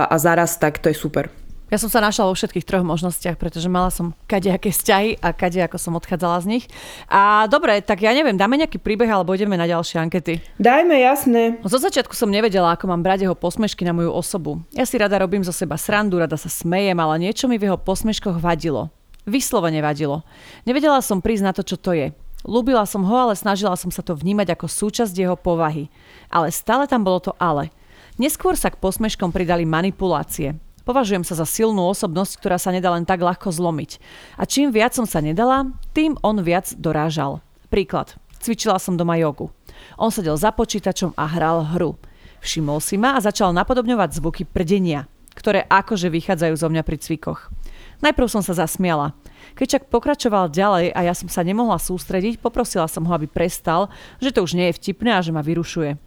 a 0.05 0.15
zaraz, 0.21 0.61
tak 0.61 0.77
to 0.85 0.93
je 0.93 0.97
super. 0.97 1.33
Ja 1.71 1.79
som 1.79 1.87
sa 1.87 2.03
našla 2.03 2.27
vo 2.27 2.35
všetkých 2.35 2.67
troch 2.67 2.83
možnostiach, 2.83 3.39
pretože 3.39 3.71
mala 3.71 3.95
som 3.95 4.11
kadejaké 4.27 4.75
vzťahy 4.75 5.23
a 5.23 5.31
kade 5.31 5.63
ako 5.63 5.79
som 5.79 5.95
odchádzala 5.95 6.43
z 6.43 6.47
nich. 6.59 6.65
A 7.07 7.47
dobre, 7.47 7.79
tak 7.79 8.03
ja 8.03 8.11
neviem, 8.11 8.35
dáme 8.35 8.59
nejaký 8.59 8.83
príbeh 8.83 9.07
alebo 9.07 9.31
ideme 9.39 9.55
na 9.55 9.71
ďalšie 9.71 10.03
ankety. 10.03 10.43
Dajme, 10.59 10.99
jasné. 10.99 11.63
Zo 11.63 11.79
začiatku 11.79 12.11
som 12.19 12.27
nevedela, 12.27 12.75
ako 12.75 12.91
mám 12.91 13.07
brať 13.07 13.31
jeho 13.31 13.39
posmešky 13.39 13.87
na 13.87 13.95
moju 13.95 14.11
osobu. 14.11 14.59
Ja 14.75 14.83
si 14.83 14.99
rada 14.99 15.23
robím 15.23 15.47
zo 15.47 15.55
seba 15.55 15.79
srandu, 15.79 16.19
rada 16.19 16.35
sa 16.35 16.51
smejem, 16.51 16.99
ale 16.99 17.23
niečo 17.23 17.47
mi 17.47 17.55
v 17.55 17.71
jeho 17.71 17.79
posmeškoch 17.79 18.43
vadilo. 18.43 18.91
Vyslovene 19.23 19.79
vadilo. 19.79 20.27
Nevedela 20.67 20.99
som 20.99 21.23
prísť 21.23 21.45
na 21.47 21.53
to, 21.55 21.63
čo 21.63 21.79
to 21.79 21.95
je. 21.95 22.11
Ľúbila 22.43 22.83
som 22.83 23.07
ho, 23.07 23.15
ale 23.15 23.39
snažila 23.39 23.79
som 23.79 23.95
sa 23.95 24.03
to 24.03 24.19
vnímať 24.19 24.59
ako 24.59 24.67
súčasť 24.67 25.15
jeho 25.15 25.39
povahy. 25.39 25.87
Ale 26.33 26.51
stále 26.51 26.91
tam 26.91 27.07
bolo 27.07 27.21
to 27.21 27.33
ale. 27.39 27.71
Neskôr 28.19 28.57
sa 28.59 28.73
k 28.73 28.81
posmeškom 28.81 29.31
pridali 29.31 29.69
manipulácie. 29.69 30.57
Považujem 30.85 31.23
sa 31.23 31.37
za 31.37 31.47
silnú 31.47 31.87
osobnosť, 31.89 32.41
ktorá 32.41 32.57
sa 32.57 32.73
nedá 32.73 32.91
len 32.93 33.05
tak 33.05 33.21
ľahko 33.21 33.53
zlomiť. 33.53 34.01
A 34.41 34.49
čím 34.49 34.73
viac 34.73 34.97
som 34.97 35.05
sa 35.05 35.21
nedala, 35.21 35.69
tým 35.93 36.17
on 36.25 36.41
viac 36.41 36.73
dorážal. 36.77 37.45
Príklad. 37.69 38.17
Cvičila 38.41 38.81
som 38.81 38.97
doma 38.97 39.21
jogu. 39.21 39.53
On 40.01 40.09
sedel 40.09 40.35
za 40.41 40.49
počítačom 40.51 41.13
a 41.15 41.29
hral 41.29 41.77
hru. 41.77 42.01
Všimol 42.41 42.81
si 42.81 42.97
ma 42.97 43.15
a 43.17 43.21
začal 43.21 43.53
napodobňovať 43.53 44.17
zvuky 44.17 44.43
prdenia, 44.49 45.05
ktoré 45.37 45.69
akože 45.69 46.09
vychádzajú 46.09 46.55
zo 46.57 46.69
mňa 46.73 46.83
pri 46.83 46.97
cvikoch. 46.97 47.53
Najprv 48.01 48.29
som 48.33 48.41
sa 48.41 48.57
zasmiala. 48.57 49.13
Keď 49.61 49.67
však 49.69 49.85
pokračoval 49.93 50.49
ďalej 50.49 50.97
a 50.97 51.01
ja 51.05 51.13
som 51.13 51.29
sa 51.29 51.45
nemohla 51.45 51.77
sústrediť, 51.77 52.41
poprosila 52.41 52.89
som 52.89 53.05
ho, 53.05 53.13
aby 53.13 53.29
prestal, 53.29 53.93
že 54.25 54.33
to 54.33 54.41
už 54.41 54.57
nie 54.57 54.73
je 54.73 54.79
vtipné 54.81 55.13
a 55.13 55.21
že 55.21 55.37
ma 55.37 55.45
vyrušuje. 55.45 56.01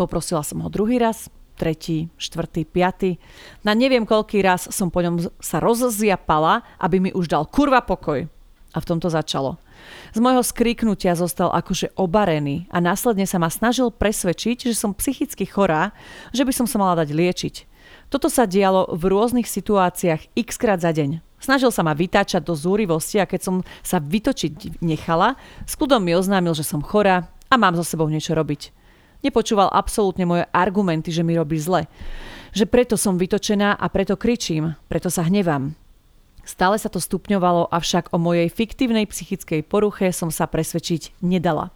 Poprosila 0.00 0.40
som 0.40 0.64
ho 0.64 0.68
druhý 0.72 0.96
raz, 0.96 1.28
tretí, 1.60 2.08
štvrtý, 2.16 2.64
piatý. 2.64 3.20
Na 3.60 3.76
neviem 3.76 4.08
koľký 4.08 4.40
raz 4.40 4.64
som 4.72 4.88
po 4.88 5.04
ňom 5.04 5.28
sa 5.36 5.60
rozziapala, 5.60 6.64
aby 6.80 6.96
mi 6.96 7.10
už 7.12 7.28
dal 7.28 7.44
kurva 7.44 7.84
pokoj. 7.84 8.24
A 8.72 8.78
v 8.80 8.88
tomto 8.88 9.12
začalo. 9.12 9.60
Z 10.16 10.18
môjho 10.24 10.40
skriknutia 10.40 11.12
zostal 11.12 11.52
akože 11.52 11.92
obarený 12.00 12.64
a 12.72 12.80
následne 12.80 13.28
sa 13.28 13.36
ma 13.36 13.52
snažil 13.52 13.92
presvedčiť, 13.92 14.72
že 14.72 14.76
som 14.76 14.96
psychicky 14.96 15.44
chorá, 15.44 15.92
že 16.32 16.48
by 16.48 16.52
som 16.54 16.64
sa 16.64 16.80
mala 16.80 17.04
dať 17.04 17.12
liečiť. 17.12 17.54
Toto 18.08 18.26
sa 18.26 18.46
dialo 18.46 18.90
v 18.90 19.02
rôznych 19.10 19.46
situáciách 19.46 20.34
x 20.34 20.48
krát 20.58 20.80
za 20.82 20.90
deň. 20.90 21.22
Snažil 21.40 21.72
sa 21.72 21.80
ma 21.80 21.96
vytáčať 21.96 22.44
do 22.44 22.52
zúrivosti 22.52 23.16
a 23.16 23.24
keď 23.24 23.40
som 23.40 23.54
sa 23.80 23.96
vytočiť 23.96 24.82
nechala, 24.84 25.40
s 25.64 25.74
mi 25.80 26.12
oznámil, 26.12 26.52
že 26.52 26.66
som 26.66 26.84
chorá 26.84 27.32
a 27.48 27.54
mám 27.56 27.74
so 27.74 27.82
sebou 27.86 28.06
niečo 28.12 28.36
robiť. 28.36 28.79
Nepočúval 29.20 29.68
absolútne 29.68 30.24
moje 30.24 30.44
argumenty, 30.50 31.12
že 31.12 31.20
mi 31.20 31.36
robí 31.36 31.60
zle. 31.60 31.84
Že 32.56 32.64
preto 32.66 32.94
som 32.96 33.20
vytočená 33.20 33.76
a 33.76 33.86
preto 33.92 34.16
kričím, 34.16 34.74
preto 34.88 35.12
sa 35.12 35.22
hnevám. 35.28 35.76
Stále 36.40 36.80
sa 36.80 36.88
to 36.88 36.98
stupňovalo, 36.98 37.68
avšak 37.68 38.10
o 38.10 38.18
mojej 38.18 38.48
fiktívnej 38.48 39.04
psychickej 39.06 39.62
poruche 39.62 40.10
som 40.10 40.32
sa 40.32 40.48
presvedčiť 40.48 41.20
nedala. 41.22 41.70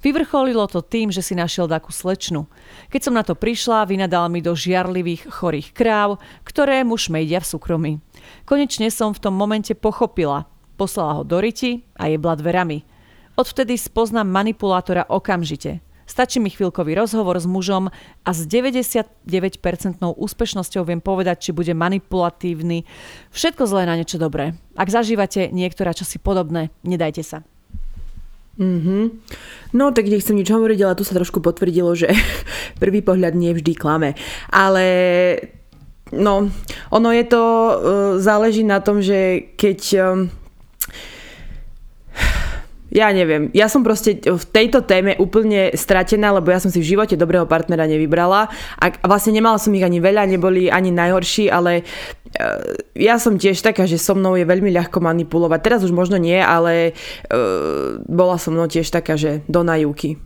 Vyvrcholilo 0.00 0.64
to 0.72 0.80
tým, 0.80 1.12
že 1.12 1.20
si 1.20 1.36
našiel 1.36 1.68
takú 1.68 1.92
slečnu. 1.92 2.48
Keď 2.88 3.00
som 3.00 3.14
na 3.14 3.22
to 3.22 3.36
prišla, 3.36 3.84
vynadal 3.86 4.32
mi 4.32 4.40
do 4.40 4.56
žiarlivých 4.56 5.28
chorých 5.28 5.76
kráv, 5.76 6.16
ktoré 6.48 6.80
mu 6.82 6.96
šmejdia 6.96 7.44
v 7.44 7.50
súkromí. 7.54 7.92
Konečne 8.48 8.88
som 8.88 9.12
v 9.12 9.20
tom 9.20 9.36
momente 9.36 9.76
pochopila. 9.76 10.48
Poslala 10.80 11.20
ho 11.20 11.22
do 11.24 11.40
riti 11.40 11.84
a 11.96 12.08
jebla 12.08 12.36
dverami. 12.36 12.84
Odvtedy 13.36 13.76
spoznám 13.76 14.28
manipulátora 14.28 15.08
okamžite. 15.12 15.85
Stačí 16.16 16.40
mi 16.40 16.48
chvíľkový 16.48 16.96
rozhovor 16.96 17.36
s 17.36 17.44
mužom 17.44 17.92
a 18.24 18.30
s 18.32 18.48
99% 18.48 19.04
úspešnosťou 20.00 20.88
viem 20.88 21.04
povedať, 21.04 21.36
či 21.44 21.50
bude 21.52 21.76
manipulatívny. 21.76 22.88
Všetko 23.36 23.68
zlé 23.68 23.84
na 23.84 24.00
niečo 24.00 24.16
dobré. 24.16 24.56
Ak 24.80 24.88
zažívate 24.88 25.52
niektoré 25.52 25.92
časy 25.92 26.16
podobné, 26.16 26.72
nedajte 26.88 27.20
sa. 27.20 27.44
Mm-hmm. 28.56 29.04
No 29.76 29.92
tak 29.92 30.08
nechcem 30.08 30.40
nič 30.40 30.48
hovoriť, 30.48 30.80
ale 30.88 30.96
tu 30.96 31.04
sa 31.04 31.12
trošku 31.12 31.44
potvrdilo, 31.44 31.92
že 31.92 32.08
prvý 32.82 33.04
pohľad 33.04 33.36
nie 33.36 33.52
vždy 33.52 33.76
klame. 33.76 34.16
Ale 34.48 34.88
no, 36.16 36.48
ono 36.96 37.08
je 37.12 37.24
to, 37.28 37.44
uh, 37.44 37.76
záleží 38.24 38.64
na 38.64 38.80
tom, 38.80 39.04
že 39.04 39.52
keď 39.60 39.80
um, 40.00 40.32
ja 42.90 43.10
neviem, 43.10 43.50
ja 43.50 43.66
som 43.66 43.82
proste 43.82 44.22
v 44.22 44.44
tejto 44.46 44.86
téme 44.86 45.18
úplne 45.18 45.74
stratená, 45.74 46.30
lebo 46.30 46.54
ja 46.54 46.62
som 46.62 46.70
si 46.70 46.78
v 46.78 46.94
živote 46.94 47.18
dobrého 47.18 47.42
partnera 47.42 47.82
nevybrala 47.90 48.46
a 48.78 48.84
vlastne 49.02 49.34
nemala 49.34 49.58
som 49.58 49.74
ich 49.74 49.82
ani 49.82 49.98
veľa, 49.98 50.30
neboli 50.30 50.70
ani 50.70 50.94
najhorší, 50.94 51.50
ale 51.50 51.82
e, 51.82 51.84
ja 52.94 53.18
som 53.18 53.42
tiež 53.42 53.58
taká, 53.58 53.90
že 53.90 53.98
so 53.98 54.14
mnou 54.14 54.38
je 54.38 54.46
veľmi 54.46 54.70
ľahko 54.70 55.02
manipulovať. 55.02 55.60
Teraz 55.66 55.80
už 55.82 55.90
možno 55.90 56.16
nie, 56.16 56.38
ale 56.38 56.94
uh, 56.94 58.00
bola 58.06 58.38
so 58.38 58.54
mnou 58.54 58.70
tiež 58.70 58.88
taká, 58.88 59.18
že 59.18 59.42
do 59.50 59.66
najúky. 59.66 60.16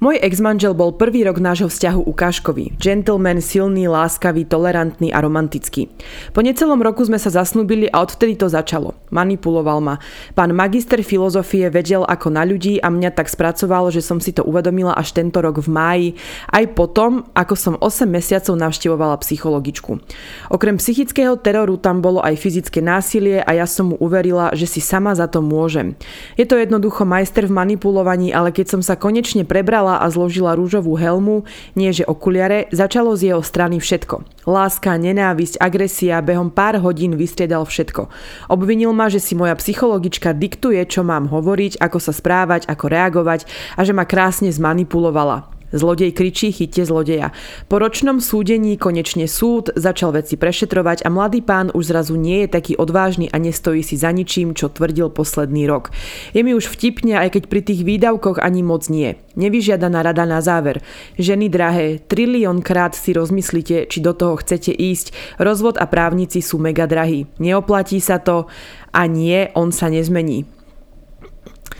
Môj 0.00 0.16
ex-manžel 0.16 0.72
bol 0.72 0.96
prvý 0.96 1.28
rok 1.28 1.44
nášho 1.44 1.68
vzťahu 1.68 2.08
ukážkový. 2.08 2.72
Gentleman, 2.80 3.44
silný, 3.44 3.84
láskavý, 3.84 4.48
tolerantný 4.48 5.12
a 5.12 5.20
romantický. 5.20 5.92
Po 6.32 6.40
necelom 6.40 6.80
roku 6.80 7.04
sme 7.04 7.20
sa 7.20 7.28
zasnúbili 7.28 7.84
a 7.92 8.00
odvtedy 8.00 8.32
to 8.32 8.48
začalo. 8.48 8.96
Manipuloval 9.12 9.84
ma. 9.84 10.00
Pán 10.32 10.56
magister 10.56 11.04
filozofie 11.04 11.68
vedel 11.68 12.00
ako 12.08 12.32
na 12.32 12.48
ľudí 12.48 12.80
a 12.80 12.88
mňa 12.88 13.12
tak 13.12 13.28
spracoval, 13.28 13.92
že 13.92 14.00
som 14.00 14.24
si 14.24 14.32
to 14.32 14.40
uvedomila 14.40 14.96
až 14.96 15.12
tento 15.12 15.36
rok 15.44 15.60
v 15.60 15.68
máji, 15.68 16.08
aj 16.48 16.72
potom, 16.72 17.28
ako 17.36 17.52
som 17.52 17.74
8 17.76 18.08
mesiacov 18.08 18.56
navštevovala 18.56 19.20
psychologičku. 19.20 20.00
Okrem 20.48 20.80
psychického 20.80 21.36
teroru 21.36 21.76
tam 21.76 22.00
bolo 22.00 22.24
aj 22.24 22.40
fyzické 22.40 22.80
násilie 22.80 23.44
a 23.44 23.52
ja 23.52 23.68
som 23.68 23.92
mu 23.92 24.00
uverila, 24.00 24.56
že 24.56 24.64
si 24.64 24.80
sama 24.80 25.12
za 25.12 25.28
to 25.28 25.44
môžem. 25.44 25.92
Je 26.40 26.48
to 26.48 26.56
jednoducho 26.56 27.04
majster 27.04 27.44
v 27.44 27.52
manipulovaní, 27.52 28.32
ale 28.32 28.48
keď 28.48 28.72
som 28.72 28.80
sa 28.80 28.96
konečne 28.96 29.44
prebrala 29.44 29.89
a 29.98 30.06
zložila 30.06 30.54
rúžovú 30.54 30.94
helmu, 30.94 31.42
nie 31.74 31.90
že 31.90 32.06
okuliare, 32.06 32.70
začalo 32.70 33.18
z 33.18 33.34
jeho 33.34 33.42
strany 33.42 33.82
všetko. 33.82 34.46
Láska, 34.46 34.94
nenávisť, 34.94 35.58
agresia, 35.58 36.22
behom 36.22 36.54
pár 36.54 36.78
hodín 36.78 37.18
vystriedal 37.18 37.66
všetko. 37.66 38.06
Obvinil 38.46 38.94
ma, 38.94 39.10
že 39.10 39.18
si 39.18 39.34
moja 39.34 39.58
psychologička 39.58 40.30
diktuje, 40.36 40.84
čo 40.86 41.02
mám 41.02 41.26
hovoriť, 41.26 41.82
ako 41.82 41.98
sa 41.98 42.14
správať, 42.14 42.70
ako 42.70 42.84
reagovať 42.86 43.48
a 43.74 43.82
že 43.82 43.90
ma 43.90 44.06
krásne 44.06 44.52
zmanipulovala. 44.54 45.59
Zlodej 45.70 46.10
kričí, 46.10 46.50
chytte 46.50 46.82
zlodeja. 46.82 47.30
Po 47.70 47.78
ročnom 47.78 48.18
súdení 48.18 48.74
konečne 48.74 49.30
súd 49.30 49.70
začal 49.78 50.14
veci 50.18 50.34
prešetrovať 50.34 51.06
a 51.06 51.08
mladý 51.08 51.40
pán 51.46 51.70
už 51.70 51.94
zrazu 51.94 52.18
nie 52.18 52.44
je 52.44 52.48
taký 52.50 52.72
odvážny 52.74 53.30
a 53.30 53.38
nestojí 53.38 53.86
si 53.86 53.94
za 53.94 54.10
ničím, 54.10 54.54
čo 54.54 54.70
tvrdil 54.70 55.14
posledný 55.14 55.70
rok. 55.70 55.94
Je 56.34 56.42
mi 56.42 56.54
už 56.54 56.66
vtipne, 56.66 57.18
aj 57.18 57.38
keď 57.38 57.42
pri 57.46 57.60
tých 57.62 57.80
výdavkoch 57.86 58.42
ani 58.42 58.66
moc 58.66 58.90
nie. 58.90 59.14
Nevyžiadaná 59.38 60.02
rada 60.02 60.26
na 60.26 60.42
záver. 60.42 60.82
Ženy 61.14 61.46
drahé, 61.46 62.02
trilión 62.02 62.66
krát 62.66 62.98
si 62.98 63.14
rozmyslite, 63.14 63.86
či 63.86 63.98
do 64.02 64.10
toho 64.10 64.34
chcete 64.42 64.74
ísť. 64.74 65.38
Rozvod 65.38 65.78
a 65.78 65.86
právnici 65.86 66.42
sú 66.42 66.58
mega 66.58 66.90
drahí. 66.90 67.30
Neoplatí 67.38 68.02
sa 68.02 68.18
to 68.18 68.50
a 68.90 69.06
nie, 69.06 69.54
on 69.54 69.70
sa 69.70 69.86
nezmení. 69.86 70.59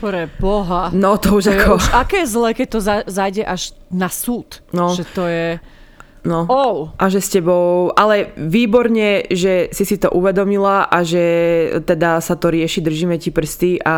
Pre 0.01 0.25
Boha. 0.41 0.89
No 0.89 1.21
to 1.21 1.37
už 1.37 1.45
to 1.45 1.53
ako... 1.53 1.77
Už 1.77 1.87
aké 1.93 2.25
zle, 2.25 2.57
keď 2.57 2.67
to 2.73 2.79
za, 2.81 2.95
zajde 3.05 3.45
až 3.45 3.77
na 3.93 4.09
súd. 4.09 4.65
No. 4.73 4.97
Že 4.97 5.05
to 5.13 5.23
je... 5.29 5.47
No. 6.21 6.45
Oh. 6.45 6.93
A 7.01 7.09
že 7.09 7.17
s 7.17 7.33
tebou, 7.33 7.89
ale 7.97 8.29
výborne, 8.37 9.25
že 9.33 9.73
si 9.73 9.89
si 9.89 9.97
to 9.97 10.13
uvedomila 10.13 10.85
a 10.85 11.01
že 11.01 11.25
teda 11.81 12.21
sa 12.21 12.37
to 12.37 12.53
rieši, 12.53 12.77
držíme 12.77 13.17
ti 13.17 13.33
prsty 13.33 13.81
a 13.81 13.97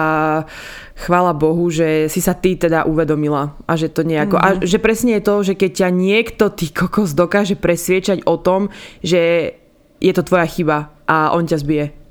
chvála 0.95 1.35
Bohu, 1.35 1.67
že 1.67 2.07
si 2.07 2.23
sa 2.23 2.31
ty 2.31 2.55
teda 2.55 2.87
uvedomila 2.87 3.59
a 3.67 3.75
že 3.75 3.91
to 3.91 4.07
nejako, 4.07 4.39
mm-hmm. 4.39 4.55
a 4.55 4.55
mhm. 4.55 4.63
že 4.63 4.77
presne 4.79 5.11
je 5.19 5.23
to, 5.27 5.35
že 5.43 5.53
keď 5.59 5.71
ťa 5.83 5.89
niekto 5.91 6.45
ty 6.47 6.71
kokos 6.71 7.11
dokáže 7.11 7.59
presviečať 7.59 8.23
o 8.23 8.39
tom, 8.39 8.71
že 9.03 9.51
je 9.99 10.11
to 10.15 10.23
tvoja 10.23 10.47
chyba 10.47 10.95
a 11.03 11.35
on 11.35 11.43
ťa 11.43 11.59
zbije. 11.59 12.02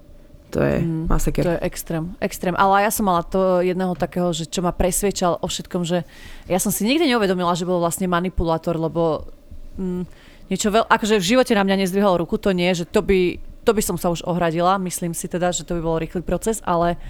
To 0.53 0.61
je 0.61 0.85
mm, 0.85 1.09
masaker. 1.09 1.43
To 1.49 1.53
je 1.57 1.61
extrém, 1.65 2.05
extrém. 2.21 2.55
Ale 2.61 2.85
ja 2.85 2.93
som 2.93 3.09
mala 3.09 3.25
to 3.25 3.65
jedného 3.65 3.97
takého, 3.97 4.29
že 4.37 4.45
čo 4.45 4.61
ma 4.61 4.71
presviečal 4.71 5.41
o 5.41 5.47
všetkom, 5.49 5.83
že 5.83 6.05
ja 6.45 6.59
som 6.61 6.69
si 6.69 6.85
nikdy 6.85 7.09
neuvedomila, 7.09 7.57
že 7.57 7.65
bol 7.65 7.81
vlastne 7.81 8.05
manipulátor, 8.05 8.77
lebo 8.77 9.33
mm, 9.81 10.05
niečo 10.53 10.69
veľ... 10.69 10.85
Akože 10.93 11.17
v 11.17 11.29
živote 11.37 11.57
na 11.57 11.65
mňa 11.65 11.89
nezdvihol 11.89 12.21
ruku, 12.21 12.37
to 12.37 12.53
nie, 12.53 12.69
že 12.77 12.85
to 12.85 13.01
by, 13.01 13.41
to 13.65 13.73
by 13.73 13.83
som 13.83 13.97
sa 13.97 14.13
už 14.13 14.29
ohradila, 14.29 14.77
myslím 14.85 15.17
si 15.17 15.25
teda, 15.25 15.57
že 15.57 15.65
to 15.65 15.81
by 15.81 15.83
bol 15.83 15.97
rýchly 15.97 16.21
proces, 16.21 16.61
ale 16.69 17.01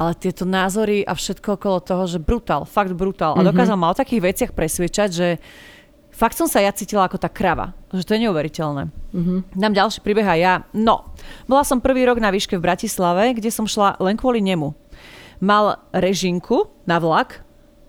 ale 0.00 0.16
tieto 0.16 0.48
názory 0.48 1.04
a 1.04 1.12
všetko 1.12 1.60
okolo 1.60 1.84
toho, 1.84 2.08
že 2.08 2.22
brutál, 2.22 2.64
fakt 2.64 2.96
brutál. 2.96 3.36
A 3.36 3.44
mhm. 3.44 3.52
dokázal 3.52 3.76
mm-hmm. 3.76 3.90
ma 3.90 3.92
o 3.92 4.00
takých 4.00 4.22
veciach 4.32 4.52
presviečať, 4.56 5.08
že 5.12 5.28
fakt 6.20 6.36
som 6.36 6.44
sa 6.44 6.60
ja 6.60 6.68
cítila 6.76 7.08
ako 7.08 7.16
tá 7.16 7.32
krava. 7.32 7.72
Že 7.96 8.04
to 8.04 8.12
je 8.12 8.22
neuveriteľné. 8.28 8.82
Mm-hmm. 9.16 9.38
Dám 9.56 9.72
ďalší 9.72 10.04
príbeh 10.04 10.28
aj 10.28 10.38
ja. 10.38 10.54
No, 10.76 11.08
bola 11.48 11.64
som 11.64 11.80
prvý 11.80 12.04
rok 12.04 12.20
na 12.20 12.28
výške 12.28 12.60
v 12.60 12.64
Bratislave, 12.68 13.32
kde 13.32 13.48
som 13.48 13.64
šla 13.64 13.96
len 13.96 14.20
kvôli 14.20 14.44
nemu. 14.44 14.76
Mal 15.40 15.80
režinku 15.96 16.68
na 16.84 17.00
vlak. 17.00 17.40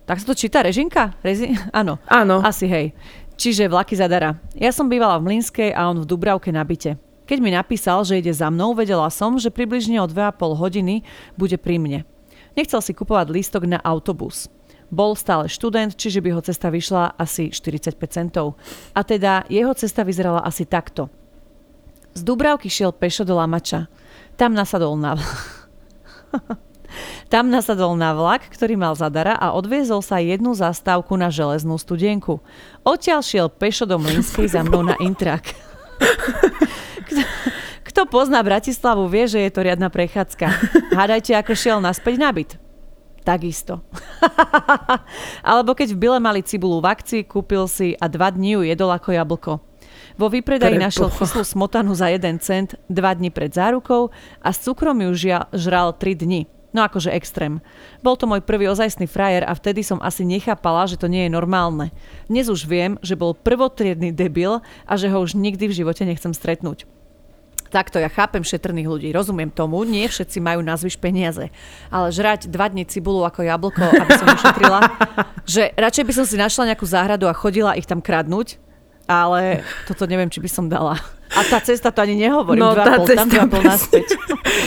Tak 0.08 0.24
sa 0.24 0.26
to 0.32 0.40
číta 0.40 0.64
režinka? 0.64 1.12
Rezi- 1.20 1.52
Áno. 1.80 2.00
Áno. 2.08 2.40
Asi 2.40 2.72
hej. 2.72 2.96
Čiže 3.36 3.68
vlaky 3.68 4.00
zadara. 4.00 4.40
Ja 4.56 4.72
som 4.72 4.88
bývala 4.88 5.20
v 5.20 5.28
Mlinskej 5.28 5.76
a 5.76 5.92
on 5.92 6.00
v 6.00 6.08
Dubravke 6.08 6.54
na 6.56 6.64
byte. 6.64 6.96
Keď 7.28 7.38
mi 7.40 7.52
napísal, 7.52 8.04
že 8.04 8.20
ide 8.20 8.32
za 8.36 8.52
mnou, 8.52 8.76
vedela 8.76 9.08
som, 9.08 9.40
že 9.40 9.54
približne 9.54 10.00
o 10.04 10.08
2,5 10.08 10.56
hodiny 10.56 11.04
bude 11.40 11.56
pri 11.56 11.80
mne. 11.80 12.00
Nechcel 12.60 12.84
si 12.84 12.92
kupovať 12.92 13.32
lístok 13.32 13.64
na 13.64 13.80
autobus. 13.80 14.52
Bol 14.92 15.16
stále 15.16 15.48
študent, 15.48 15.96
čiže 15.96 16.20
by 16.20 16.36
ho 16.36 16.42
cesta 16.44 16.68
vyšla 16.68 17.16
asi 17.16 17.48
45 17.48 17.96
centov. 18.12 18.60
A 18.92 19.08
teda 19.08 19.48
jeho 19.48 19.72
cesta 19.72 20.04
vyzerala 20.04 20.44
asi 20.44 20.68
takto. 20.68 21.08
Z 22.12 22.28
Dubravky 22.28 22.68
šiel 22.68 22.92
pešo 22.92 23.24
do 23.24 23.39
Lamača. 23.39 23.88
Tam 24.36 24.52
nasadol 24.52 25.00
na... 25.00 25.16
Tam 27.32 27.48
nasadol 27.48 27.96
na 27.96 28.12
vlak, 28.12 28.52
ktorý 28.52 28.76
mal 28.76 28.92
zadara 29.00 29.32
a 29.39 29.56
odviezol 29.56 30.04
sa 30.04 30.20
jednu 30.20 30.52
zastávku 30.52 31.16
na 31.16 31.32
železnú 31.32 31.80
studienku. 31.80 32.44
Odtiaľ 32.84 33.24
šiel 33.24 33.48
pešo 33.48 33.88
do 33.88 33.96
Mlinskej 33.96 34.52
za 34.52 34.60
mnou 34.60 34.84
na 34.84 35.00
Intrak. 35.00 35.56
Kto 37.88 38.08
pozná 38.12 38.44
Bratislavu, 38.44 39.08
vie, 39.08 39.24
že 39.28 39.39
je 39.39 39.52
to 39.56 39.64
riadna 39.64 39.88
prechádzka. 39.88 40.48
Hádajte, 40.92 41.32
ako 41.39 41.56
šiel 41.56 41.80
naspäť 41.80 42.20
na 42.20 42.36
byt. 42.36 42.60
Takisto. 43.22 43.86
Alebo 45.46 45.78
keď 45.78 45.94
v 45.94 46.02
Bile 46.02 46.18
mali 46.18 46.42
cibulu 46.42 46.82
v 46.82 46.90
akcii, 46.90 47.22
kúpil 47.30 47.70
si 47.70 47.94
a 48.02 48.10
dva 48.10 48.34
dní 48.34 48.58
ju 48.58 48.62
jedol 48.66 48.90
ako 48.90 49.10
jablko. 49.14 49.54
Vo 50.18 50.28
výpredaji 50.28 50.78
Pre 50.78 50.86
našiel 50.90 51.10
kyslú 51.14 51.46
smotanu 51.46 51.94
za 51.94 52.10
1 52.10 52.42
cent 52.42 52.76
dva 52.90 53.14
dni 53.14 53.30
pred 53.30 53.54
zárukou 53.54 54.10
a 54.42 54.50
s 54.50 54.62
cukrom 54.66 54.98
ju 55.00 55.12
žia, 55.14 55.46
žral 55.54 55.94
3 55.94 56.18
dni. 56.18 56.50
No 56.72 56.88
akože 56.88 57.12
extrém. 57.12 57.60
Bol 58.00 58.16
to 58.16 58.32
môj 58.32 58.40
prvý 58.48 58.72
ozajstný 58.72 59.04
frajer 59.04 59.44
a 59.44 59.52
vtedy 59.52 59.84
som 59.84 60.00
asi 60.00 60.24
nechápala, 60.24 60.88
že 60.88 60.96
to 60.96 61.12
nie 61.12 61.28
je 61.28 61.36
normálne. 61.36 61.92
Dnes 62.32 62.48
už 62.48 62.64
viem, 62.64 62.96
že 63.04 63.20
bol 63.20 63.36
prvotriedný 63.36 64.16
debil 64.16 64.64
a 64.88 64.94
že 64.96 65.12
ho 65.12 65.20
už 65.20 65.36
nikdy 65.36 65.68
v 65.68 65.84
živote 65.84 66.08
nechcem 66.08 66.32
stretnúť. 66.32 66.88
Takto 67.72 68.04
ja 68.04 68.12
chápem 68.12 68.44
šetrných 68.44 68.84
ľudí, 68.84 69.10
rozumiem 69.16 69.48
tomu, 69.48 69.88
nie 69.88 70.04
všetci 70.04 70.44
majú 70.44 70.60
na 70.60 70.76
zvyš 70.76 71.00
peniaze. 71.00 71.48
Ale 71.88 72.12
žrať 72.12 72.52
dva 72.52 72.68
dni 72.68 72.84
cibulu 72.84 73.24
ako 73.24 73.48
jablko, 73.48 73.88
aby 73.88 74.12
som 74.20 74.28
ušetrila, 74.28 74.80
že 75.56 75.72
radšej 75.80 76.04
by 76.04 76.14
som 76.20 76.26
si 76.28 76.36
našla 76.36 76.76
nejakú 76.76 76.84
záhradu 76.84 77.32
a 77.32 77.34
chodila 77.34 77.80
ich 77.80 77.88
tam 77.88 78.04
kradnúť, 78.04 78.60
ale 79.08 79.64
toto 79.88 80.04
neviem, 80.04 80.28
či 80.28 80.44
by 80.44 80.50
som 80.52 80.68
dala. 80.68 81.00
A 81.32 81.48
tá 81.48 81.64
cesta 81.64 81.96
to 81.96 82.04
ani 82.04 82.28
nehovorím, 82.28 82.60
no, 82.60 82.76
dva 82.76 82.84
tá 82.84 82.96
pol, 83.00 83.08
cesta 83.08 83.24
tam 83.24 83.30
dva 83.32 83.46
pol 83.48 83.64
naspäť. 83.64 84.20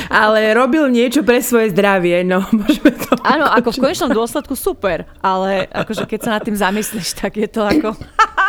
Ale 0.09 0.57
robil 0.57 0.89
niečo 0.89 1.21
pre 1.21 1.45
svoje 1.45 1.77
zdravie, 1.77 2.25
no 2.25 2.41
môžeme 2.57 2.89
to 2.89 3.21
Áno, 3.21 3.45
ako 3.53 3.69
v 3.73 3.79
konečnom 3.85 4.09
dôsledku 4.13 4.57
super, 4.57 5.05
ale 5.21 5.69
akože 5.69 6.09
keď 6.09 6.21
sa 6.25 6.31
nad 6.41 6.43
tým 6.45 6.57
zamyslíš, 6.57 7.21
tak 7.21 7.37
je 7.37 7.49
to 7.53 7.69
ako... 7.69 7.93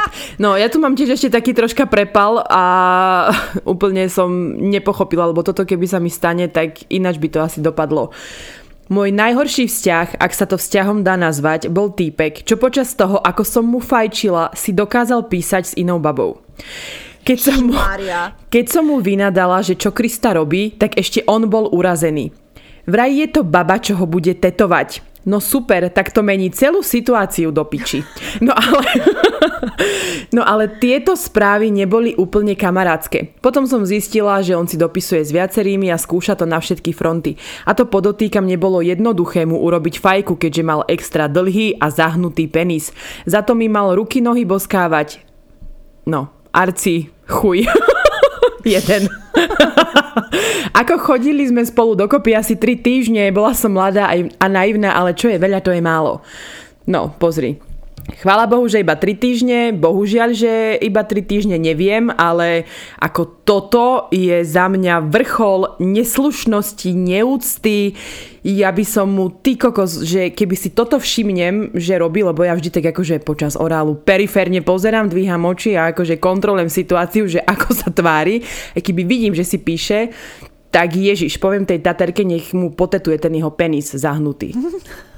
No, 0.44 0.60
ja 0.60 0.68
tu 0.68 0.84
mám 0.84 1.00
tiež 1.00 1.16
ešte 1.16 1.32
taký 1.32 1.56
troška 1.56 1.88
prepal 1.88 2.44
a 2.44 2.64
úplne 3.74 4.08
som 4.12 4.58
nepochopila, 4.58 5.32
lebo 5.32 5.42
toto 5.42 5.64
keby 5.64 5.88
sa 5.88 6.02
mi 6.02 6.12
stane, 6.12 6.52
tak 6.52 6.84
ináč 6.92 7.18
by 7.18 7.28
to 7.32 7.40
asi 7.40 7.60
dopadlo. 7.64 8.12
Môj 8.86 9.10
najhorší 9.10 9.66
vzťah, 9.66 10.22
ak 10.22 10.32
sa 10.36 10.46
to 10.46 10.62
vzťahom 10.62 11.02
dá 11.02 11.18
nazvať, 11.18 11.74
bol 11.74 11.90
týpek, 11.90 12.46
čo 12.46 12.62
počas 12.62 12.94
toho, 12.94 13.18
ako 13.18 13.42
som 13.42 13.66
mu 13.66 13.82
fajčila, 13.82 14.54
si 14.54 14.78
dokázal 14.78 15.26
písať 15.26 15.64
s 15.66 15.74
inou 15.74 15.98
babou. 15.98 16.38
Keď 17.26 17.38
som, 17.42 17.58
mu, 17.66 17.74
keď 18.54 18.66
som 18.70 18.86
mu 18.86 19.02
vynadala, 19.02 19.66
že 19.66 19.74
čo 19.74 19.90
Krista 19.90 20.38
robí, 20.38 20.78
tak 20.78 21.02
ešte 21.02 21.26
on 21.26 21.50
bol 21.50 21.66
urazený. 21.74 22.45
Vraj 22.86 23.12
je 23.14 23.28
to 23.30 23.42
baba, 23.42 23.82
čo 23.82 23.98
ho 23.98 24.06
bude 24.06 24.38
tetovať. 24.38 25.16
No 25.26 25.42
super, 25.42 25.90
tak 25.90 26.14
to 26.14 26.22
mení 26.22 26.54
celú 26.54 26.86
situáciu 26.86 27.50
do 27.50 27.66
piči. 27.66 28.06
No 28.46 28.54
ale, 28.54 28.86
no 30.38 30.46
ale 30.46 30.70
tieto 30.78 31.18
správy 31.18 31.74
neboli 31.74 32.14
úplne 32.14 32.54
kamarátske. 32.54 33.34
Potom 33.42 33.66
som 33.66 33.90
zistila, 33.90 34.38
že 34.46 34.54
on 34.54 34.70
si 34.70 34.78
dopisuje 34.78 35.26
s 35.26 35.34
viacerými 35.34 35.90
a 35.90 35.98
skúša 35.98 36.38
to 36.38 36.46
na 36.46 36.62
všetky 36.62 36.94
fronty. 36.94 37.42
A 37.66 37.74
to 37.74 37.90
podotýkam 37.90 38.46
nebolo 38.46 38.86
jednoduché 38.86 39.50
mu 39.50 39.66
urobiť 39.66 39.98
fajku, 39.98 40.38
keďže 40.38 40.62
mal 40.62 40.86
extra 40.86 41.26
dlhý 41.26 41.82
a 41.82 41.90
zahnutý 41.90 42.46
penis. 42.46 42.94
Za 43.26 43.42
to 43.42 43.58
mi 43.58 43.66
mal 43.66 43.98
ruky 43.98 44.22
nohy 44.22 44.46
boskávať. 44.46 45.26
No, 46.06 46.30
arci, 46.54 47.10
chuj. 47.26 47.66
Jeden. 48.62 49.10
Ako 50.82 51.00
chodili 51.02 51.46
sme 51.48 51.64
spolu 51.66 51.96
dokopy 51.96 52.36
asi 52.36 52.56
3 52.56 52.80
týždne, 52.80 53.36
bola 53.36 53.52
som 53.52 53.72
mladá 53.74 54.10
a 54.14 54.46
naivná, 54.48 54.96
ale 54.96 55.16
čo 55.18 55.28
je 55.28 55.40
veľa, 55.40 55.60
to 55.62 55.76
je 55.76 55.82
málo. 55.84 56.24
No, 56.86 57.12
pozri. 57.18 57.58
Chvála 58.06 58.46
Bohu, 58.46 58.70
že 58.70 58.86
iba 58.86 58.94
3 58.94 59.18
týždne, 59.18 59.60
bohužiaľ, 59.74 60.30
že 60.38 60.78
iba 60.78 61.02
3 61.02 61.26
týždne 61.26 61.58
neviem, 61.58 62.14
ale 62.14 62.70
ako 63.02 63.42
toto 63.42 63.86
je 64.14 64.46
za 64.46 64.70
mňa 64.70 65.10
vrchol 65.10 65.82
neslušnosti, 65.82 66.94
neúcty. 66.94 67.98
Ja 68.46 68.70
by 68.70 68.86
som 68.86 69.10
mu, 69.10 69.34
ty 69.34 69.58
kokos, 69.58 70.06
že 70.06 70.30
keby 70.30 70.54
si 70.54 70.70
toto 70.70 71.02
všimnem, 71.02 71.74
že 71.74 71.98
robí, 71.98 72.22
lebo 72.22 72.46
ja 72.46 72.54
vždy 72.54 72.78
tak 72.78 72.94
akože 72.94 73.26
počas 73.26 73.58
orálu 73.58 73.98
periférne 73.98 74.62
pozerám, 74.62 75.10
dvíham 75.10 75.42
oči 75.50 75.74
a 75.74 75.90
akože 75.90 76.22
kontrolujem 76.22 76.70
situáciu, 76.70 77.26
že 77.26 77.42
ako 77.42 77.74
sa 77.74 77.90
tvári. 77.90 78.46
A 78.78 78.86
keby 78.86 79.02
vidím, 79.02 79.34
že 79.34 79.42
si 79.42 79.58
píše, 79.58 80.14
tak 80.70 80.94
Ježiš, 80.94 81.42
poviem 81.42 81.66
tej 81.66 81.82
taterke, 81.82 82.22
nech 82.22 82.54
mu 82.54 82.70
potetuje 82.70 83.18
ten 83.18 83.34
jeho 83.34 83.50
penis 83.50 83.98
zahnutý. 83.98 84.54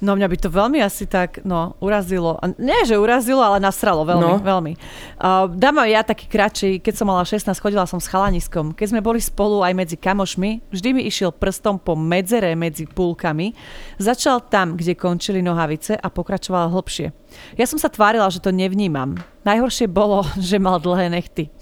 No 0.00 0.16
mňa 0.16 0.32
by 0.32 0.36
to 0.40 0.48
veľmi 0.48 0.80
asi 0.80 1.04
tak, 1.04 1.44
no, 1.44 1.76
urazilo. 1.76 2.40
Nie, 2.56 2.88
že 2.88 2.96
urazilo, 2.96 3.44
ale 3.44 3.60
nasralo 3.60 4.08
veľmi, 4.08 4.32
no. 4.32 4.40
veľmi. 4.40 4.72
Uh, 5.20 5.44
dám 5.52 5.84
ja 5.84 6.00
taký 6.00 6.24
kratší, 6.24 6.80
keď 6.80 6.94
som 6.96 7.06
mala 7.12 7.20
16, 7.20 7.52
chodila 7.60 7.84
som 7.84 8.00
s 8.00 8.08
chalaniskom. 8.08 8.72
Keď 8.72 8.96
sme 8.96 9.04
boli 9.04 9.20
spolu 9.20 9.60
aj 9.60 9.76
medzi 9.76 10.00
kamošmi, 10.00 10.72
vždy 10.72 10.88
mi 10.96 11.04
išiel 11.04 11.36
prstom 11.36 11.76
po 11.76 11.92
medzere 12.00 12.56
medzi 12.56 12.88
púlkami. 12.88 13.52
Začal 14.00 14.48
tam, 14.48 14.80
kde 14.80 14.96
končili 14.96 15.44
nohavice 15.44 16.00
a 16.00 16.08
pokračoval 16.08 16.72
hlbšie. 16.72 17.12
Ja 17.60 17.68
som 17.68 17.76
sa 17.76 17.92
tvárila, 17.92 18.32
že 18.32 18.40
to 18.40 18.56
nevnímam. 18.56 19.20
Najhoršie 19.44 19.84
bolo, 19.84 20.24
že 20.40 20.56
mal 20.56 20.80
dlhé 20.80 21.12
nechty. 21.12 21.52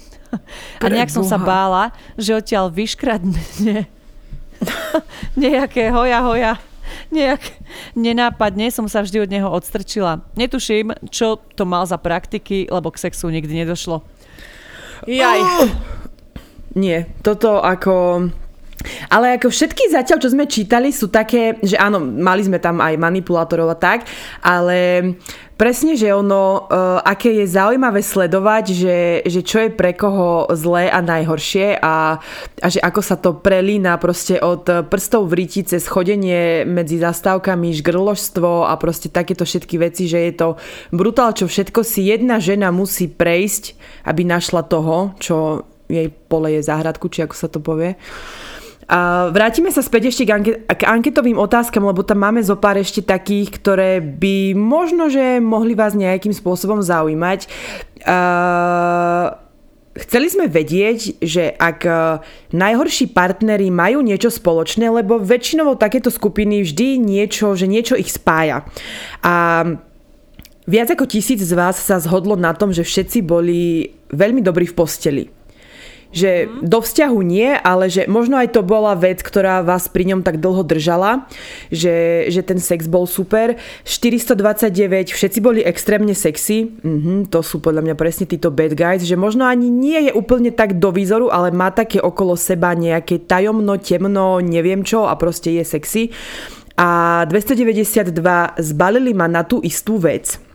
A 0.79 0.87
nejak 0.87 1.11
som 1.11 1.27
sa 1.27 1.41
bála, 1.41 1.91
že 2.15 2.37
odtiaľ 2.37 2.69
vyškradne 2.71 3.43
nejaké 5.41 5.89
hoja 5.89 6.21
hoja 6.21 6.53
nejak 7.15 7.41
nenápadne 7.99 8.71
som 8.71 8.87
sa 8.87 9.03
vždy 9.05 9.25
od 9.25 9.31
neho 9.31 9.49
odstrčila. 9.49 10.25
Netuším, 10.35 10.95
čo 11.13 11.39
to 11.55 11.65
mal 11.65 11.85
za 11.85 11.97
praktiky, 12.01 12.69
lebo 12.69 12.91
k 12.91 13.09
sexu 13.09 13.31
nikdy 13.31 13.65
nedošlo. 13.65 14.03
Jaj. 15.07 15.41
Oh! 15.41 15.71
Nie, 16.75 17.11
toto 17.25 17.59
ako... 17.65 18.29
Ale 19.11 19.35
ako 19.37 19.51
všetky 19.51 19.91
zatiaľ, 19.91 20.19
čo 20.23 20.33
sme 20.33 20.47
čítali, 20.47 20.95
sú 20.95 21.11
také, 21.11 21.59
že 21.63 21.75
áno, 21.75 21.99
mali 21.99 22.47
sme 22.47 22.63
tam 22.63 22.79
aj 22.79 22.95
manipulátorov 22.95 23.75
a 23.75 23.77
tak, 23.79 24.07
ale 24.43 25.15
Presne, 25.59 25.99
že 25.99 26.15
ono, 26.15 26.71
uh, 26.71 27.03
aké 27.03 27.35
je 27.43 27.51
zaujímavé 27.51 27.99
sledovať, 27.99 28.65
že, 28.79 28.99
že 29.27 29.43
čo 29.43 29.67
je 29.67 29.75
pre 29.75 29.91
koho 29.91 30.47
zlé 30.55 30.87
a 30.87 31.03
najhoršie 31.03 31.83
a, 31.83 32.23
a 32.63 32.67
že 32.71 32.79
ako 32.79 33.01
sa 33.03 33.19
to 33.19 33.35
prelína 33.35 33.99
proste 33.99 34.39
od 34.39 34.87
prstov 34.87 35.27
v 35.27 35.43
ríti 35.43 35.67
cez 35.67 35.91
chodenie 35.91 36.63
medzi 36.63 37.03
zastávkami, 37.03 37.75
žgrložstvo 37.75 38.71
a 38.71 38.79
proste 38.79 39.11
takéto 39.11 39.43
všetky 39.43 39.83
veci, 39.83 40.07
že 40.07 40.31
je 40.31 40.33
to 40.39 40.49
brutál, 40.95 41.35
čo 41.35 41.51
všetko 41.51 41.83
si 41.83 42.07
jedna 42.07 42.39
žena 42.39 42.71
musí 42.71 43.11
prejsť, 43.11 43.75
aby 44.07 44.23
našla 44.23 44.63
toho, 44.63 45.19
čo 45.19 45.67
jej 45.91 46.07
pole 46.31 46.55
je 46.55 46.63
záhradku, 46.63 47.11
či 47.11 47.27
ako 47.27 47.35
sa 47.35 47.51
to 47.51 47.59
povie. 47.59 47.99
A 48.89 49.29
vrátime 49.29 49.69
sa 49.69 49.85
späť 49.85 50.09
ešte 50.09 50.25
k, 50.25 50.33
anke- 50.33 50.59
k 50.65 50.83
anketovým 50.89 51.37
otázkam, 51.37 51.85
lebo 51.85 52.01
tam 52.01 52.25
máme 52.25 52.41
zo 52.41 52.57
pár 52.57 52.81
ešte 52.81 53.05
takých, 53.05 53.61
ktoré 53.61 54.01
by 54.01 54.57
možno, 54.57 55.13
že 55.13 55.45
mohli 55.45 55.77
vás 55.77 55.93
nejakým 55.93 56.33
spôsobom 56.33 56.81
zaujímať. 56.81 57.53
Uh, 58.09 59.37
chceli 59.93 60.33
sme 60.33 60.49
vedieť, 60.49 61.21
že 61.21 61.53
ak 61.53 61.85
najhorší 62.57 63.13
partnery 63.13 63.69
majú 63.69 64.01
niečo 64.01 64.33
spoločné, 64.33 64.89
lebo 64.89 65.21
väčšinou 65.21 65.77
takéto 65.77 66.09
skupiny 66.09 66.65
vždy 66.65 66.97
niečo, 66.97 67.53
že 67.61 67.69
niečo 67.69 67.93
ich 67.93 68.09
spája. 68.09 68.65
A 69.21 69.69
viac 70.65 70.89
ako 70.89 71.05
tisíc 71.05 71.45
z 71.45 71.53
vás 71.53 71.77
sa 71.77 72.01
zhodlo 72.01 72.41
na 72.41 72.57
tom, 72.57 72.73
že 72.73 72.89
všetci 72.89 73.21
boli 73.21 73.93
veľmi 74.17 74.41
dobrí 74.41 74.65
v 74.65 74.73
posteli 74.73 75.25
že 76.09 76.49
mm. 76.49 76.65
do 76.65 76.79
vzťahu 76.81 77.19
nie, 77.21 77.53
ale 77.53 77.93
že 77.93 78.09
možno 78.09 78.41
aj 78.41 78.57
to 78.57 78.65
bola 78.65 78.97
vec, 78.97 79.21
ktorá 79.21 79.61
vás 79.61 79.93
pri 79.93 80.15
ňom 80.15 80.21
tak 80.25 80.41
dlho 80.41 80.65
držala, 80.65 81.29
že, 81.69 82.29
že 82.33 82.41
ten 82.41 82.57
sex 82.57 82.89
bol 82.89 83.05
super. 83.05 83.61
429, 83.85 85.13
všetci 85.13 85.39
boli 85.45 85.61
extrémne 85.61 86.17
sexy, 86.17 86.73
mm-hmm, 86.81 87.29
to 87.29 87.45
sú 87.45 87.61
podľa 87.61 87.85
mňa 87.85 87.95
presne 87.95 88.25
títo 88.25 88.49
bad 88.49 88.73
guys, 88.73 89.05
že 89.05 89.21
možno 89.21 89.45
ani 89.45 89.69
nie 89.69 90.09
je 90.09 90.13
úplne 90.17 90.49
tak 90.49 90.81
do 90.81 90.89
výzoru, 90.89 91.29
ale 91.29 91.53
má 91.53 91.69
také 91.69 92.01
okolo 92.01 92.35
seba 92.41 92.73
nejaké 92.73 93.29
tajomno, 93.29 93.77
temno, 93.77 94.41
neviem 94.41 94.81
čo 94.81 95.05
a 95.05 95.15
proste 95.21 95.53
je 95.61 95.65
sexy. 95.65 96.03
A 96.79 97.27
292 97.27 98.15
zbalili 98.63 99.11
ma 99.11 99.27
na 99.27 99.43
tú 99.43 99.59
istú 99.67 99.99
vec 99.99 100.48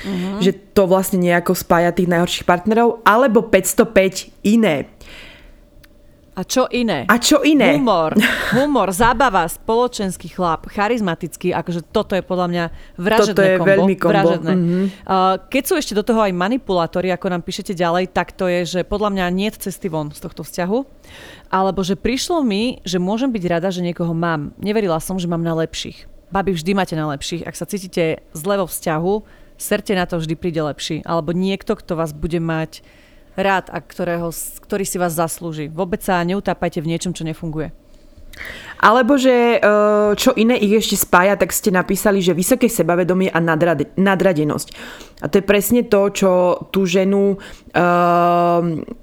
uh-huh. 0.00 0.40
že 0.40 0.56
to 0.72 0.88
vlastne 0.88 1.20
nejako 1.20 1.52
spája 1.52 1.92
tých 1.92 2.08
najhorších 2.08 2.48
partnerov, 2.48 3.04
alebo 3.04 3.44
505 3.44 4.32
iné. 4.48 4.88
A 6.40 6.46
čo 6.46 6.64
iné? 6.72 7.04
A 7.04 7.20
čo 7.20 7.44
iné? 7.44 7.76
Humor, 7.76 8.16
humor, 8.56 8.88
zábava, 8.96 9.44
spoločenský 9.44 10.32
chlap, 10.32 10.72
charizmatický, 10.72 11.52
akože 11.52 11.84
toto 11.92 12.16
je 12.16 12.24
podľa 12.24 12.46
mňa 12.48 12.64
vražedné 12.96 13.34
toto 13.36 13.42
je 13.44 13.54
kombo. 13.60 13.68
veľmi 13.68 13.94
kombo. 14.00 14.14
Vražedné. 14.14 14.52
Mm-hmm. 14.56 14.84
Keď 15.52 15.62
sú 15.68 15.74
ešte 15.76 15.92
do 15.92 16.00
toho 16.00 16.24
aj 16.24 16.32
manipulátori, 16.32 17.12
ako 17.12 17.34
nám 17.34 17.42
píšete 17.44 17.76
ďalej, 17.76 18.14
tak 18.16 18.32
to 18.32 18.48
je, 18.48 18.78
že 18.78 18.80
podľa 18.88 19.12
mňa 19.12 19.24
nie 19.36 19.52
je 19.52 19.68
cesty 19.68 19.92
von 19.92 20.14
z 20.16 20.22
tohto 20.22 20.40
vzťahu. 20.40 20.78
Alebo 21.52 21.84
že 21.84 21.98
prišlo 21.98 22.40
mi, 22.40 22.80
že 22.88 22.96
môžem 22.96 23.28
byť 23.28 23.44
rada, 23.50 23.68
že 23.68 23.84
niekoho 23.84 24.16
mám. 24.16 24.56
Neverila 24.56 24.96
som, 25.02 25.20
že 25.20 25.28
mám 25.28 25.44
na 25.44 25.52
lepších. 25.52 26.08
Babi, 26.30 26.54
vždy 26.54 26.72
máte 26.78 26.94
na 26.94 27.10
lepších. 27.10 27.42
Ak 27.42 27.58
sa 27.58 27.66
cítite 27.66 28.22
zle 28.32 28.54
vo 28.54 28.70
vzťahu, 28.70 29.14
serte 29.60 29.92
na 29.92 30.08
to 30.08 30.16
vždy 30.16 30.34
príde 30.34 30.64
lepší. 30.64 31.04
Alebo 31.04 31.36
niekto, 31.36 31.76
kto 31.76 31.94
vás 32.00 32.16
bude 32.16 32.40
mať 32.40 32.80
rád 33.36 33.68
a 33.70 33.78
ktorého, 33.78 34.32
ktorý 34.64 34.84
si 34.88 34.96
vás 34.96 35.14
zaslúži. 35.14 35.68
Vôbec 35.68 36.00
sa 36.00 36.18
neutápajte 36.24 36.80
v 36.80 36.90
niečom, 36.96 37.12
čo 37.12 37.28
nefunguje. 37.28 37.79
Alebo 38.80 39.20
že 39.20 39.60
e, 39.60 39.68
čo 40.16 40.32
iné 40.40 40.56
ich 40.56 40.72
ešte 40.72 40.96
spája, 40.96 41.36
tak 41.36 41.52
ste 41.52 41.68
napísali, 41.68 42.24
že 42.24 42.32
vysoké 42.32 42.72
sebavedomie 42.72 43.28
a 43.28 43.36
nadrade, 43.36 43.92
nadradenosť. 44.00 44.68
A 45.20 45.28
to 45.28 45.36
je 45.36 45.44
presne 45.44 45.84
to, 45.84 46.08
čo 46.08 46.30
tú 46.72 46.88
ženu, 46.88 47.36
e, 47.36 47.84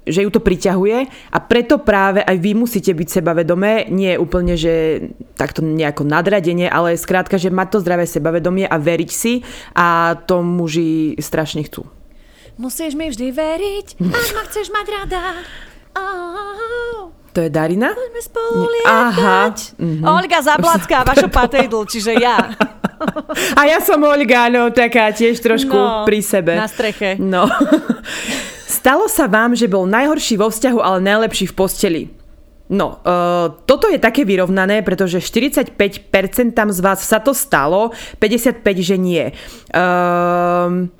že 0.02 0.20
ju 0.26 0.30
to 0.34 0.42
priťahuje 0.42 0.98
a 1.30 1.38
preto 1.38 1.78
práve 1.78 2.26
aj 2.26 2.36
vy 2.42 2.58
musíte 2.58 2.90
byť 2.90 3.22
sebavedomé, 3.22 3.86
nie 3.86 4.18
úplne, 4.18 4.58
že 4.58 5.06
takto 5.38 5.62
nejako 5.62 6.02
nadradenie, 6.02 6.66
ale 6.66 6.98
skrátka, 6.98 7.38
že 7.38 7.54
mať 7.54 7.78
to 7.78 7.82
zdravé 7.86 8.10
sebavedomie 8.10 8.66
a 8.66 8.82
veriť 8.82 9.10
si 9.14 9.46
a 9.78 10.18
to 10.26 10.42
muži 10.42 11.14
strašne 11.22 11.62
chcú. 11.70 11.86
Musíš 12.58 12.98
mi 12.98 13.06
vždy 13.06 13.30
veriť, 13.30 13.86
ak 14.02 14.28
ma 14.34 14.42
chceš 14.50 14.74
mať 14.74 14.86
rada. 14.90 15.22
Oh. 15.94 17.17
To 17.38 17.46
je 17.46 17.54
Darina? 17.54 17.94
Poďme 17.94 18.18
spolu 18.18 18.66
Aha. 18.82 19.54
Mm-hmm. 19.54 20.02
Olga 20.02 20.42
Zablacká, 20.42 21.06
vaša 21.06 21.30
patejdl, 21.30 21.86
čiže 21.86 22.18
ja. 22.18 22.34
A 23.58 23.62
ja 23.62 23.78
som 23.78 24.02
Olga, 24.02 24.50
no 24.50 24.74
taká 24.74 25.14
tiež 25.14 25.38
trošku 25.38 25.70
no, 25.70 26.02
pri 26.02 26.18
sebe. 26.18 26.58
Na 26.58 26.66
streche. 26.66 27.14
No. 27.14 27.46
Stalo 28.66 29.06
sa 29.06 29.30
vám, 29.30 29.54
že 29.54 29.70
bol 29.70 29.86
najhorší 29.86 30.34
vo 30.34 30.50
vzťahu, 30.50 30.82
ale 30.82 30.98
najlepší 30.98 31.46
v 31.46 31.54
posteli. 31.54 32.02
No, 32.74 32.98
uh, 33.06 33.54
toto 33.70 33.86
je 33.86 34.02
také 34.02 34.26
vyrovnané, 34.26 34.82
pretože 34.82 35.22
45% 35.22 35.78
tam 36.58 36.74
z 36.74 36.80
vás 36.82 37.06
sa 37.06 37.22
to 37.22 37.30
stalo, 37.30 37.94
55% 38.18 38.66
že 38.82 38.98
nie. 38.98 39.30
Uh, 39.70 40.90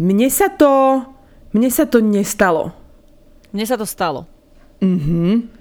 mne 0.00 0.28
sa 0.32 0.48
to... 0.48 1.04
Mne 1.52 1.68
sa 1.68 1.84
to 1.84 2.00
nestalo. 2.00 2.72
Mne 3.52 3.68
sa 3.68 3.76
to 3.76 3.84
stalo. 3.84 4.24
Mhm. 4.80 5.57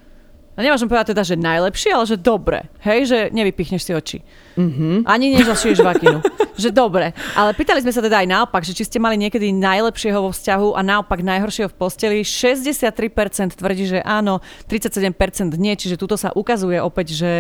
No 0.58 0.66
nemôžem 0.66 0.90
povedať 0.90 1.14
teda, 1.14 1.22
že 1.22 1.38
najlepšie, 1.38 1.94
ale 1.94 2.10
že 2.10 2.18
dobre. 2.18 2.66
Hej, 2.82 3.00
že 3.06 3.20
nevypichneš 3.30 3.86
si 3.86 3.92
oči. 3.94 4.18
Mm-hmm. 4.58 5.06
Ani 5.06 5.30
nezašiješ 5.38 5.86
vakinu. 5.86 6.18
že 6.58 6.74
dobre. 6.74 7.14
Ale 7.38 7.54
pýtali 7.54 7.86
sme 7.86 7.94
sa 7.94 8.02
teda 8.02 8.26
aj 8.26 8.28
naopak, 8.28 8.66
že 8.66 8.74
či 8.74 8.90
ste 8.90 8.98
mali 8.98 9.22
niekedy 9.22 9.54
najlepšieho 9.54 10.18
vo 10.18 10.34
vzťahu 10.34 10.74
a 10.74 10.82
naopak 10.82 11.22
najhoršieho 11.22 11.70
v 11.70 11.78
posteli. 11.78 12.18
63% 12.26 13.54
tvrdí, 13.54 13.86
že 13.86 14.00
áno, 14.02 14.42
37% 14.66 15.14
nie. 15.62 15.78
Čiže 15.78 15.94
tuto 16.02 16.18
sa 16.18 16.34
ukazuje 16.34 16.82
opäť, 16.82 17.14
že 17.14 17.32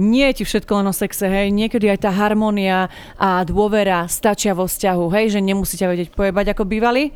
nie 0.00 0.24
je 0.32 0.40
ti 0.40 0.44
všetko 0.48 0.80
len 0.80 0.88
o 0.88 0.96
sexe. 0.96 1.28
Hej, 1.28 1.52
niekedy 1.52 1.92
aj 1.92 2.08
tá 2.08 2.10
harmónia 2.16 2.88
a 3.20 3.44
dôvera 3.44 4.08
stačia 4.08 4.56
vo 4.56 4.64
vzťahu. 4.64 5.04
Hej, 5.12 5.36
že 5.36 5.44
nemusíte 5.44 5.84
vedieť 5.84 6.16
pojebať 6.16 6.56
ako 6.56 6.64
bývali 6.64 7.12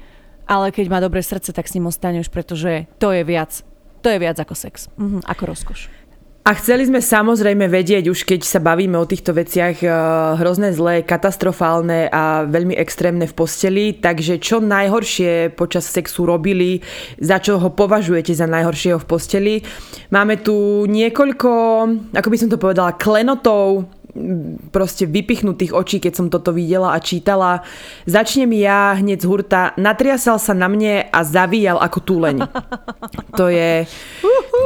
ale 0.48 0.72
keď 0.72 0.88
má 0.88 0.96
dobré 0.96 1.20
srdce, 1.20 1.52
tak 1.52 1.68
s 1.68 1.76
ním 1.76 1.92
ostaneš, 1.92 2.32
pretože 2.32 2.88
to 2.96 3.12
je 3.12 3.20
viac 3.20 3.67
to 4.08 4.16
je 4.16 4.24
viac 4.24 4.40
ako 4.40 4.56
sex, 4.56 4.88
mhm, 4.96 5.20
ako 5.28 5.52
rozkoš. 5.52 5.92
A 6.48 6.56
chceli 6.56 6.88
sme 6.88 7.04
samozrejme 7.04 7.68
vedieť, 7.68 8.08
už 8.08 8.24
keď 8.24 8.40
sa 8.40 8.56
bavíme 8.56 8.96
o 8.96 9.04
týchto 9.04 9.36
veciach 9.36 9.84
eh, 9.84 9.92
hrozné 10.40 10.72
zlé, 10.72 11.04
katastrofálne 11.04 12.08
a 12.08 12.48
veľmi 12.48 12.72
extrémne 12.72 13.28
v 13.28 13.36
posteli, 13.36 13.92
takže 13.92 14.40
čo 14.40 14.64
najhoršie 14.64 15.52
počas 15.52 15.84
sexu 15.84 16.24
robili, 16.24 16.80
za 17.20 17.36
čo 17.36 17.60
ho 17.60 17.68
považujete 17.68 18.32
za 18.32 18.48
najhoršieho 18.48 18.96
v 18.96 19.04
posteli. 19.04 19.54
Máme 20.08 20.40
tu 20.40 20.88
niekoľko, 20.88 21.50
ako 22.16 22.28
by 22.32 22.36
som 22.40 22.48
to 22.48 22.56
povedala, 22.56 22.96
klenotov, 22.96 23.84
proste 24.70 25.06
vypichnutých 25.06 25.72
očí, 25.74 25.98
keď 25.98 26.12
som 26.14 26.26
toto 26.28 26.52
videla 26.54 26.94
a 26.94 26.98
čítala. 26.98 27.62
Začnem 28.04 28.50
ja 28.56 28.96
hneď 28.98 29.24
z 29.24 29.28
hurta. 29.28 29.62
Natriasal 29.76 30.38
sa 30.38 30.52
na 30.52 30.66
mne 30.66 31.06
a 31.08 31.20
zavíjal 31.24 31.78
ako 31.80 31.98
túleň. 32.02 32.36
To 33.36 33.46
je, 33.48 33.86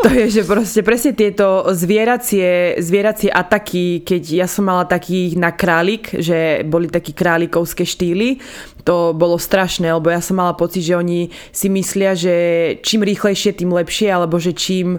to 0.03 0.09
je, 0.11 0.25
že 0.41 0.43
proste 0.49 0.81
presne 0.81 1.13
tieto 1.13 1.69
zvieracie, 1.71 2.81
zvieracie 2.81 3.29
ataky, 3.29 4.03
keď 4.03 4.23
ja 4.45 4.47
som 4.49 4.67
mala 4.67 4.89
takých 4.89 5.37
na 5.37 5.53
králik, 5.53 6.13
že 6.17 6.65
boli 6.65 6.89
takí 6.89 7.13
králikovské 7.13 7.85
štýly, 7.85 8.41
to 8.83 9.15
bolo 9.15 9.39
strašné, 9.39 9.95
lebo 9.95 10.11
ja 10.11 10.19
som 10.19 10.43
mala 10.43 10.59
pocit, 10.59 10.83
že 10.83 10.99
oni 10.99 11.31
si 11.55 11.71
myslia, 11.71 12.19
že 12.19 12.35
čím 12.83 13.07
rýchlejšie, 13.07 13.55
tým 13.55 13.71
lepšie, 13.71 14.11
alebo 14.11 14.43
že 14.43 14.51
čím 14.51 14.99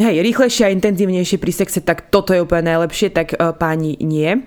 hej, 0.00 0.20
rýchlejšie 0.20 0.68
a 0.68 0.74
intenzívnejšie 0.74 1.40
pri 1.40 1.52
sexe, 1.52 1.80
tak 1.80 2.12
toto 2.12 2.36
je 2.36 2.44
úplne 2.44 2.72
najlepšie, 2.76 3.08
tak 3.12 3.32
uh, 3.32 3.56
páni 3.56 3.96
nie. 4.00 4.44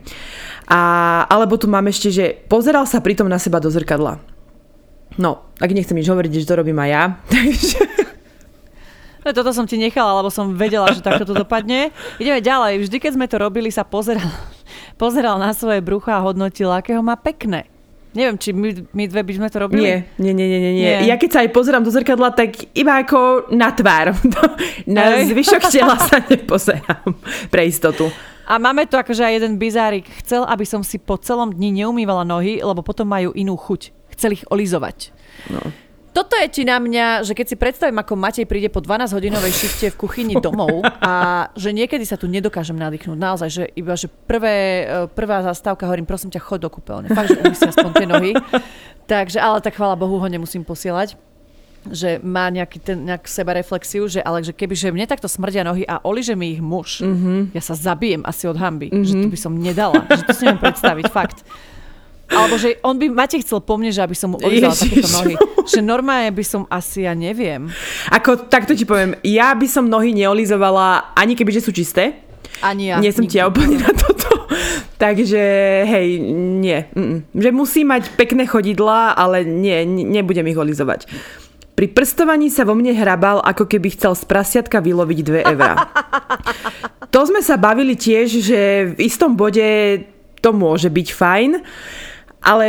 A, 0.69 0.81
alebo 1.25 1.57
tu 1.57 1.65
mám 1.65 1.89
ešte, 1.89 2.13
že 2.13 2.25
pozeral 2.45 2.85
sa 2.85 3.01
pritom 3.01 3.25
na 3.25 3.41
seba 3.41 3.57
do 3.57 3.73
zrkadla. 3.73 4.21
No, 5.17 5.49
ak 5.57 5.73
nechcem 5.73 5.97
nič 5.97 6.07
hovoriť, 6.07 6.31
že 6.31 6.47
to 6.47 6.59
robím 6.59 6.77
aj 6.77 6.89
ja. 6.89 7.03
Takže... 7.33 7.79
No, 9.19 9.35
toto 9.35 9.51
som 9.51 9.67
ti 9.67 9.75
nechala, 9.75 10.23
lebo 10.23 10.31
som 10.31 10.55
vedela, 10.55 10.87
že 10.95 11.03
takto 11.03 11.27
to 11.27 11.35
dopadne. 11.35 11.91
Ideme 12.23 12.39
ďalej. 12.39 12.87
Vždy, 12.87 12.97
keď 13.03 13.11
sme 13.19 13.27
to 13.27 13.35
robili, 13.35 13.67
sa 13.67 13.83
pozeral, 13.83 14.31
pozeral 15.01 15.35
na 15.41 15.51
svoje 15.51 15.83
brucho 15.83 16.13
a 16.13 16.23
hodnotil, 16.23 16.71
akého 16.71 17.03
má 17.03 17.19
pekné. 17.19 17.67
Neviem, 18.09 18.41
či 18.41 18.49
my, 18.57 18.69
my 18.89 19.03
dve 19.05 19.21
by 19.21 19.33
sme 19.37 19.47
to 19.53 19.57
robili? 19.61 19.85
Nie, 19.85 19.97
nie, 20.17 20.33
nie, 20.33 20.47
nie, 20.49 20.59
nie. 20.59 20.73
nie. 20.81 20.93
Ja 21.05 21.21
keď 21.21 21.29
sa 21.29 21.39
aj 21.45 21.53
pozerám 21.53 21.85
do 21.85 21.93
zrkadla, 21.93 22.33
tak 22.33 22.57
iba 22.73 22.97
ako 23.05 23.53
na 23.53 23.69
tvár. 23.69 24.17
na 24.89 25.21
Ej. 25.21 25.29
zvyšok 25.29 25.63
tela 25.69 25.93
sa 26.01 26.17
nepozerám 26.25 27.13
pre 27.53 27.69
istotu. 27.69 28.09
A 28.49 28.57
máme 28.57 28.89
tu 28.89 28.97
akože 28.97 29.21
aj 29.21 29.33
jeden 29.37 29.61
bizárik. 29.61 30.09
Chcel, 30.25 30.41
aby 30.41 30.65
som 30.65 30.81
si 30.81 30.97
po 30.97 31.21
celom 31.21 31.53
dni 31.53 31.85
neumývala 31.85 32.25
nohy, 32.25 32.65
lebo 32.65 32.81
potom 32.81 33.05
majú 33.05 33.29
inú 33.37 33.53
chuť. 33.53 33.93
Chcel 34.17 34.41
ich 34.41 34.43
olizovať. 34.49 35.13
No. 35.53 35.61
Toto 36.09 36.33
je 36.33 36.47
ti 36.49 36.63
na 36.65 36.81
mňa, 36.81 37.21
že 37.21 37.37
keď 37.37 37.45
si 37.45 37.55
predstavím, 37.55 38.01
ako 38.01 38.17
Matej 38.17 38.49
príde 38.49 38.73
po 38.73 38.81
12-hodinovej 38.81 39.53
šichte 39.53 39.87
v 39.93 39.99
kuchyni 39.99 40.35
domov 40.41 40.81
a 41.05 41.47
že 41.53 41.69
niekedy 41.69 42.01
sa 42.01 42.17
tu 42.17 42.25
nedokážem 42.25 42.73
nadýchnuť. 42.75 43.17
Naozaj, 43.17 43.49
že 43.49 43.63
iba, 43.77 43.93
že 43.93 44.09
prvé, 44.09 44.89
e, 44.89 45.05
prvá 45.13 45.45
zastávka, 45.45 45.85
hovorím, 45.85 46.09
prosím 46.09 46.33
ťa, 46.33 46.41
chod 46.41 46.65
do 46.65 46.69
kúpeľne. 46.73 47.13
Fakt, 47.13 47.29
že 47.29 47.41
umyslia 47.45 47.69
aspoň 47.69 47.91
tie 47.93 48.07
nohy. 48.09 48.31
Takže, 49.11 49.37
ale 49.37 49.61
tak 49.61 49.77
chvála 49.77 49.97
Bohu 49.97 50.17
ho 50.17 50.27
nemusím 50.29 50.65
posielať 50.65 51.17
že 51.87 52.19
má 52.19 52.51
nejaký 52.51 52.83
ten, 52.83 53.07
nejak 53.07 53.23
seba 53.23 53.55
reflexiu, 53.55 54.11
že 54.11 54.19
ale 54.19 54.43
že 54.43 54.51
keby, 54.51 54.75
že 54.75 54.91
mne 54.91 55.07
takto 55.07 55.31
smrdia 55.31 55.63
nohy 55.63 55.87
a 55.87 56.03
oliže 56.03 56.35
mi 56.35 56.59
ich 56.59 56.59
muž, 56.59 56.99
mm-hmm. 56.99 57.55
ja 57.55 57.63
sa 57.63 57.71
zabijem 57.71 58.19
asi 58.27 58.51
od 58.51 58.59
hamby, 58.59 58.91
mm-hmm. 58.91 59.07
že 59.07 59.13
to 59.15 59.27
by 59.31 59.39
som 59.39 59.53
nedala, 59.55 60.03
že 60.11 60.27
to 60.27 60.35
si 60.35 60.43
neviem 60.43 60.59
predstaviť, 60.59 61.05
fakt. 61.07 61.47
Alebo 62.29 62.61
že 62.61 62.77
on 62.85 62.95
by, 63.01 63.09
Matej 63.09 63.41
chcel 63.41 63.59
po 63.65 63.75
mne, 63.75 63.89
že 63.89 64.05
aby 64.05 64.13
som 64.13 64.33
mu 64.33 64.37
olizala 64.37 64.77
takéto 64.77 65.09
nohy. 65.09 65.33
Že 65.65 65.81
normálne 65.81 66.29
by 66.29 66.43
som 66.45 66.61
asi, 66.69 67.09
ja 67.09 67.17
neviem. 67.17 67.69
Ako, 68.13 68.49
takto 68.49 68.77
ti 68.77 68.85
poviem, 68.85 69.17
ja 69.25 69.53
by 69.57 69.65
som 69.65 69.89
nohy 69.89 70.13
neolizovala 70.13 71.17
ani 71.17 71.33
keby, 71.33 71.49
že 71.57 71.65
sú 71.65 71.73
čisté. 71.73 72.21
Ani 72.61 72.93
ja. 72.93 73.01
Nie 73.01 73.13
som 73.13 73.25
ti 73.25 73.41
ja 73.41 73.49
úplne 73.49 73.81
na 73.81 73.91
toto. 73.93 74.49
Takže 74.99 75.41
hej, 75.87 76.19
nie. 76.59 76.85
Mm-mm. 76.91 77.31
Že 77.31 77.49
musí 77.55 77.81
mať 77.87 78.13
pekné 78.19 78.43
chodidla, 78.45 79.15
ale 79.15 79.47
nie, 79.47 79.87
nebudem 79.87 80.43
ich 80.49 80.59
olizovať. 80.59 81.07
Pri 81.79 81.87
prstovaní 81.87 82.51
sa 82.51 82.67
vo 82.67 82.75
mne 82.75 82.91
hrabal, 82.91 83.39
ako 83.39 83.63
keby 83.63 83.95
chcel 83.95 84.11
z 84.11 84.27
prasiatka 84.27 84.83
vyloviť 84.83 85.19
2 85.23 85.51
eurá. 85.55 85.87
To 87.07 87.23
sme 87.23 87.39
sa 87.39 87.55
bavili 87.55 87.95
tiež, 87.95 88.43
že 88.43 88.59
v 88.91 89.07
istom 89.07 89.39
bode 89.39 89.63
to 90.43 90.51
môže 90.51 90.91
byť 90.91 91.07
fajn, 91.15 91.51
ale 92.39 92.65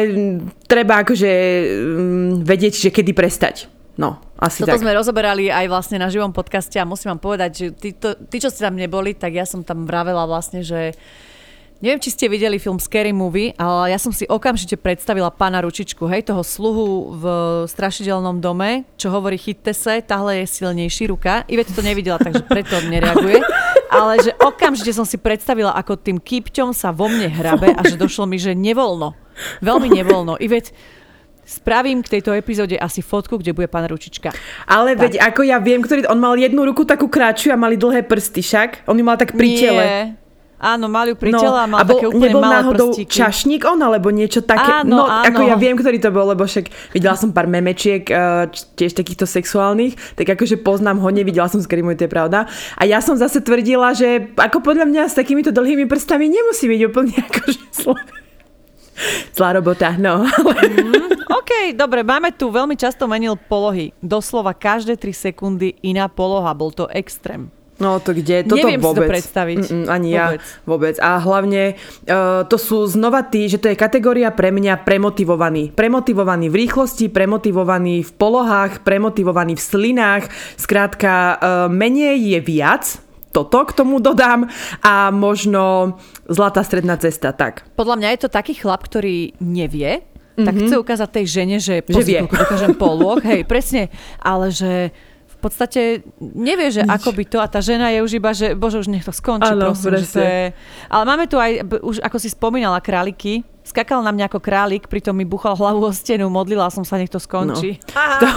treba 0.67 1.03
akože 1.03 1.31
mm, 1.31 2.31
vedieť, 2.43 2.75
že 2.89 2.91
kedy 2.91 3.13
prestať. 3.15 3.71
No, 4.01 4.17
asi 4.41 4.65
Toto 4.65 4.73
tak. 4.73 4.81
sme 4.81 4.97
rozoberali 4.97 5.53
aj 5.53 5.67
vlastne 5.69 6.01
na 6.01 6.09
živom 6.09 6.33
podcaste 6.33 6.81
a 6.81 6.89
musím 6.89 7.13
vám 7.13 7.21
povedať, 7.21 7.51
že 7.53 7.67
tí, 7.77 7.91
to, 7.93 8.17
tí, 8.17 8.41
čo 8.41 8.49
ste 8.49 8.65
tam 8.65 8.79
neboli, 8.79 9.13
tak 9.13 9.37
ja 9.37 9.45
som 9.45 9.61
tam 9.61 9.85
vravela 9.85 10.25
vlastne, 10.25 10.65
že 10.65 10.97
Neviem, 11.81 11.97
či 11.97 12.13
ste 12.13 12.29
videli 12.29 12.61
film 12.61 12.77
Scary 12.77 13.09
Movie, 13.09 13.57
ale 13.57 13.89
ja 13.89 13.97
som 13.97 14.13
si 14.13 14.29
okamžite 14.29 14.77
predstavila 14.77 15.33
pána 15.33 15.65
Ručičku, 15.65 16.05
hej, 16.13 16.29
toho 16.29 16.45
sluhu 16.45 17.17
v 17.17 17.25
strašidelnom 17.65 18.37
dome, 18.37 18.85
čo 19.01 19.09
hovorí 19.09 19.41
chytte 19.41 19.73
se, 19.73 20.05
tahle 20.05 20.45
je 20.45 20.61
silnejší 20.61 21.09
ruka. 21.09 21.49
Iveta 21.49 21.73
to 21.73 21.81
nevidela, 21.81 22.21
takže 22.21 22.45
preto 22.45 22.77
nereaguje. 22.93 23.41
Ale 23.89 24.21
že 24.21 24.37
okamžite 24.45 24.93
som 24.93 25.09
si 25.09 25.17
predstavila, 25.17 25.73
ako 25.73 25.97
tým 25.97 26.21
kýpťom 26.21 26.77
sa 26.77 26.93
vo 26.93 27.09
mne 27.09 27.33
hrabe 27.33 27.73
a 27.73 27.81
že 27.89 27.97
došlo 27.97 28.29
mi, 28.29 28.37
že 28.37 28.53
nevoľno. 28.53 29.17
Veľmi 29.61 29.89
nevoľno. 29.91 30.39
Ivet, 30.41 30.73
Spravím 31.51 31.99
k 32.07 32.15
tejto 32.15 32.31
epizóde 32.31 32.79
asi 32.79 33.03
fotku, 33.03 33.35
kde 33.35 33.51
bude 33.51 33.67
pán 33.67 33.83
Ručička. 33.83 34.31
Ale 34.71 34.95
tak. 34.95 35.03
veď 35.03 35.13
ako 35.19 35.43
ja 35.43 35.59
viem, 35.59 35.83
ktorý, 35.83 36.07
on 36.07 36.23
mal 36.23 36.39
jednu 36.39 36.63
ruku 36.63 36.87
takú 36.87 37.11
kratšiu 37.11 37.51
a 37.51 37.59
mali 37.59 37.75
dlhé 37.75 38.07
prsty 38.07 38.39
však. 38.39 38.87
On 38.87 38.95
ju 38.95 39.03
mal 39.03 39.19
tak 39.19 39.35
pri 39.35 39.49
Nie. 39.51 39.59
tele. 39.59 39.85
Áno, 40.61 40.93
mali 40.93 41.11
ju 41.11 41.17
pri 41.17 41.33
no, 41.33 41.41
tele 41.41 41.57
a 41.57 41.65
mal 41.65 41.81
také 41.89 42.05
úplne 42.05 42.37
nebol 42.37 42.45
malé 42.45 42.55
náhodou 42.61 42.93
prstíky. 42.93 43.17
čašník 43.17 43.65
on, 43.65 43.81
alebo 43.81 44.13
niečo 44.13 44.45
také. 44.45 44.85
Áno, 44.85 44.93
no, 44.93 45.05
áno. 45.09 45.25
ako 45.25 45.41
ja 45.49 45.57
viem, 45.57 45.73
ktorý 45.73 45.97
to 45.97 46.13
bol, 46.13 46.29
lebo 46.29 46.45
však 46.45 46.93
videla 46.93 47.17
som 47.17 47.33
pár 47.33 47.49
memečiek, 47.49 48.05
uh, 48.13 48.45
tiež 48.77 48.93
takýchto 48.93 49.25
sexuálnych, 49.25 49.97
tak 50.21 50.37
akože 50.37 50.61
poznám 50.61 51.01
ho, 51.01 51.09
nevidela 51.09 51.49
som 51.49 51.65
Scary 51.65 51.81
to 51.97 52.05
je 52.05 52.13
pravda. 52.13 52.45
A 52.77 52.85
ja 52.85 53.01
som 53.01 53.17
zase 53.17 53.41
tvrdila, 53.41 53.97
že 53.97 54.37
ako 54.37 54.61
podľa 54.61 54.85
mňa 54.85 55.03
s 55.09 55.17
takýmito 55.17 55.49
dlhými 55.49 55.89
prstami 55.89 56.29
nemusí 56.29 56.69
byť 56.69 56.81
úplne 56.93 57.17
akože 57.33 57.61
zlá, 57.81 57.97
zlá 59.37 59.57
robota, 59.57 59.95
no. 59.97 60.25
Mm, 60.25 61.25
OK, 61.41 61.79
dobre, 61.79 62.03
máme 62.03 62.35
tu 62.35 62.51
veľmi 62.51 62.75
často 62.75 63.07
menil 63.07 63.39
polohy. 63.39 63.95
Doslova 64.03 64.53
každé 64.53 64.99
3 64.99 65.31
sekundy 65.31 65.79
iná 65.87 66.11
poloha, 66.11 66.51
bol 66.57 66.75
to 66.75 66.91
extrém. 66.91 67.49
No 67.81 67.97
to 67.97 68.13
kde? 68.13 68.45
Toto 68.45 68.61
Neviem 68.61 68.77
vôbec. 68.77 69.09
si 69.09 69.09
to 69.09 69.13
predstaviť. 69.17 69.57
Mm-mm, 69.65 69.85
ani 69.89 70.11
vôbec. 70.13 70.39
ja 70.39 70.69
vôbec. 70.69 70.95
A 71.01 71.11
hlavne 71.17 71.63
uh, 72.05 72.45
to 72.45 72.61
sú 72.61 72.85
znova 72.85 73.25
tí, 73.25 73.49
že 73.49 73.57
to 73.57 73.73
je 73.73 73.77
kategória 73.81 74.29
pre 74.29 74.53
mňa 74.53 74.85
premotivovaný. 74.85 75.73
Premotivovaný 75.73 76.53
v 76.53 76.69
rýchlosti, 76.69 77.09
premotivovaný 77.09 78.05
v 78.05 78.13
polohách, 78.13 78.85
premotivovaný 78.85 79.57
v 79.57 79.63
slinách. 79.65 80.25
Skrátka, 80.61 81.13
uh, 81.13 81.39
menej 81.73 82.21
je 82.37 82.39
viac, 82.45 83.01
toto 83.31 83.63
k 83.63 83.73
tomu 83.73 84.03
dodám 84.03 84.51
a 84.83 85.15
možno 85.15 85.97
zlatá 86.27 86.67
stredná 86.67 86.99
cesta, 86.99 87.31
tak. 87.31 87.67
Podľa 87.79 87.97
mňa 87.97 88.09
je 88.15 88.21
to 88.27 88.31
taký 88.31 88.59
chlap, 88.59 88.83
ktorý 88.83 89.39
nevie, 89.39 90.03
mm-hmm. 90.03 90.47
tak 90.47 90.55
chce 90.59 90.75
ukázať 90.79 91.09
tej 91.15 91.27
žene, 91.31 91.57
že, 91.63 91.83
že 91.87 92.03
vie. 92.03 92.21
dokážem 92.27 92.75
polôch, 92.75 93.23
hej, 93.23 93.47
presne, 93.47 93.89
ale 94.19 94.51
že 94.51 94.91
v 95.41 95.49
podstate 95.49 96.05
nevie, 96.21 96.69
že 96.69 96.85
Nič. 96.85 96.93
ako 97.01 97.11
by 97.17 97.25
to 97.25 97.39
a 97.41 97.49
tá 97.49 97.65
žena 97.65 97.89
je 97.89 98.05
už 98.05 98.13
iba, 98.21 98.37
že 98.37 98.53
bože, 98.53 98.77
už 98.77 98.93
nech 98.93 99.07
to 99.07 99.15
skončí, 99.15 99.49
ano, 99.49 99.73
prosím. 99.73 100.05
Že 100.05 100.13
to 100.13 100.21
je... 100.21 100.43
Ale 100.93 101.03
máme 101.09 101.25
tu 101.33 101.41
aj, 101.41 101.65
už 101.81 101.97
ako 102.05 102.17
si 102.21 102.29
spomínala, 102.29 102.85
králiky. 102.85 103.41
Skakal 103.71 104.03
na 104.03 104.11
mňa 104.11 104.27
ako 104.27 104.43
králik, 104.43 104.91
pritom 104.91 105.15
mi 105.15 105.23
buchal 105.23 105.55
hlavu 105.55 105.87
o 105.87 105.93
stenu, 105.95 106.27
modlila 106.27 106.75
som 106.75 106.83
sa, 106.83 106.99
nech 106.99 107.07
to 107.07 107.23
skončí. 107.23 107.79
No. 107.95 108.19
To, 108.21 108.29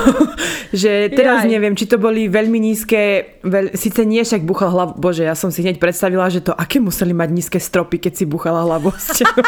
že 0.71 1.09
teraz 1.11 1.43
Jaj. 1.43 1.49
neviem, 1.49 1.73
či 1.73 1.89
to 1.89 1.97
boli 1.97 2.29
veľmi 2.29 2.61
nízke, 2.61 3.35
veľ, 3.41 3.73
síce 3.73 4.05
nie 4.05 4.21
však 4.21 4.45
buchal 4.45 4.69
hlavu, 4.69 4.93
bože, 4.95 5.25
ja 5.25 5.33
som 5.33 5.49
si 5.49 5.65
hneď 5.65 5.81
predstavila, 5.81 6.29
že 6.29 6.45
to 6.45 6.53
aké 6.53 6.77
museli 6.77 7.11
mať 7.11 7.29
nízke 7.33 7.57
stropy, 7.57 7.97
keď 7.97 8.13
si 8.13 8.23
buchala 8.29 8.61
hlavu 8.61 8.93
o 8.93 8.95
stenu. 8.95 9.41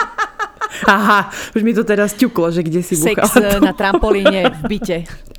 Aha, 0.90 1.30
už 1.54 1.62
mi 1.62 1.72
to 1.72 1.86
teraz 1.86 2.18
ťuklo, 2.18 2.50
že 2.50 2.66
kde 2.66 2.82
si 2.82 2.98
Sex 2.98 3.16
buchala. 3.16 3.30
Sex 3.32 3.62
na 3.62 3.74
trampolíne 3.78 4.50
v 4.50 4.76
byte. 4.76 4.98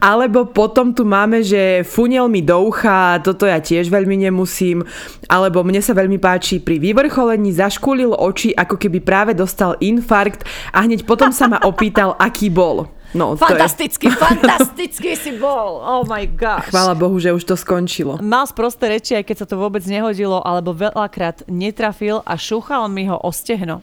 Alebo 0.00 0.48
potom 0.48 0.92
tu 0.96 1.04
máme, 1.04 1.44
že 1.44 1.84
funiel 1.84 2.28
mi 2.28 2.40
do 2.40 2.56
ucha, 2.68 3.20
toto 3.20 3.44
ja 3.44 3.60
tiež 3.60 3.92
veľmi 3.92 4.16
nemusím. 4.16 4.84
Alebo 5.28 5.60
mne 5.60 5.84
sa 5.84 5.92
veľmi 5.92 6.16
páči, 6.16 6.60
pri 6.60 6.80
vyvrcholení 6.80 7.52
zaškulil 7.52 8.16
oči, 8.16 8.56
ako 8.56 8.80
keby 8.80 8.98
práve 9.04 9.32
dostal 9.36 9.76
infarkt 9.80 10.48
a 10.72 10.84
hneď 10.84 11.04
potom 11.04 11.32
sa 11.34 11.48
ma 11.50 11.58
opýtal, 11.64 12.16
aký 12.26 12.48
bol. 12.48 12.88
No, 13.10 13.34
fantasticky, 13.34 14.06
je... 14.06 14.14
fantasticky 14.14 15.18
si 15.18 15.34
bol. 15.34 15.82
Oh 15.82 16.06
my 16.06 16.30
god. 16.30 16.70
Chvála 16.70 16.94
Bohu, 16.94 17.18
že 17.18 17.34
už 17.34 17.42
to 17.42 17.58
skončilo. 17.58 18.22
Mal 18.22 18.46
sprosté 18.46 18.86
reči, 18.86 19.18
aj 19.18 19.26
keď 19.26 19.36
sa 19.42 19.46
to 19.50 19.58
vôbec 19.58 19.82
nehodilo, 19.82 20.38
alebo 20.38 20.70
veľakrát 20.70 21.42
netrafil 21.50 22.22
a 22.22 22.38
šúchal 22.38 22.86
mi 22.86 23.10
ho 23.10 23.18
o 23.18 23.30
stehno. 23.34 23.82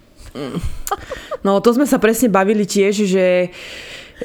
No, 1.44 1.60
to 1.60 1.76
sme 1.76 1.84
sa 1.84 2.00
presne 2.00 2.32
bavili 2.32 2.64
tiež, 2.64 3.04
že 3.04 3.52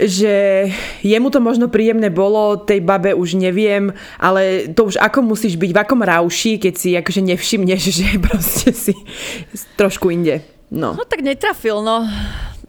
že 0.01 0.67
jemu 1.05 1.29
to 1.29 1.41
možno 1.41 1.69
príjemné 1.69 2.09
bolo, 2.09 2.57
tej 2.57 2.81
babe 2.81 3.13
už 3.13 3.37
neviem, 3.37 3.93
ale 4.17 4.73
to 4.73 4.89
už 4.89 4.97
ako 4.97 5.21
musíš 5.21 5.61
byť, 5.61 5.71
v 5.73 5.81
akom 5.85 6.01
rauši, 6.01 6.57
keď 6.57 6.75
si 6.77 6.97
akože 6.97 7.21
nevšimneš, 7.21 7.83
že 8.01 8.07
proste 8.21 8.73
si 8.73 8.95
trošku 9.77 10.09
inde. 10.09 10.41
No. 10.73 10.97
no 10.97 11.05
tak 11.05 11.21
netrafil, 11.21 11.85
no. 11.85 12.09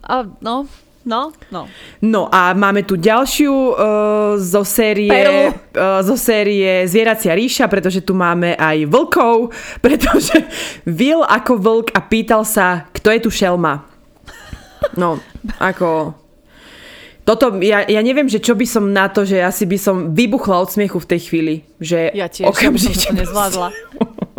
A, 0.04 0.28
no, 0.44 0.68
No, 1.04 1.36
no. 1.52 1.68
No 2.00 2.32
a 2.32 2.56
máme 2.56 2.80
tu 2.80 2.96
ďalšiu 2.96 3.52
uh, 3.52 3.76
zo 4.40 4.64
série 4.64 5.12
uh, 5.12 6.00
zo 6.00 6.16
série 6.16 6.88
Zvieracia 6.88 7.36
ríša, 7.36 7.68
pretože 7.68 8.00
tu 8.00 8.16
máme 8.16 8.56
aj 8.56 8.88
vlkov, 8.88 9.52
pretože 9.84 10.32
vil 10.88 11.20
ako 11.20 11.60
vlk 11.60 11.88
a 11.92 12.00
pýtal 12.00 12.42
sa, 12.48 12.88
kto 12.88 13.12
je 13.12 13.20
tu 13.20 13.28
šelma. 13.28 13.84
No, 14.96 15.20
ako 15.60 16.16
toto, 17.24 17.56
ja, 17.64 17.88
ja 17.88 18.00
neviem, 18.04 18.28
že 18.28 18.36
čo 18.36 18.52
by 18.52 18.68
som 18.68 18.92
na 18.92 19.08
to, 19.08 19.24
že 19.24 19.40
asi 19.40 19.64
by 19.64 19.80
som 19.80 19.96
vybuchla 20.12 20.60
od 20.60 20.68
smiechu 20.68 21.00
v 21.00 21.08
tej 21.08 21.20
chvíli. 21.24 21.54
Že 21.80 22.12
ja 22.12 22.28
tiež 22.28 22.52
okamžite 22.52 23.00
som 23.00 23.16
to 23.16 23.18
nezvládla. 23.24 23.68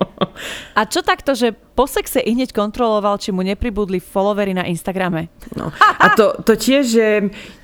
A 0.76 0.84
čo 0.84 1.00
takto, 1.00 1.32
že 1.34 1.56
po 1.56 1.88
sexe 1.88 2.24
i 2.24 2.32
hneď 2.32 2.56
kontroloval, 2.56 3.20
či 3.20 3.36
mu 3.36 3.43
nepribudli 3.43 4.00
followery 4.00 4.56
na 4.56 4.64
Instagrame? 4.68 5.28
No. 5.56 5.72
A 5.76 6.12
to, 6.16 6.36
to 6.43 6.56
tiež, 6.56 6.84
že 6.88 7.08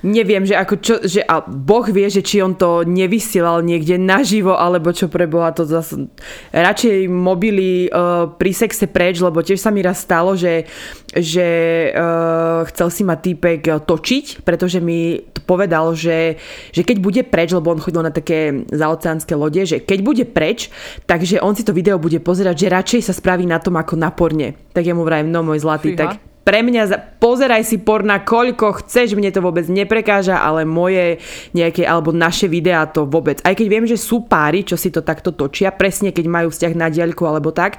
neviem, 0.04 0.44
že 0.44 0.56
ako 0.56 0.76
čo, 0.80 0.96
že 1.04 1.24
a 1.24 1.44
Boh 1.44 1.84
vie, 1.88 2.08
že 2.08 2.24
či 2.24 2.44
on 2.44 2.56
to 2.56 2.88
nevysielal 2.88 3.64
niekde 3.64 4.00
naživo, 4.00 4.56
alebo 4.56 4.92
čo 4.92 5.08
pre 5.08 5.28
Boha 5.28 5.56
to 5.56 5.64
zase 5.68 6.12
radšej 6.52 7.08
mobily 7.08 7.88
uh, 7.92 8.32
pri 8.36 8.52
sexe 8.52 8.88
preč, 8.88 9.20
lebo 9.20 9.44
tiež 9.44 9.60
sa 9.60 9.72
mi 9.72 9.84
raz 9.84 10.04
stalo, 10.04 10.36
že, 10.36 10.68
že 11.12 11.48
uh, 11.92 12.64
chcel 12.72 12.88
si 12.92 13.04
ma 13.04 13.16
týpek 13.20 13.84
točiť, 13.84 14.44
pretože 14.44 14.80
mi 14.80 15.20
povedal, 15.44 15.92
že, 15.98 16.40
že 16.72 16.88
keď 16.88 16.98
bude 17.04 17.22
preč, 17.28 17.52
lebo 17.52 17.76
on 17.76 17.84
chodil 17.84 18.00
na 18.00 18.14
také 18.14 18.64
zaoceánske 18.72 19.36
lode, 19.36 19.68
že 19.68 19.84
keď 19.84 20.00
bude 20.00 20.24
preč, 20.24 20.72
takže 21.10 21.44
on 21.44 21.58
si 21.58 21.68
to 21.68 21.76
video 21.76 22.00
bude 22.00 22.21
pozerať, 22.22 22.56
že 22.56 22.74
radšej 22.74 23.02
sa 23.10 23.14
spraví 23.18 23.44
na 23.50 23.58
tom 23.58 23.76
ako 23.76 23.98
na 23.98 24.14
porne. 24.14 24.56
Tak 24.72 24.86
ja 24.86 24.94
mu 24.94 25.04
vrajím, 25.04 25.34
no 25.34 25.44
môj 25.44 25.66
zlatý, 25.66 25.94
Fíha. 25.94 26.00
tak 26.00 26.32
pre 26.42 26.66
mňa, 26.66 27.18
pozeraj 27.22 27.62
si 27.62 27.78
porna 27.78 28.26
koľko 28.26 28.82
chceš, 28.82 29.14
mne 29.14 29.30
to 29.30 29.46
vôbec 29.46 29.70
neprekáža, 29.70 30.42
ale 30.42 30.66
moje 30.66 31.22
nejaké, 31.54 31.86
alebo 31.86 32.10
naše 32.10 32.50
videá 32.50 32.90
to 32.90 33.06
vôbec. 33.06 33.38
Aj 33.46 33.54
keď 33.54 33.68
viem, 33.70 33.86
že 33.86 33.98
sú 33.98 34.26
páry, 34.26 34.66
čo 34.66 34.74
si 34.74 34.90
to 34.90 35.06
takto 35.06 35.38
točia, 35.38 35.70
presne 35.70 36.10
keď 36.10 36.26
majú 36.26 36.48
vzťah 36.50 36.74
na 36.74 36.90
diaľku 36.90 37.30
alebo 37.30 37.54
tak, 37.54 37.78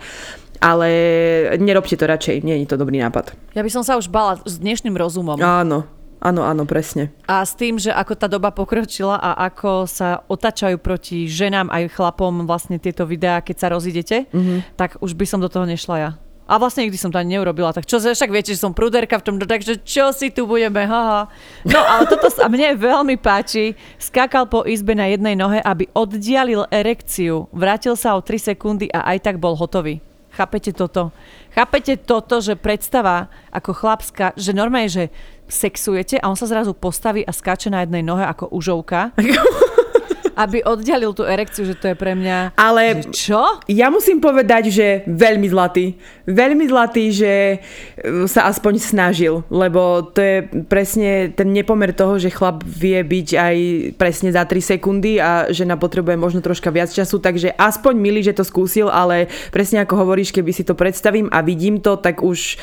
ale 0.62 0.88
nerobte 1.58 1.98
to 1.98 2.06
radšej, 2.06 2.46
nie 2.46 2.62
je 2.62 2.70
to 2.70 2.78
dobrý 2.78 3.02
nápad. 3.02 3.34
Ja 3.58 3.66
by 3.66 3.70
som 3.74 3.82
sa 3.82 3.98
už 3.98 4.06
bala 4.06 4.38
s 4.46 4.62
dnešným 4.62 4.94
rozumom. 4.94 5.42
Áno, 5.42 5.82
Áno, 6.22 6.46
áno, 6.46 6.62
presne. 6.62 7.10
A 7.26 7.42
s 7.42 7.58
tým, 7.58 7.82
že 7.82 7.90
ako 7.90 8.14
tá 8.14 8.30
doba 8.30 8.54
pokročila 8.54 9.18
a 9.18 9.34
ako 9.50 9.90
sa 9.90 10.22
otačajú 10.30 10.78
proti 10.78 11.26
ženám 11.26 11.66
aj 11.66 11.98
chlapom 11.98 12.46
vlastne 12.46 12.78
tieto 12.78 13.02
videá, 13.02 13.42
keď 13.42 13.56
sa 13.58 13.68
rozidete, 13.74 14.30
mm-hmm. 14.30 14.78
tak 14.78 15.02
už 15.02 15.18
by 15.18 15.26
som 15.26 15.42
do 15.42 15.50
toho 15.50 15.66
nešla 15.66 15.96
ja. 15.98 16.10
A 16.46 16.62
vlastne 16.62 16.86
nikdy 16.86 16.98
som 16.98 17.10
to 17.10 17.18
ani 17.18 17.38
neurobila, 17.38 17.74
tak 17.74 17.86
čo, 17.90 17.98
však 17.98 18.30
viete, 18.30 18.54
že 18.54 18.62
som 18.62 18.74
pruderka 18.74 19.18
v 19.18 19.24
tom, 19.24 19.34
takže 19.38 19.82
čo 19.82 20.14
si 20.14 20.30
tu 20.30 20.46
budeme, 20.46 20.86
haha. 20.86 21.26
No 21.66 21.80
ale 21.80 22.06
toto 22.06 22.30
sa 22.30 22.46
mne 22.46 22.78
veľmi 22.78 23.18
páči. 23.18 23.74
Skákal 23.98 24.46
po 24.46 24.62
izbe 24.66 24.94
na 24.94 25.10
jednej 25.10 25.34
nohe, 25.34 25.58
aby 25.62 25.90
oddialil 25.94 26.66
erekciu. 26.70 27.50
Vrátil 27.50 27.98
sa 27.98 28.14
o 28.14 28.22
3 28.22 28.52
sekundy 28.52 28.90
a 28.94 29.10
aj 29.14 29.26
tak 29.26 29.36
bol 29.42 29.54
hotový. 29.54 30.02
Chápete 30.32 30.72
toto? 30.72 31.12
Chápete 31.52 32.00
toto, 32.00 32.40
že 32.40 32.56
predstava 32.56 33.28
ako 33.52 33.76
chlapská, 33.76 34.32
že 34.32 34.56
normálne, 34.56 34.88
že 34.88 35.04
sexujete 35.52 36.16
a 36.16 36.32
on 36.32 36.38
sa 36.40 36.48
zrazu 36.48 36.72
postaví 36.72 37.20
a 37.22 37.32
skáče 37.32 37.68
na 37.68 37.84
jednej 37.84 38.00
nohe 38.00 38.24
ako 38.24 38.48
užovka. 38.48 39.12
aby 40.36 40.64
oddialil 40.64 41.12
tú 41.12 41.24
erekciu, 41.28 41.68
že 41.68 41.76
to 41.76 41.92
je 41.92 41.96
pre 41.96 42.16
mňa... 42.16 42.56
Ale 42.56 43.04
že 43.04 43.12
čo? 43.12 43.42
Ja 43.68 43.92
musím 43.92 44.20
povedať, 44.20 44.72
že 44.72 44.86
veľmi 45.04 45.48
zlatý. 45.52 45.96
Veľmi 46.24 46.64
zlatý, 46.68 47.12
že 47.12 47.32
e, 47.32 47.56
sa 48.24 48.48
aspoň 48.48 48.80
snažil, 48.80 49.44
lebo 49.52 50.08
to 50.12 50.20
je 50.20 50.36
presne 50.68 51.32
ten 51.36 51.52
nepomer 51.52 51.92
toho, 51.92 52.16
že 52.16 52.32
chlap 52.32 52.64
vie 52.64 53.00
byť 53.04 53.28
aj 53.36 53.56
presne 54.00 54.32
za 54.32 54.48
3 54.48 54.76
sekundy 54.76 55.20
a 55.20 55.52
žena 55.52 55.76
potrebuje 55.76 56.16
možno 56.16 56.40
troška 56.40 56.72
viac 56.72 56.88
času, 56.88 57.20
takže 57.20 57.52
aspoň 57.52 57.94
milý, 58.00 58.24
že 58.24 58.36
to 58.36 58.44
skúsil, 58.46 58.88
ale 58.88 59.28
presne 59.52 59.84
ako 59.84 60.00
hovoríš, 60.00 60.32
keby 60.32 60.50
si 60.54 60.64
to 60.64 60.72
predstavím 60.72 61.28
a 61.28 61.44
vidím 61.44 61.82
to, 61.82 62.00
tak 62.00 62.24
už 62.24 62.56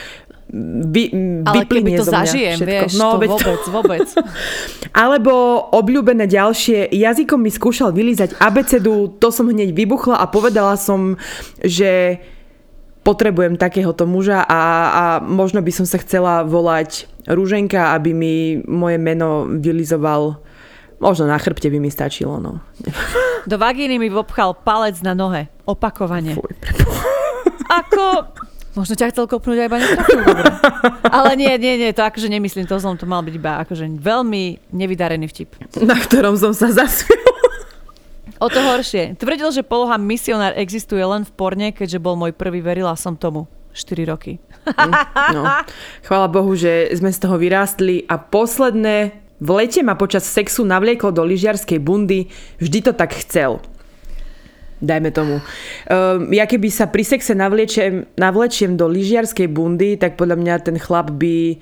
vy, 0.90 1.04
Ale 1.46 1.64
keby 1.70 2.02
to 2.02 2.06
zažijem, 2.06 2.58
vieš, 2.58 2.98
no, 2.98 3.22
to 3.22 3.30
vôbec, 3.30 3.62
vôbec. 3.70 4.08
Alebo 5.06 5.32
obľúbené 5.70 6.26
ďalšie, 6.26 6.90
jazykom 6.90 7.38
mi 7.38 7.54
skúšal 7.54 7.94
vylízať 7.94 8.38
abecedu, 8.42 9.14
to 9.22 9.30
som 9.30 9.46
hneď 9.46 9.72
vybuchla 9.78 10.18
a 10.18 10.26
povedala 10.26 10.74
som, 10.74 11.22
že 11.62 12.18
potrebujem 13.06 13.62
takéhoto 13.62 14.10
muža 14.10 14.42
a, 14.44 14.62
a 14.90 15.04
možno 15.22 15.62
by 15.62 15.72
som 15.72 15.86
sa 15.86 16.02
chcela 16.02 16.44
volať 16.44 17.08
Rúženka, 17.30 17.94
aby 17.94 18.12
mi 18.12 18.36
moje 18.66 18.98
meno 18.98 19.46
vylizoval 19.46 20.42
Možno 21.00 21.32
na 21.32 21.40
chrbte 21.40 21.72
by 21.72 21.80
mi 21.80 21.88
stačilo, 21.88 22.44
no. 22.44 22.60
Do 23.48 23.56
vagíny 23.56 23.96
mi 23.96 24.12
vopchal 24.12 24.52
palec 24.52 25.00
na 25.00 25.16
nohe. 25.16 25.48
Opakovane. 25.64 26.36
Fuj, 26.36 26.60
Ako... 27.72 28.36
Možno 28.78 28.94
ťa 28.94 29.10
chcel 29.10 29.26
kopnúť 29.26 29.66
aj 29.66 29.68
iba 29.68 29.78
netrafil, 29.82 30.20
Ale 31.18 31.34
nie, 31.34 31.50
nie, 31.58 31.74
nie, 31.82 31.90
to 31.90 32.06
akože 32.06 32.30
nemyslím, 32.30 32.70
to 32.70 32.78
som 32.78 32.94
to 32.94 33.10
mal 33.10 33.26
byť 33.26 33.34
iba 33.34 33.58
akože 33.66 33.90
veľmi 33.98 34.70
nevydarený 34.70 35.26
vtip. 35.26 35.58
Na 35.82 35.98
ktorom 35.98 36.38
som 36.38 36.54
sa 36.54 36.70
zasmiel. 36.70 37.18
O 38.40 38.48
to 38.48 38.62
horšie. 38.62 39.20
Tvrdil, 39.20 39.52
že 39.52 39.68
poloha 39.68 40.00
misionár 40.00 40.56
existuje 40.56 41.02
len 41.02 41.28
v 41.28 41.32
porne, 41.34 41.68
keďže 41.76 42.00
bol 42.00 42.16
môj 42.16 42.32
prvý, 42.32 42.64
verila 42.64 42.96
som 42.96 43.18
tomu. 43.18 43.50
4 43.76 44.12
roky. 44.12 44.40
Mm, 44.66 44.94
no. 45.36 45.44
Chvála 46.08 46.28
Bohu, 46.32 46.56
že 46.56 46.90
sme 46.96 47.12
z 47.12 47.20
toho 47.20 47.36
vyrástli 47.36 48.08
a 48.08 48.18
posledné 48.18 49.14
v 49.40 49.50
lete 49.56 49.80
ma 49.84 49.96
počas 49.96 50.28
sexu 50.28 50.68
navliekol 50.68 51.16
do 51.16 51.24
lyžiarskej 51.24 51.80
bundy, 51.80 52.28
vždy 52.60 52.80
to 52.86 52.92
tak 52.92 53.16
chcel 53.16 53.64
dajme 54.80 55.12
tomu. 55.12 55.44
Um, 55.88 56.32
ja 56.32 56.48
keby 56.48 56.72
sa 56.72 56.88
pri 56.88 57.04
sexe 57.04 57.36
navliečiem, 57.36 58.16
navlečiem 58.16 58.80
do 58.80 58.88
lyžiarskej 58.88 59.52
bundy, 59.52 60.00
tak 60.00 60.16
podľa 60.16 60.40
mňa 60.40 60.54
ten 60.64 60.78
chlap 60.80 61.12
by... 61.14 61.60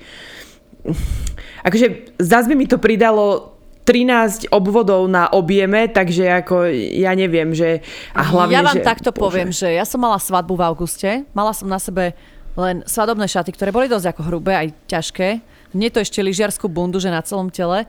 Akože 1.66 2.16
zase 2.22 2.46
by 2.48 2.54
mi 2.54 2.66
to 2.70 2.78
pridalo 2.78 3.58
13 3.88 4.52
obvodov 4.52 5.08
na 5.08 5.32
objeme, 5.32 5.88
takže 5.88 6.28
ako 6.44 6.68
ja 6.92 7.16
neviem, 7.16 7.56
že... 7.56 7.80
A 8.12 8.20
hlavne, 8.20 8.52
ja 8.52 8.60
vám 8.60 8.78
že, 8.78 8.84
takto 8.84 9.10
bože. 9.10 9.20
poviem, 9.24 9.50
že 9.50 9.72
ja 9.72 9.88
som 9.88 9.98
mala 9.98 10.20
svadbu 10.20 10.54
v 10.54 10.62
auguste, 10.62 11.10
mala 11.32 11.56
som 11.56 11.66
na 11.66 11.80
sebe 11.80 12.12
len 12.58 12.82
svadobné 12.84 13.24
šaty, 13.24 13.54
ktoré 13.54 13.72
boli 13.72 13.88
dosť 13.88 14.12
ako 14.12 14.22
hrubé, 14.28 14.52
aj 14.60 14.68
ťažké. 14.90 15.28
Nie 15.72 15.88
to 15.88 16.04
ešte 16.04 16.20
lyžiarskú 16.20 16.68
bundu, 16.68 17.00
že 17.00 17.08
na 17.08 17.24
celom 17.24 17.48
tele. 17.48 17.86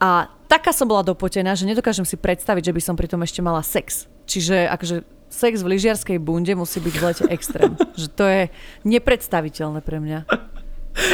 A 0.00 0.32
taká 0.46 0.70
som 0.72 0.88
bola 0.88 1.02
dopotená, 1.02 1.56
že 1.56 1.68
nedokážem 1.68 2.06
si 2.06 2.16
predstaviť, 2.16 2.70
že 2.70 2.74
by 2.76 2.80
som 2.82 2.94
pri 2.94 3.08
tom 3.10 3.20
ešte 3.24 3.40
mala 3.40 3.60
sex. 3.64 4.06
Čiže 4.24 4.68
akože 4.72 4.96
sex 5.34 5.66
v 5.66 5.70
lyžiarskej 5.74 6.18
bunde 6.22 6.54
musí 6.54 6.78
byť 6.78 6.94
v 6.94 7.02
lete 7.02 7.24
extrém. 7.28 7.72
že 8.00 8.08
to 8.12 8.24
je 8.24 8.42
nepredstaviteľné 8.86 9.80
pre 9.82 9.98
mňa. 9.98 10.18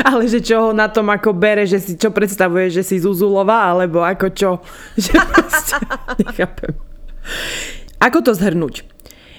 Ale 0.04 0.28
že 0.28 0.44
čo 0.44 0.68
ho 0.68 0.70
na 0.76 0.92
tom 0.92 1.08
ako 1.08 1.32
bere, 1.32 1.64
že 1.64 1.80
si 1.80 1.96
čo 1.96 2.12
predstavuje, 2.12 2.68
že 2.68 2.84
si 2.84 3.00
Zuzulová, 3.00 3.72
alebo 3.72 4.04
ako 4.04 4.26
čo? 4.36 4.50
Že 5.00 5.12
proste, 5.24 5.76
nechápem. 6.20 6.76
Ako 7.96 8.20
to 8.20 8.36
zhrnúť? 8.36 8.84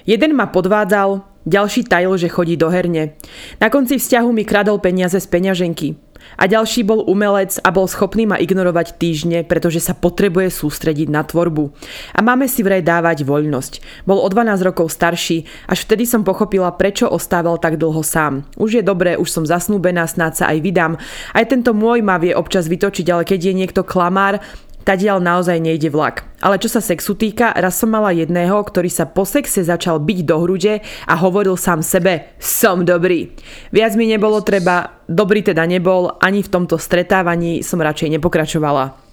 Jeden 0.10 0.34
ma 0.34 0.50
podvádzal, 0.50 1.22
ďalší 1.46 1.86
tajil, 1.86 2.18
že 2.18 2.34
chodí 2.34 2.58
do 2.58 2.74
herne. 2.74 3.14
Na 3.62 3.70
konci 3.70 4.02
vzťahu 4.02 4.30
mi 4.34 4.42
kradol 4.42 4.82
peniaze 4.82 5.22
z 5.22 5.28
peňaženky. 5.30 5.94
A 6.40 6.50
ďalší 6.50 6.82
bol 6.88 7.06
umelec 7.06 7.62
a 7.62 7.70
bol 7.70 7.86
schopný 7.86 8.26
ma 8.26 8.40
ignorovať 8.40 8.98
týždne, 8.98 9.46
pretože 9.46 9.84
sa 9.84 9.94
potrebuje 9.94 10.50
sústrediť 10.50 11.08
na 11.12 11.22
tvorbu. 11.22 11.70
A 12.16 12.20
máme 12.26 12.50
si 12.50 12.66
vraj 12.66 12.82
dávať 12.82 13.24
voľnosť. 13.28 14.04
Bol 14.10 14.18
o 14.18 14.28
12 14.28 14.62
rokov 14.66 14.90
starší, 14.90 15.46
až 15.70 15.80
vtedy 15.86 16.10
som 16.10 16.26
pochopila, 16.26 16.74
prečo 16.74 17.06
ostával 17.10 17.62
tak 17.62 17.78
dlho 17.78 18.02
sám. 18.02 18.48
Už 18.58 18.82
je 18.82 18.84
dobré, 18.84 19.20
už 19.20 19.30
som 19.30 19.44
zasnúbená, 19.46 20.08
snáď 20.10 20.34
sa 20.42 20.46
aj 20.50 20.58
vydám. 20.64 20.94
Aj 21.36 21.46
tento 21.46 21.78
môj 21.78 22.02
ma 22.02 22.18
vie 22.18 22.34
občas 22.34 22.66
vytočiť, 22.66 23.08
ale 23.12 23.24
keď 23.28 23.52
je 23.52 23.54
niekto 23.54 23.82
klamár, 23.86 24.42
Tadiaľ 24.82 25.22
naozaj 25.22 25.62
nejde 25.62 25.94
vlak. 25.94 26.26
Ale 26.42 26.58
čo 26.58 26.66
sa 26.66 26.82
sexu 26.82 27.14
týka, 27.14 27.54
raz 27.54 27.78
som 27.78 27.94
mala 27.94 28.10
jedného, 28.10 28.58
ktorý 28.58 28.90
sa 28.90 29.06
po 29.06 29.30
sexe 29.30 29.62
začal 29.62 30.02
byť 30.02 30.20
do 30.26 30.36
hrude 30.42 30.82
a 30.82 31.14
hovoril 31.22 31.54
sám 31.54 31.86
sebe, 31.86 32.34
som 32.42 32.82
dobrý. 32.82 33.30
Viac 33.70 33.94
mi 33.94 34.10
nebolo 34.10 34.42
treba, 34.42 35.06
dobrý 35.06 35.46
teda 35.46 35.70
nebol, 35.70 36.18
ani 36.18 36.42
v 36.42 36.50
tomto 36.50 36.82
stretávaní 36.82 37.62
som 37.62 37.78
radšej 37.78 38.18
nepokračovala. 38.18 39.12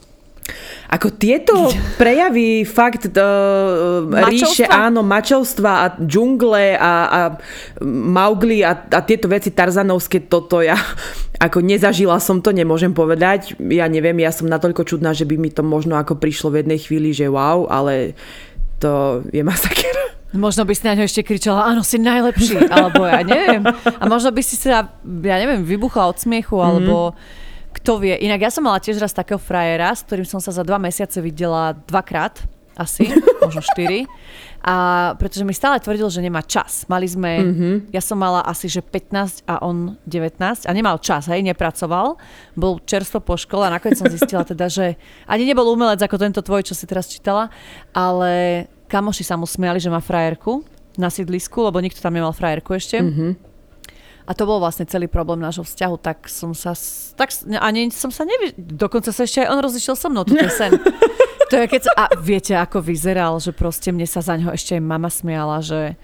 Ako 0.88 1.20
tieto 1.20 1.68
prejavy 2.00 2.64
fakt 2.64 3.12
uh, 3.12 4.08
ríše, 4.32 4.64
áno, 4.64 5.04
mačovstva 5.04 5.72
a 5.84 5.86
džungle 6.00 6.80
a, 6.80 6.92
a 7.04 7.20
Maugli 7.84 8.64
a, 8.64 8.88
a 8.88 9.00
tieto 9.04 9.28
veci 9.28 9.52
tarzanovské, 9.52 10.24
toto 10.32 10.64
ja 10.64 10.80
ako 11.38 11.62
nezažila 11.62 12.18
som 12.18 12.42
to, 12.42 12.50
nemôžem 12.50 12.90
povedať. 12.90 13.54
Ja 13.62 13.86
neviem, 13.86 14.18
ja 14.18 14.34
som 14.34 14.50
natoľko 14.50 14.82
čudná, 14.82 15.14
že 15.14 15.22
by 15.22 15.38
mi 15.38 15.54
to 15.54 15.62
možno 15.62 15.94
ako 15.94 16.18
prišlo 16.18 16.50
v 16.50 16.66
jednej 16.66 16.78
chvíli, 16.82 17.14
že 17.14 17.30
wow, 17.30 17.70
ale 17.70 18.18
to 18.82 19.22
je 19.30 19.42
masaker. 19.46 19.94
Možno 20.28 20.68
by 20.68 20.76
si 20.76 20.84
na 20.84 20.92
ňo 20.92 21.08
ešte 21.08 21.24
kričala, 21.24 21.72
áno, 21.72 21.80
si 21.80 21.96
najlepší, 21.96 22.68
alebo 22.68 23.00
ja 23.08 23.24
neviem. 23.24 23.64
A 23.96 24.04
možno 24.04 24.28
by 24.28 24.44
si 24.44 24.60
sa, 24.60 24.84
ja 25.24 25.36
neviem, 25.40 25.64
vybuchla 25.64 26.04
od 26.04 26.20
smiechu, 26.20 26.52
mm-hmm. 26.52 26.68
alebo 26.68 27.16
kto 27.72 27.96
vie. 27.96 28.12
Inak 28.20 28.44
ja 28.44 28.52
som 28.52 28.68
mala 28.68 28.76
tiež 28.76 29.00
raz 29.00 29.16
takého 29.16 29.40
frajera, 29.40 29.88
s 29.88 30.04
ktorým 30.04 30.28
som 30.28 30.36
sa 30.36 30.52
za 30.52 30.60
dva 30.68 30.76
mesiace 30.76 31.24
videla 31.24 31.72
dvakrát 31.88 32.44
asi, 32.76 33.08
možno 33.40 33.64
štyri. 33.64 34.04
A 34.58 34.74
pretože 35.14 35.46
mi 35.46 35.54
stále 35.54 35.78
tvrdil, 35.78 36.10
že 36.10 36.18
nemá 36.18 36.42
čas. 36.42 36.82
Mali 36.90 37.06
sme, 37.06 37.32
mm-hmm. 37.38 37.74
ja 37.94 38.02
som 38.02 38.18
mala 38.18 38.42
asi, 38.42 38.66
že 38.66 38.82
15 38.82 39.46
a 39.46 39.62
on 39.62 39.94
19 40.02 40.66
a 40.66 40.70
nemal 40.74 40.98
čas, 40.98 41.30
hej, 41.30 41.46
nepracoval. 41.46 42.18
Bol 42.58 42.82
čerstvo 42.82 43.22
po 43.22 43.38
škole 43.38 43.70
a 43.70 43.74
nakoniec 43.74 44.02
som 44.02 44.10
zistila 44.10 44.42
teda, 44.42 44.66
že 44.66 44.98
ani 45.30 45.46
nebol 45.46 45.70
umelec 45.70 46.02
ako 46.02 46.16
tento 46.18 46.40
tvoj, 46.42 46.66
čo 46.66 46.74
si 46.74 46.90
teraz 46.90 47.06
čítala, 47.06 47.54
ale 47.94 48.66
kamoši 48.90 49.22
sa 49.22 49.38
mu 49.38 49.46
smiali, 49.46 49.78
že 49.78 49.94
má 49.94 50.02
frajerku 50.02 50.66
na 50.98 51.06
sídlisku, 51.06 51.62
lebo 51.62 51.78
nikto 51.78 52.02
tam 52.02 52.18
nemal 52.18 52.34
frajerku 52.34 52.74
ešte. 52.74 52.98
Mm-hmm. 52.98 53.30
A 54.28 54.36
to 54.36 54.44
bol 54.44 54.60
vlastne 54.60 54.84
celý 54.84 55.08
problém 55.08 55.40
nášho 55.40 55.64
vzťahu, 55.64 55.96
tak 56.04 56.28
som 56.28 56.52
sa, 56.52 56.76
tak 57.16 57.32
ani 57.64 57.88
som 57.88 58.12
sa 58.12 58.28
nevie, 58.28 58.52
dokonca 58.58 59.08
sa 59.08 59.24
ešte 59.24 59.40
aj 59.40 59.48
on 59.48 59.64
rozišiel 59.64 59.96
so 59.96 60.12
mnou, 60.12 60.28
to 60.28 60.36
je 60.36 60.50
sen. 60.52 60.76
to 61.48 61.54
je 61.58 61.66
keď, 61.66 61.82
a 61.96 62.04
viete, 62.20 62.52
ako 62.54 62.84
vyzeral, 62.84 63.36
že 63.40 63.56
proste 63.56 63.90
mne 63.90 64.04
sa 64.04 64.20
za 64.20 64.36
ňo 64.36 64.52
ešte 64.52 64.76
aj 64.76 64.82
mama 64.84 65.08
smiala, 65.08 65.64
že 65.64 65.96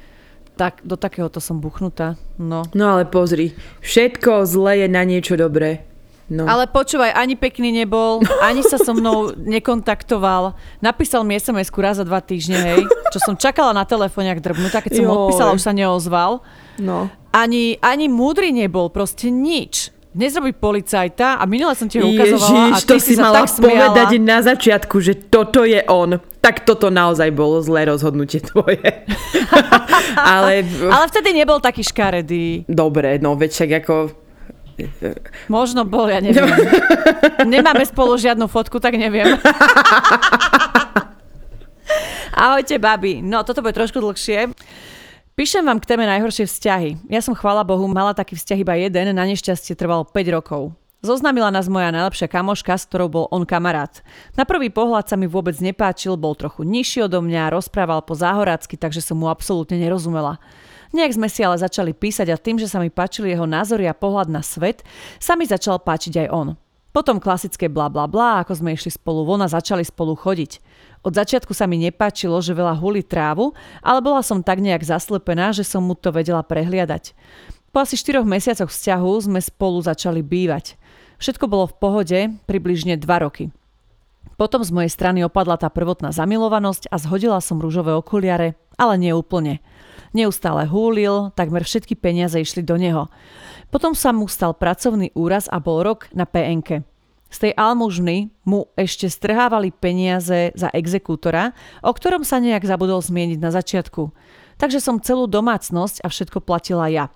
tak, 0.56 0.82
do 0.82 0.94
takéhoto 0.96 1.38
som 1.38 1.58
buchnutá. 1.58 2.18
No. 2.40 2.66
no 2.74 2.84
ale 2.96 3.04
pozri, 3.06 3.54
všetko 3.82 4.48
zlé 4.48 4.84
je 4.84 4.88
na 4.90 5.02
niečo 5.06 5.34
dobré. 5.38 5.86
No. 6.24 6.48
Ale 6.48 6.64
počúvaj, 6.64 7.12
ani 7.12 7.36
pekný 7.36 7.68
nebol, 7.68 8.24
ani 8.48 8.64
sa 8.64 8.80
so 8.80 8.96
mnou 8.96 9.36
nekontaktoval. 9.36 10.56
Napísal 10.80 11.20
mi 11.20 11.36
sms 11.36 11.68
raz 11.76 12.00
za 12.00 12.04
dva 12.08 12.24
týždne, 12.24 12.56
hej, 12.56 12.82
čo 13.12 13.18
som 13.20 13.36
čakala 13.36 13.76
na 13.76 13.84
telefóne, 13.84 14.32
ak 14.32 14.40
drbnutá, 14.40 14.80
keď 14.80 14.98
som 14.98 15.04
mu 15.04 15.12
odpísala, 15.28 15.52
už 15.52 15.62
sa 15.62 15.76
neozval. 15.76 16.40
No. 16.80 17.12
Ani, 17.28 17.76
ani 17.84 18.08
múdry 18.08 18.56
nebol, 18.56 18.88
proste 18.88 19.28
nič. 19.28 19.93
Dnes 20.14 20.30
robí 20.38 20.54
policajta 20.54 21.42
a 21.42 21.44
minule 21.50 21.74
som 21.74 21.90
ti 21.90 21.98
ho 21.98 22.06
ukazovala 22.06 22.70
Ježiš, 22.70 22.74
a 22.78 22.86
ty 22.86 22.86
to 22.86 22.96
si, 23.02 23.18
si 23.18 23.18
mala 23.18 23.42
povedať 23.50 24.22
na 24.22 24.38
začiatku, 24.46 25.02
že 25.02 25.18
toto 25.26 25.66
je 25.66 25.82
on. 25.90 26.22
Tak 26.38 26.62
toto 26.62 26.86
naozaj 26.86 27.34
bolo 27.34 27.58
zlé 27.58 27.90
rozhodnutie 27.90 28.38
tvoje. 28.38 28.78
ale... 30.38 30.62
ale 30.86 31.04
vtedy 31.10 31.34
nebol 31.34 31.58
taký 31.58 31.82
škaredý. 31.82 32.62
Dobre, 32.70 33.18
no 33.18 33.34
veď 33.34 33.50
však 33.50 33.70
ako... 33.82 33.94
Možno 35.50 35.82
bol, 35.82 36.06
ja 36.06 36.22
neviem. 36.22 36.46
Nemáme 37.58 37.82
spolu 37.82 38.14
žiadnu 38.14 38.46
fotku, 38.46 38.78
tak 38.78 38.94
neviem. 38.94 39.34
Ahojte, 42.38 42.78
babi. 42.78 43.18
No, 43.18 43.42
toto 43.42 43.66
bude 43.66 43.74
trošku 43.74 43.98
dlhšie. 43.98 44.46
Píšem 45.34 45.66
vám 45.66 45.82
k 45.82 45.90
téme 45.90 46.06
najhoršie 46.06 46.46
vzťahy. 46.46 47.10
Ja 47.10 47.18
som, 47.18 47.34
chvála 47.34 47.66
Bohu, 47.66 47.90
mala 47.90 48.14
taký 48.14 48.38
vzťah 48.38 48.58
iba 48.62 48.78
jeden, 48.78 49.18
na 49.18 49.26
nešťastie 49.26 49.74
trval 49.74 50.06
5 50.06 50.14
rokov. 50.30 50.70
Zoznámila 51.02 51.50
nás 51.50 51.66
moja 51.66 51.90
najlepšia 51.90 52.30
kamoška, 52.30 52.78
s 52.78 52.86
ktorou 52.86 53.10
bol 53.10 53.26
on 53.34 53.42
kamarát. 53.42 53.98
Na 54.38 54.46
prvý 54.46 54.70
pohľad 54.70 55.10
sa 55.10 55.18
mi 55.18 55.26
vôbec 55.26 55.58
nepáčil, 55.58 56.14
bol 56.14 56.38
trochu 56.38 56.62
nižší 56.62 57.10
odo 57.10 57.18
mňa, 57.18 57.50
rozprával 57.50 58.06
po 58.06 58.14
záhorácky, 58.14 58.78
takže 58.78 59.02
som 59.02 59.18
mu 59.18 59.26
absolútne 59.26 59.74
nerozumela. 59.74 60.38
Nejak 60.94 61.18
sme 61.18 61.26
si 61.26 61.42
ale 61.42 61.58
začali 61.58 61.90
písať 61.90 62.30
a 62.30 62.38
tým, 62.38 62.62
že 62.62 62.70
sa 62.70 62.78
mi 62.78 62.86
páčili 62.86 63.34
jeho 63.34 63.50
názory 63.50 63.90
a 63.90 63.98
pohľad 63.98 64.30
na 64.30 64.38
svet, 64.38 64.86
sa 65.18 65.34
mi 65.34 65.50
začal 65.50 65.82
páčiť 65.82 66.14
aj 66.24 66.28
on. 66.30 66.48
Potom 66.94 67.18
klasické 67.18 67.66
bla 67.66 67.90
bla 67.90 68.06
bla, 68.06 68.38
ako 68.46 68.54
sme 68.54 68.78
išli 68.78 68.94
spolu 68.94 69.26
von 69.26 69.42
a 69.42 69.50
začali 69.50 69.82
spolu 69.82 70.14
chodiť. 70.14 70.62
Od 71.04 71.12
začiatku 71.12 71.52
sa 71.52 71.68
mi 71.68 71.76
nepáčilo, 71.76 72.40
že 72.40 72.56
veľa 72.56 72.80
huli 72.80 73.04
trávu, 73.04 73.52
ale 73.84 74.00
bola 74.00 74.24
som 74.24 74.40
tak 74.40 74.64
nejak 74.64 74.88
zaslepená, 74.88 75.52
že 75.52 75.60
som 75.60 75.84
mu 75.84 75.92
to 75.92 76.08
vedela 76.08 76.40
prehliadať. 76.40 77.12
Po 77.76 77.84
asi 77.84 78.00
4 78.00 78.24
mesiacoch 78.24 78.72
vzťahu 78.72 79.12
sme 79.28 79.40
spolu 79.44 79.84
začali 79.84 80.24
bývať. 80.24 80.80
Všetko 81.20 81.44
bolo 81.44 81.68
v 81.68 81.76
pohode 81.76 82.18
približne 82.48 82.96
2 82.96 83.04
roky. 83.20 83.52
Potom 84.40 84.64
z 84.64 84.72
mojej 84.72 84.90
strany 84.90 85.22
opadla 85.22 85.60
tá 85.60 85.68
prvotná 85.68 86.10
zamilovanosť 86.10 86.90
a 86.90 86.96
zhodila 86.98 87.38
som 87.38 87.60
rúžové 87.60 87.94
okuliare, 87.94 88.58
ale 88.80 88.98
nie 88.98 89.12
úplne. 89.12 89.62
Neustále 90.16 90.66
húlil, 90.66 91.30
takmer 91.36 91.62
všetky 91.66 91.94
peniaze 91.98 92.38
išli 92.38 92.64
do 92.64 92.80
neho. 92.80 93.12
Potom 93.68 93.92
sa 93.92 94.10
mu 94.14 94.26
stal 94.30 94.54
pracovný 94.54 95.10
úraz 95.14 95.50
a 95.50 95.58
bol 95.58 95.82
rok 95.82 96.08
na 96.14 96.26
PNK. 96.26 96.93
Z 97.34 97.50
tej 97.50 97.52
almužny 97.58 98.30
mu 98.46 98.70
ešte 98.78 99.10
strhávali 99.10 99.74
peniaze 99.74 100.54
za 100.54 100.70
exekútora, 100.70 101.50
o 101.82 101.90
ktorom 101.90 102.22
sa 102.22 102.38
nejak 102.38 102.62
zabudol 102.62 103.02
zmieniť 103.02 103.42
na 103.42 103.50
začiatku. 103.50 104.14
Takže 104.54 104.78
som 104.78 105.02
celú 105.02 105.26
domácnosť 105.26 106.06
a 106.06 106.14
všetko 106.14 106.38
platila 106.46 106.86
ja. 106.86 107.10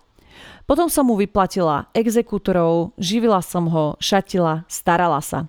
Potom 0.67 0.91
som 0.91 1.07
mu 1.07 1.15
vyplatila 1.15 1.87
exekútorov, 1.95 2.99
živila 2.99 3.39
som 3.47 3.71
ho, 3.71 3.95
šatila, 4.03 4.67
starala 4.67 5.23
sa. 5.23 5.47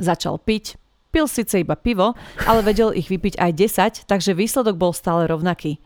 Začal 0.00 0.40
piť, 0.40 0.80
pil 1.12 1.28
síce 1.28 1.60
iba 1.60 1.76
pivo, 1.76 2.16
ale 2.48 2.64
vedel 2.64 2.96
ich 2.96 3.12
vypiť 3.12 3.36
aj 3.36 3.52
10, 3.52 4.08
takže 4.08 4.32
výsledok 4.32 4.80
bol 4.80 4.96
stále 4.96 5.28
rovnaký. 5.28 5.76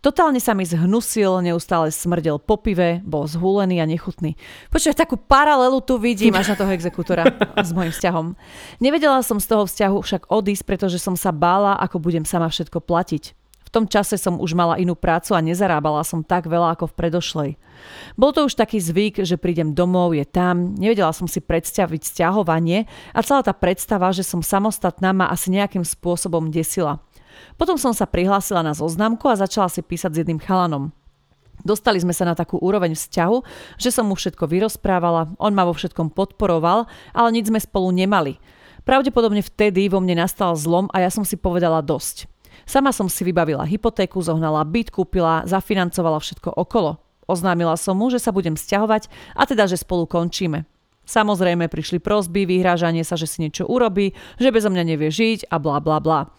Totálne 0.00 0.40
sa 0.40 0.56
mi 0.56 0.64
zhnusil, 0.64 1.44
neustále 1.44 1.92
smrdel 1.92 2.40
po 2.40 2.56
pive, 2.56 3.04
bol 3.04 3.28
zhúlený 3.28 3.84
a 3.84 3.86
nechutný. 3.86 4.32
Počuaj, 4.72 4.96
takú 4.96 5.20
paralelu 5.20 5.76
tu 5.84 6.00
vidím 6.00 6.32
až 6.40 6.52
na 6.52 6.56
toho 6.56 6.72
exekútora 6.72 7.28
s 7.60 7.76
mojim 7.76 7.92
vzťahom. 7.92 8.32
Nevedela 8.80 9.20
som 9.20 9.36
z 9.36 9.52
toho 9.52 9.68
vzťahu 9.68 9.96
však 10.00 10.22
odísť, 10.32 10.64
pretože 10.64 10.96
som 10.96 11.20
sa 11.20 11.36
bála, 11.36 11.76
ako 11.84 12.00
budem 12.00 12.24
sama 12.24 12.48
všetko 12.48 12.80
platiť. 12.80 13.36
V 13.70 13.78
tom 13.78 13.84
čase 13.84 14.16
som 14.16 14.40
už 14.40 14.56
mala 14.56 14.80
inú 14.80 14.96
prácu 14.96 15.36
a 15.36 15.44
nezarábala 15.44 16.00
som 16.00 16.24
tak 16.24 16.48
veľa 16.48 16.80
ako 16.80 16.90
v 16.90 16.96
predošlej. 16.96 17.50
Bol 18.16 18.32
to 18.32 18.48
už 18.48 18.56
taký 18.56 18.80
zvyk, 18.80 19.22
že 19.28 19.36
prídem 19.36 19.76
domov, 19.76 20.16
je 20.16 20.24
tam, 20.24 20.80
nevedela 20.80 21.12
som 21.12 21.28
si 21.28 21.44
predstaviť 21.44 22.08
sťahovanie 22.08 22.88
a 23.12 23.20
celá 23.20 23.44
tá 23.44 23.52
predstava, 23.52 24.10
že 24.16 24.24
som 24.24 24.40
samostatná 24.40 25.12
ma 25.12 25.28
asi 25.28 25.52
nejakým 25.52 25.84
spôsobom 25.84 26.48
desila. 26.48 27.04
Potom 27.56 27.76
som 27.76 27.92
sa 27.92 28.08
prihlásila 28.08 28.64
na 28.64 28.72
zoznamku 28.72 29.28
a 29.28 29.38
začala 29.38 29.68
si 29.68 29.84
písať 29.84 30.10
s 30.14 30.20
jedným 30.24 30.40
chalanom. 30.40 30.90
Dostali 31.60 32.00
sme 32.00 32.16
sa 32.16 32.24
na 32.24 32.32
takú 32.32 32.56
úroveň 32.56 32.96
vzťahu, 32.96 33.36
že 33.76 33.92
som 33.92 34.08
mu 34.08 34.16
všetko 34.16 34.48
vyrozprávala, 34.48 35.36
on 35.36 35.52
ma 35.52 35.68
vo 35.68 35.76
všetkom 35.76 36.16
podporoval, 36.16 36.88
ale 37.12 37.28
nič 37.36 37.52
sme 37.52 37.60
spolu 37.60 37.92
nemali. 37.92 38.40
Pravdepodobne 38.88 39.44
vtedy 39.44 39.92
vo 39.92 40.00
mne 40.00 40.24
nastal 40.24 40.56
zlom 40.56 40.88
a 40.96 41.04
ja 41.04 41.12
som 41.12 41.20
si 41.20 41.36
povedala 41.36 41.84
dosť. 41.84 42.24
Sama 42.64 42.96
som 42.96 43.12
si 43.12 43.24
vybavila 43.28 43.68
hypotéku, 43.68 44.20
zohnala 44.24 44.64
byt, 44.64 44.88
kúpila, 44.88 45.44
zafinancovala 45.44 46.16
všetko 46.20 46.56
okolo. 46.56 46.96
Oznámila 47.28 47.76
som 47.76 47.94
mu, 47.94 48.08
že 48.08 48.18
sa 48.18 48.32
budem 48.32 48.56
sťahovať 48.56 49.06
a 49.36 49.42
teda, 49.44 49.68
že 49.68 49.78
spolu 49.78 50.08
končíme. 50.08 50.64
Samozrejme 51.06 51.66
prišli 51.66 51.98
prosby, 51.98 52.46
vyhrážanie 52.46 53.02
sa, 53.02 53.18
že 53.18 53.26
si 53.26 53.42
niečo 53.42 53.66
urobí, 53.66 54.14
že 54.38 54.54
bezo 54.54 54.70
mňa 54.70 54.84
nevie 54.86 55.10
žiť 55.10 55.50
a 55.50 55.58
bla 55.58 55.82
bla 55.82 55.98
bla. 55.98 56.30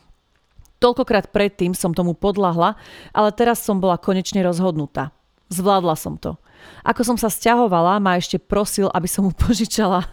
Toľkokrát 0.82 1.30
predtým 1.30 1.78
som 1.78 1.94
tomu 1.94 2.18
podľahla, 2.18 2.74
ale 3.14 3.30
teraz 3.38 3.62
som 3.62 3.78
bola 3.78 4.02
konečne 4.02 4.42
rozhodnutá. 4.42 5.14
Zvládla 5.54 5.94
som 5.94 6.18
to. 6.18 6.42
Ako 6.82 7.06
som 7.06 7.18
sa 7.22 7.30
stiahovala, 7.30 8.02
ma 8.02 8.18
ešte 8.18 8.42
prosil, 8.42 8.90
aby 8.90 9.06
som 9.06 9.30
mu 9.30 9.32
požičala 9.46 10.10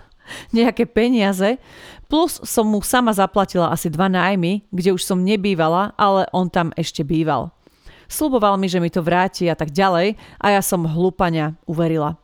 nejaké 0.53 0.85
peniaze, 0.85 1.57
plus 2.05 2.37
som 2.45 2.69
mu 2.69 2.85
sama 2.85 3.17
zaplatila 3.17 3.73
asi 3.73 3.89
dva 3.89 4.13
nájmy, 4.13 4.61
kde 4.69 4.93
už 4.93 5.01
som 5.01 5.25
nebývala, 5.25 5.97
ale 5.97 6.29
on 6.37 6.53
tam 6.53 6.69
ešte 6.77 7.01
býval. 7.01 7.49
Sluboval 8.09 8.61
mi, 8.61 8.69
že 8.69 8.81
mi 8.81 8.93
to 8.93 9.01
vráti 9.01 9.49
a 9.49 9.57
tak 9.57 9.73
ďalej 9.73 10.21
a 10.37 10.47
ja 10.53 10.61
som 10.61 10.85
hlúpania 10.85 11.57
uverila. 11.65 12.21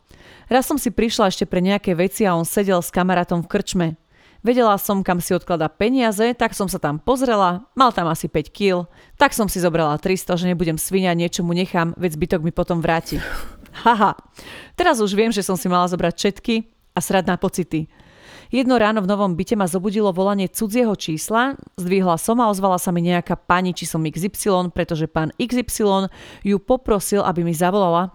Raz 0.48 0.68
som 0.68 0.76
si 0.76 0.92
prišla 0.92 1.32
ešte 1.32 1.48
pre 1.48 1.64
nejaké 1.64 1.96
veci 1.96 2.28
a 2.28 2.36
on 2.36 2.44
sedel 2.44 2.84
s 2.84 2.92
kamarátom 2.92 3.44
v 3.44 3.48
krčme. 3.48 3.86
Vedela 4.44 4.76
som, 4.76 5.00
kam 5.00 5.24
si 5.24 5.32
odkladá 5.32 5.72
peniaze, 5.72 6.36
tak 6.36 6.52
som 6.52 6.68
sa 6.68 6.76
tam 6.76 7.00
pozrela, 7.00 7.64
mal 7.72 7.96
tam 7.96 8.12
asi 8.12 8.28
5 8.28 8.52
kg, 8.52 8.84
tak 9.16 9.32
som 9.32 9.48
si 9.48 9.56
zobrala 9.56 9.96
300, 9.96 10.36
že 10.36 10.44
nebudem 10.52 10.76
svinia, 10.76 11.16
niečo 11.16 11.40
mu 11.40 11.56
nechám, 11.56 11.96
veď 11.96 12.20
zbytok 12.20 12.40
mi 12.44 12.52
potom 12.52 12.84
vráti. 12.84 13.24
Haha, 13.88 14.12
teraz 14.76 15.00
už 15.00 15.16
viem, 15.16 15.32
že 15.32 15.40
som 15.40 15.56
si 15.56 15.64
mala 15.64 15.88
zobrať 15.88 16.12
všetky 16.12 16.54
a 16.92 17.00
srať 17.00 17.24
na 17.24 17.40
pocity. 17.40 17.88
Jedno 18.52 18.76
ráno 18.76 19.00
v 19.00 19.08
novom 19.08 19.32
byte 19.32 19.56
ma 19.56 19.64
zobudilo 19.64 20.12
volanie 20.12 20.52
cudzieho 20.52 20.92
čísla, 20.92 21.56
zdvihla 21.80 22.20
som 22.20 22.36
a 22.44 22.52
ozvala 22.52 22.76
sa 22.76 22.92
mi 22.92 23.00
nejaká 23.00 23.40
pani, 23.40 23.72
či 23.72 23.88
som 23.88 24.04
XY, 24.04 24.70
pretože 24.76 25.08
pán 25.08 25.32
XY 25.40 26.12
ju 26.44 26.56
poprosil, 26.60 27.24
aby 27.24 27.42
mi 27.48 27.56
zavolala, 27.56 28.12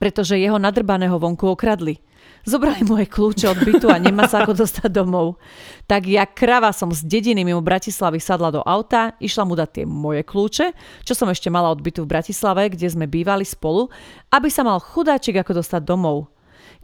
pretože 0.00 0.40
jeho 0.40 0.56
nadrbaného 0.56 1.14
vonku 1.20 1.44
okradli. 1.44 2.00
Zobrali 2.42 2.82
moje 2.82 3.06
kľúče 3.06 3.46
od 3.54 3.58
bytu 3.62 3.86
a 3.86 4.02
nemá 4.02 4.26
sa 4.26 4.42
ako 4.42 4.58
dostať 4.58 4.90
domov. 4.90 5.38
Tak 5.86 6.10
ja 6.10 6.26
krava 6.26 6.74
som 6.74 6.90
z 6.90 7.06
dediny 7.06 7.46
mimo 7.46 7.62
Bratislavy 7.62 8.18
sadla 8.18 8.50
do 8.50 8.66
auta, 8.66 9.14
išla 9.22 9.46
mu 9.46 9.54
dať 9.54 9.70
tie 9.70 9.84
moje 9.86 10.26
kľúče, 10.26 10.66
čo 11.06 11.14
som 11.14 11.30
ešte 11.30 11.46
mala 11.54 11.70
od 11.70 11.78
bytu 11.78 12.02
v 12.02 12.10
Bratislave, 12.10 12.66
kde 12.74 12.90
sme 12.90 13.06
bývali 13.06 13.46
spolu, 13.46 13.86
aby 14.34 14.50
sa 14.50 14.66
mal 14.66 14.82
chudáčik 14.82 15.38
ako 15.38 15.62
dostať 15.62 15.86
domov. 15.86 16.34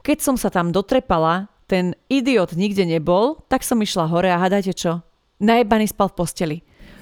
Keď 0.06 0.18
som 0.22 0.36
sa 0.38 0.46
tam 0.46 0.70
dotrepala, 0.70 1.50
ten 1.66 1.98
idiot 2.06 2.54
nikde 2.54 2.86
nebol, 2.86 3.42
tak 3.50 3.66
som 3.66 3.82
išla 3.82 4.06
hore 4.06 4.30
a 4.30 4.38
hádajte 4.38 4.72
čo? 4.78 5.02
Najebaný 5.42 5.90
spal 5.90 6.14
v 6.14 6.18
posteli. 6.22 6.58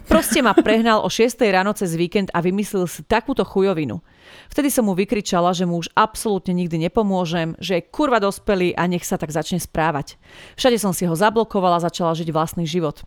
Proste 0.07 0.39
ma 0.39 0.55
prehnal 0.55 1.03
o 1.03 1.11
6 1.11 1.35
ráno 1.51 1.75
cez 1.75 1.99
víkend 1.99 2.31
a 2.31 2.39
vymyslel 2.39 2.87
si 2.87 3.03
takúto 3.03 3.43
chujovinu. 3.43 3.99
Vtedy 4.47 4.71
som 4.71 4.87
mu 4.87 4.95
vykričala, 4.95 5.51
že 5.51 5.67
mu 5.67 5.83
už 5.83 5.91
absolútne 5.99 6.55
nikdy 6.55 6.79
nepomôžem, 6.87 7.59
že 7.59 7.83
je 7.83 7.87
kurva 7.91 8.23
dospelý 8.23 8.79
a 8.79 8.87
nech 8.87 9.03
sa 9.03 9.19
tak 9.19 9.35
začne 9.35 9.59
správať. 9.59 10.15
Všade 10.55 10.79
som 10.79 10.95
si 10.95 11.11
ho 11.11 11.15
zablokovala 11.15 11.83
a 11.83 11.87
začala 11.91 12.15
žiť 12.15 12.31
vlastný 12.31 12.71
život. 12.71 13.03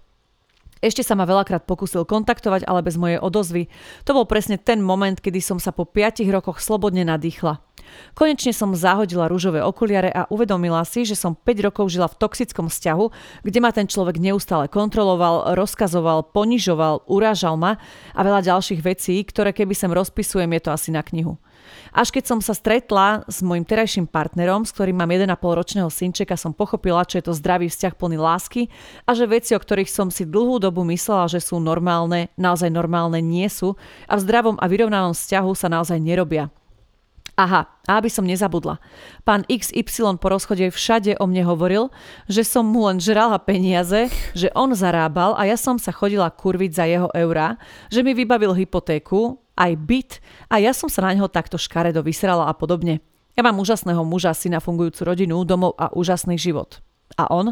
Ešte 0.79 1.03
sa 1.03 1.11
ma 1.11 1.27
veľakrát 1.27 1.67
pokusil 1.67 2.07
kontaktovať, 2.07 2.63
ale 2.63 2.79
bez 2.79 2.95
mojej 2.95 3.19
odozvy. 3.19 3.67
To 4.07 4.15
bol 4.15 4.23
presne 4.23 4.55
ten 4.55 4.79
moment, 4.79 5.19
kedy 5.19 5.43
som 5.43 5.59
sa 5.59 5.75
po 5.75 5.83
5 5.83 6.23
rokoch 6.31 6.63
slobodne 6.63 7.03
nadýchla. 7.03 7.59
Konečne 8.15 8.55
som 8.55 8.71
zahodila 8.77 9.27
rúžové 9.27 9.59
okuliare 9.59 10.07
a 10.13 10.29
uvedomila 10.29 10.85
si, 10.87 11.03
že 11.03 11.19
som 11.19 11.35
5 11.35 11.67
rokov 11.67 11.91
žila 11.91 12.07
v 12.07 12.19
toxickom 12.21 12.71
vzťahu, 12.71 13.05
kde 13.43 13.59
ma 13.59 13.75
ten 13.75 13.89
človek 13.89 14.21
neustále 14.21 14.71
kontroloval, 14.71 15.57
rozkazoval, 15.57 16.31
ponižoval, 16.31 17.09
urážal 17.09 17.59
ma 17.59 17.81
a 18.13 18.19
veľa 18.21 18.45
ďalších 18.45 18.79
vecí, 18.79 19.19
ktoré 19.25 19.51
keby 19.51 19.73
sem 19.75 19.91
rozpisujem, 19.91 20.47
je 20.55 20.61
to 20.63 20.71
asi 20.71 20.89
na 20.95 21.03
knihu. 21.03 21.41
Až 21.91 22.13
keď 22.13 22.23
som 22.29 22.39
sa 22.39 22.53
stretla 22.53 23.25
s 23.25 23.41
môjim 23.41 23.65
terajším 23.65 24.05
partnerom, 24.05 24.63
s 24.63 24.73
ktorým 24.75 24.97
mám 24.97 25.09
1,5 25.09 25.29
ročného 25.35 25.89
synčeka, 25.89 26.37
som 26.37 26.53
pochopila, 26.53 27.07
čo 27.07 27.17
je 27.19 27.27
to 27.29 27.33
zdravý 27.37 27.67
vzťah 27.69 27.93
plný 27.97 28.17
lásky 28.19 28.69
a 29.07 29.17
že 29.17 29.25
veci, 29.29 29.51
o 29.53 29.59
ktorých 29.59 29.89
som 29.89 30.07
si 30.13 30.25
dlhú 30.27 30.61
dobu 30.61 30.85
myslela, 30.87 31.31
že 31.31 31.41
sú 31.41 31.57
normálne, 31.57 32.29
naozaj 32.39 32.69
normálne 32.69 33.19
nie 33.19 33.47
sú 33.49 33.73
a 34.05 34.17
v 34.17 34.23
zdravom 34.23 34.55
a 34.61 34.65
vyrovnanom 34.69 35.17
vzťahu 35.17 35.51
sa 35.57 35.67
naozaj 35.67 35.97
nerobia. 35.97 36.53
Aha, 37.39 37.71
a 37.87 37.91
aby 37.95 38.11
som 38.11 38.27
nezabudla. 38.27 38.83
Pán 39.23 39.47
XY 39.47 40.19
po 40.19 40.27
rozchode 40.27 40.67
všade 40.75 41.15
o 41.15 41.23
mne 41.23 41.47
hovoril, 41.47 41.87
že 42.27 42.43
som 42.43 42.67
mu 42.67 42.83
len 42.83 42.99
žrala 42.99 43.39
peniaze, 43.39 44.11
že 44.35 44.51
on 44.51 44.75
zarábal 44.75 45.39
a 45.39 45.47
ja 45.47 45.55
som 45.55 45.79
sa 45.79 45.95
chodila 45.95 46.27
kurviť 46.27 46.71
za 46.75 46.83
jeho 46.83 47.07
eurá, 47.15 47.55
že 47.87 48.03
mi 48.03 48.11
vybavil 48.11 48.51
hypotéku, 48.59 49.39
aj 49.59 49.71
byt 49.75 50.11
a 50.47 50.63
ja 50.63 50.71
som 50.71 50.87
sa 50.87 51.03
na 51.03 51.11
neho 51.11 51.27
takto 51.27 51.59
škaredo 51.59 51.99
vysrala 51.99 52.47
a 52.47 52.55
podobne. 52.55 53.03
Ja 53.35 53.43
mám 53.43 53.59
úžasného 53.59 54.03
muža, 54.07 54.31
syna, 54.31 54.63
fungujúcu 54.63 55.03
rodinu, 55.03 55.43
domov 55.43 55.75
a 55.75 55.91
úžasný 55.91 56.39
život. 56.39 56.79
A 57.19 57.27
on? 57.31 57.51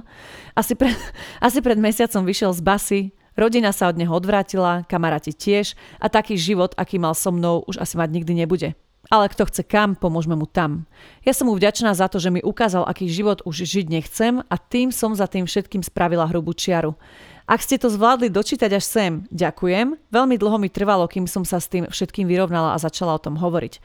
Asi, 0.55 0.74
pre, 0.76 0.95
asi 1.47 1.60
pred 1.60 1.80
mesiacom 1.80 2.24
vyšiel 2.24 2.55
z 2.55 2.62
basy, 2.64 3.01
rodina 3.36 3.76
sa 3.76 3.91
od 3.91 3.99
neho 3.99 4.12
odvrátila, 4.12 4.88
kamaráti 4.88 5.36
tiež 5.36 5.76
a 5.99 6.08
taký 6.08 6.39
život, 6.39 6.76
aký 6.80 6.99
mal 6.99 7.16
so 7.16 7.32
mnou, 7.32 7.64
už 7.68 7.80
asi 7.84 7.99
mať 7.99 8.10
nikdy 8.16 8.34
nebude. 8.34 8.76
Ale 9.08 9.32
kto 9.32 9.47
chce 9.47 9.64
kam, 9.64 9.95
pomôžeme 9.95 10.36
mu 10.36 10.43
tam. 10.43 10.84
Ja 11.24 11.32
som 11.32 11.47
mu 11.47 11.55
vďačná 11.55 11.95
za 11.95 12.12
to, 12.12 12.20
že 12.20 12.28
mi 12.28 12.43
ukázal, 12.43 12.84
aký 12.84 13.08
život 13.08 13.39
už 13.47 13.64
žiť 13.64 13.88
nechcem 13.88 14.43
a 14.43 14.55
tým 14.60 14.91
som 14.91 15.16
za 15.16 15.32
tým 15.32 15.47
všetkým 15.47 15.80
spravila 15.80 16.28
hrubú 16.28 16.51
čiaru. 16.51 16.99
Ak 17.48 17.64
ste 17.64 17.80
to 17.80 17.88
zvládli 17.88 18.28
dočítať 18.28 18.76
až 18.76 18.84
sem, 18.84 19.14
ďakujem. 19.32 19.95
Veľmi 20.12 20.36
dlho 20.36 20.60
mi 20.60 20.68
trvalo, 20.68 21.08
kým 21.08 21.32
som 21.32 21.48
sa 21.48 21.64
s 21.64 21.72
tým 21.72 21.88
všetkým 21.88 22.28
vyrovnala 22.28 22.76
a 22.76 22.84
začala 22.84 23.16
o 23.16 23.24
tom 23.24 23.39
hovoriť. 23.39 23.80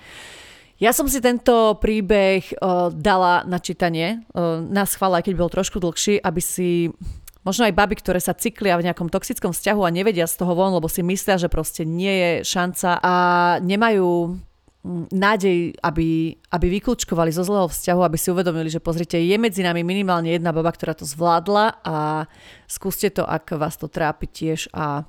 Ja 0.82 0.90
som 0.90 1.06
si 1.06 1.22
tento 1.22 1.78
príbeh 1.78 2.58
uh, 2.58 2.90
dala 2.90 3.46
na 3.46 3.62
čítanie, 3.62 4.26
uh, 4.34 4.58
na 4.58 4.82
schvál, 4.82 5.14
aj 5.14 5.30
keď 5.30 5.34
bol 5.38 5.46
trošku 5.46 5.78
dlhší, 5.78 6.18
aby 6.18 6.42
si 6.42 6.90
možno 7.46 7.70
aj 7.70 7.78
baby, 7.78 8.02
ktoré 8.02 8.18
sa 8.18 8.34
cyklia 8.34 8.74
v 8.82 8.90
nejakom 8.90 9.06
toxickom 9.06 9.54
vzťahu 9.54 9.78
a 9.86 9.94
nevedia 9.94 10.26
z 10.26 10.42
toho 10.42 10.58
von, 10.58 10.74
lebo 10.74 10.90
si 10.90 11.06
myslia, 11.06 11.38
že 11.38 11.46
proste 11.46 11.86
nie 11.86 12.10
je 12.10 12.30
šanca 12.42 12.98
a 12.98 13.14
nemajú 13.62 14.42
nádej, 15.14 15.78
aby, 15.78 16.34
aby 16.50 16.66
vyklúčkovali 16.78 17.30
zo 17.30 17.46
zlého 17.46 17.70
vzťahu, 17.70 18.00
aby 18.02 18.18
si 18.18 18.34
uvedomili, 18.34 18.66
že 18.66 18.82
pozrite, 18.82 19.14
je 19.14 19.36
medzi 19.38 19.62
nami 19.62 19.86
minimálne 19.86 20.34
jedna 20.34 20.50
baba, 20.50 20.74
ktorá 20.74 20.90
to 20.98 21.06
zvládla 21.06 21.78
a 21.86 22.26
skúste 22.66 23.14
to, 23.14 23.22
ak 23.22 23.54
vás 23.54 23.78
to 23.78 23.86
trápi 23.86 24.26
tiež 24.26 24.66
a 24.74 25.06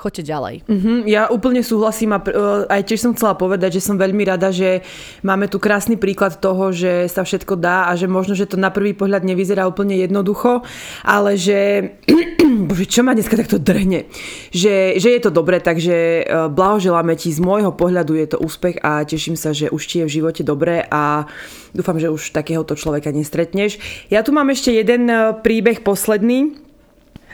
choďte 0.00 0.24
ďalej. 0.24 0.54
Mm-hmm, 0.64 0.98
ja 1.04 1.28
úplne 1.28 1.60
súhlasím 1.60 2.16
a 2.16 2.24
uh, 2.24 2.64
aj 2.72 2.88
tiež 2.88 3.04
som 3.04 3.12
chcela 3.12 3.36
povedať, 3.36 3.76
že 3.76 3.84
som 3.84 4.00
veľmi 4.00 4.24
rada, 4.24 4.48
že 4.48 4.80
máme 5.20 5.44
tu 5.52 5.60
krásny 5.60 6.00
príklad 6.00 6.40
toho, 6.40 6.72
že 6.72 7.04
sa 7.12 7.20
všetko 7.20 7.60
dá 7.60 7.92
a 7.92 7.94
že 8.00 8.08
možno, 8.08 8.32
že 8.32 8.48
to 8.48 8.56
na 8.56 8.72
prvý 8.72 8.96
pohľad 8.96 9.20
nevyzerá 9.20 9.68
úplne 9.68 10.00
jednoducho, 10.00 10.64
ale 11.04 11.36
že 11.36 11.92
bože, 12.72 12.88
čo 12.88 13.04
ma 13.04 13.12
dneska 13.12 13.36
takto 13.36 13.60
drhne, 13.60 14.08
že, 14.48 14.96
že 14.96 15.08
je 15.12 15.20
to 15.20 15.28
dobré, 15.28 15.60
takže 15.60 16.24
uh, 16.24 16.48
blahoželáme 16.48 17.12
ti, 17.20 17.28
z 17.28 17.44
môjho 17.44 17.76
pohľadu 17.76 18.16
je 18.16 18.26
to 18.32 18.40
úspech 18.40 18.80
a 18.80 19.04
teším 19.04 19.36
sa, 19.36 19.52
že 19.52 19.68
už 19.68 19.82
ti 19.84 20.00
je 20.00 20.08
v 20.08 20.14
živote 20.16 20.40
dobré 20.40 20.80
a 20.88 21.28
dúfam, 21.76 22.00
že 22.00 22.08
už 22.08 22.32
takéhoto 22.32 22.72
človeka 22.72 23.12
nestretneš. 23.12 23.76
Ja 24.08 24.24
tu 24.24 24.32
mám 24.32 24.48
ešte 24.48 24.72
jeden 24.72 25.12
uh, 25.12 25.36
príbeh 25.36 25.84
posledný. 25.84 26.56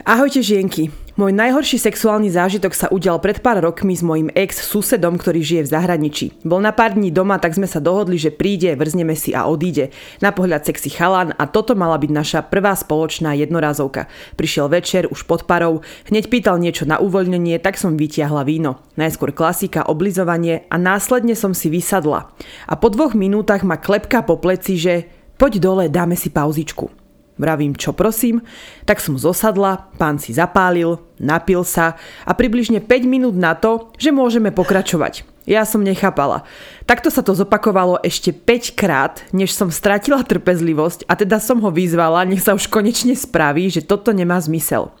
Ahojte 0.03 0.43
žienky. 0.43 1.06
Môj 1.17 1.33
najhorší 1.33 1.81
sexuálny 1.81 2.29
zážitok 2.29 2.77
sa 2.77 2.93
udial 2.93 3.17
pred 3.17 3.41
pár 3.41 3.57
rokmi 3.57 3.97
s 3.97 4.05
mojim 4.05 4.29
ex-susedom, 4.37 5.17
ktorý 5.17 5.41
žije 5.41 5.61
v 5.65 5.71
zahraničí. 5.73 6.25
Bol 6.45 6.61
na 6.61 6.69
pár 6.69 6.93
dní 6.93 7.09
doma, 7.09 7.41
tak 7.41 7.57
sme 7.57 7.65
sa 7.65 7.81
dohodli, 7.81 8.21
že 8.21 8.29
príde, 8.29 8.77
vrzneme 8.77 9.17
si 9.17 9.33
a 9.33 9.49
odíde. 9.49 9.89
Na 10.21 10.29
pohľad 10.29 10.69
sexy 10.69 10.93
chalan 10.93 11.33
a 11.33 11.49
toto 11.49 11.73
mala 11.73 11.97
byť 11.97 12.11
naša 12.13 12.39
prvá 12.45 12.77
spoločná 12.77 13.33
jednorázovka. 13.33 14.05
Prišiel 14.37 14.69
večer, 14.69 15.09
už 15.09 15.25
pod 15.25 15.49
parou, 15.49 15.81
hneď 16.05 16.29
pýtal 16.29 16.61
niečo 16.61 16.85
na 16.85 17.01
uvoľnenie, 17.01 17.57
tak 17.65 17.81
som 17.81 17.97
vytiahla 17.97 18.45
víno. 18.45 18.85
Najskôr 18.93 19.33
klasika, 19.33 19.89
oblizovanie 19.89 20.69
a 20.69 20.77
následne 20.77 21.33
som 21.33 21.57
si 21.57 21.73
vysadla. 21.73 22.29
A 22.69 22.77
po 22.77 22.93
dvoch 22.93 23.17
minútach 23.17 23.65
ma 23.65 23.81
klepka 23.81 24.21
po 24.21 24.37
pleci, 24.37 24.77
že 24.77 25.09
poď 25.41 25.65
dole, 25.65 25.85
dáme 25.89 26.13
si 26.13 26.29
pauzičku. 26.29 27.06
Vravím, 27.37 27.77
čo 27.77 27.93
prosím? 27.93 28.41
Tak 28.89 28.97
som 28.97 29.13
zosadla, 29.17 29.93
pán 30.01 30.17
si 30.17 30.33
zapálil, 30.33 30.97
napil 31.21 31.61
sa 31.61 31.93
a 32.25 32.33
približne 32.33 32.81
5 32.81 33.05
minút 33.05 33.37
na 33.37 33.53
to, 33.53 33.93
že 34.01 34.09
môžeme 34.09 34.49
pokračovať. 34.49 35.25
Ja 35.47 35.63
som 35.63 35.79
nechápala. 35.79 36.43
Takto 36.83 37.07
sa 37.07 37.23
to 37.23 37.31
zopakovalo 37.31 38.03
ešte 38.03 38.35
5 38.35 38.75
krát, 38.75 39.23
než 39.31 39.55
som 39.55 39.71
stratila 39.71 40.19
trpezlivosť 40.19 41.07
a 41.07 41.15
teda 41.15 41.39
som 41.39 41.63
ho 41.63 41.71
vyzvala, 41.71 42.27
nech 42.27 42.43
sa 42.43 42.51
už 42.51 42.67
konečne 42.67 43.15
spraví, 43.15 43.71
že 43.71 43.85
toto 43.85 44.11
nemá 44.11 44.35
zmysel. 44.43 44.91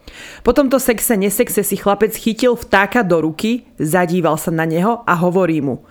Po 0.47 0.55
tomto 0.55 0.79
sexe 0.79 1.19
nesexe 1.19 1.67
si 1.67 1.75
chlapec 1.75 2.15
chytil 2.15 2.55
vtáka 2.55 3.03
do 3.03 3.27
ruky, 3.27 3.67
zadíval 3.75 4.39
sa 4.39 4.53
na 4.53 4.63
neho 4.63 5.03
a 5.03 5.13
hovorí 5.19 5.59
mu 5.59 5.83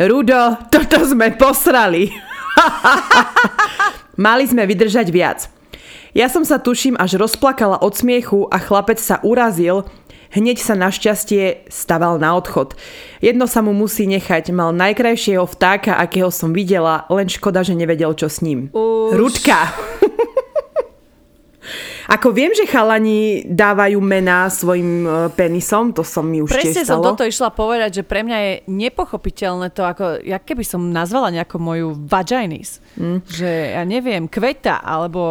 Rudo, 0.00 0.56
toto 0.70 1.02
sme 1.04 1.34
posrali. 1.36 2.08
Mali 4.24 4.44
sme 4.48 4.64
vydržať 4.64 5.06
viac. 5.10 5.59
Ja 6.10 6.26
som 6.26 6.42
sa 6.42 6.58
tuším 6.58 6.98
až 6.98 7.22
rozplakala 7.22 7.78
od 7.78 7.94
smiechu 7.94 8.50
a 8.50 8.58
chlapec 8.58 8.98
sa 8.98 9.22
urazil, 9.22 9.86
hneď 10.34 10.58
sa 10.58 10.74
našťastie 10.74 11.70
staval 11.70 12.18
na 12.18 12.34
odchod. 12.34 12.74
Jedno 13.22 13.46
sa 13.46 13.62
mu 13.62 13.70
musí 13.70 14.10
nechať, 14.10 14.50
mal 14.50 14.74
najkrajšieho 14.74 15.46
vtáka, 15.46 15.94
akého 15.94 16.34
som 16.34 16.50
videla, 16.50 17.06
len 17.14 17.30
škoda, 17.30 17.62
že 17.62 17.78
nevedel, 17.78 18.10
čo 18.18 18.26
s 18.26 18.42
ním. 18.42 18.74
Už... 18.74 19.14
Rudka! 19.14 19.70
Ako 22.10 22.34
viem, 22.34 22.50
že 22.50 22.66
chalani 22.66 23.46
dávajú 23.46 24.02
mená 24.02 24.50
svojim 24.50 25.06
e, 25.06 25.30
penisom, 25.30 25.94
to 25.94 26.02
som 26.02 26.26
mi 26.26 26.42
už 26.42 26.50
Presne 26.50 26.82
tiež 26.82 26.90
som 26.90 26.98
toto 26.98 27.22
išla 27.22 27.54
povedať, 27.54 28.02
že 28.02 28.04
pre 28.04 28.26
mňa 28.26 28.38
je 28.42 28.52
nepochopiteľné 28.66 29.70
to, 29.70 29.86
ako, 29.86 30.18
jak 30.18 30.42
keby 30.42 30.66
som 30.66 30.90
nazvala 30.90 31.30
nejakú 31.30 31.62
moju 31.62 31.94
vaginis. 31.94 32.82
Mm. 32.98 33.22
Že 33.22 33.50
ja 33.78 33.82
neviem, 33.86 34.26
kveta, 34.26 34.82
alebo... 34.82 35.22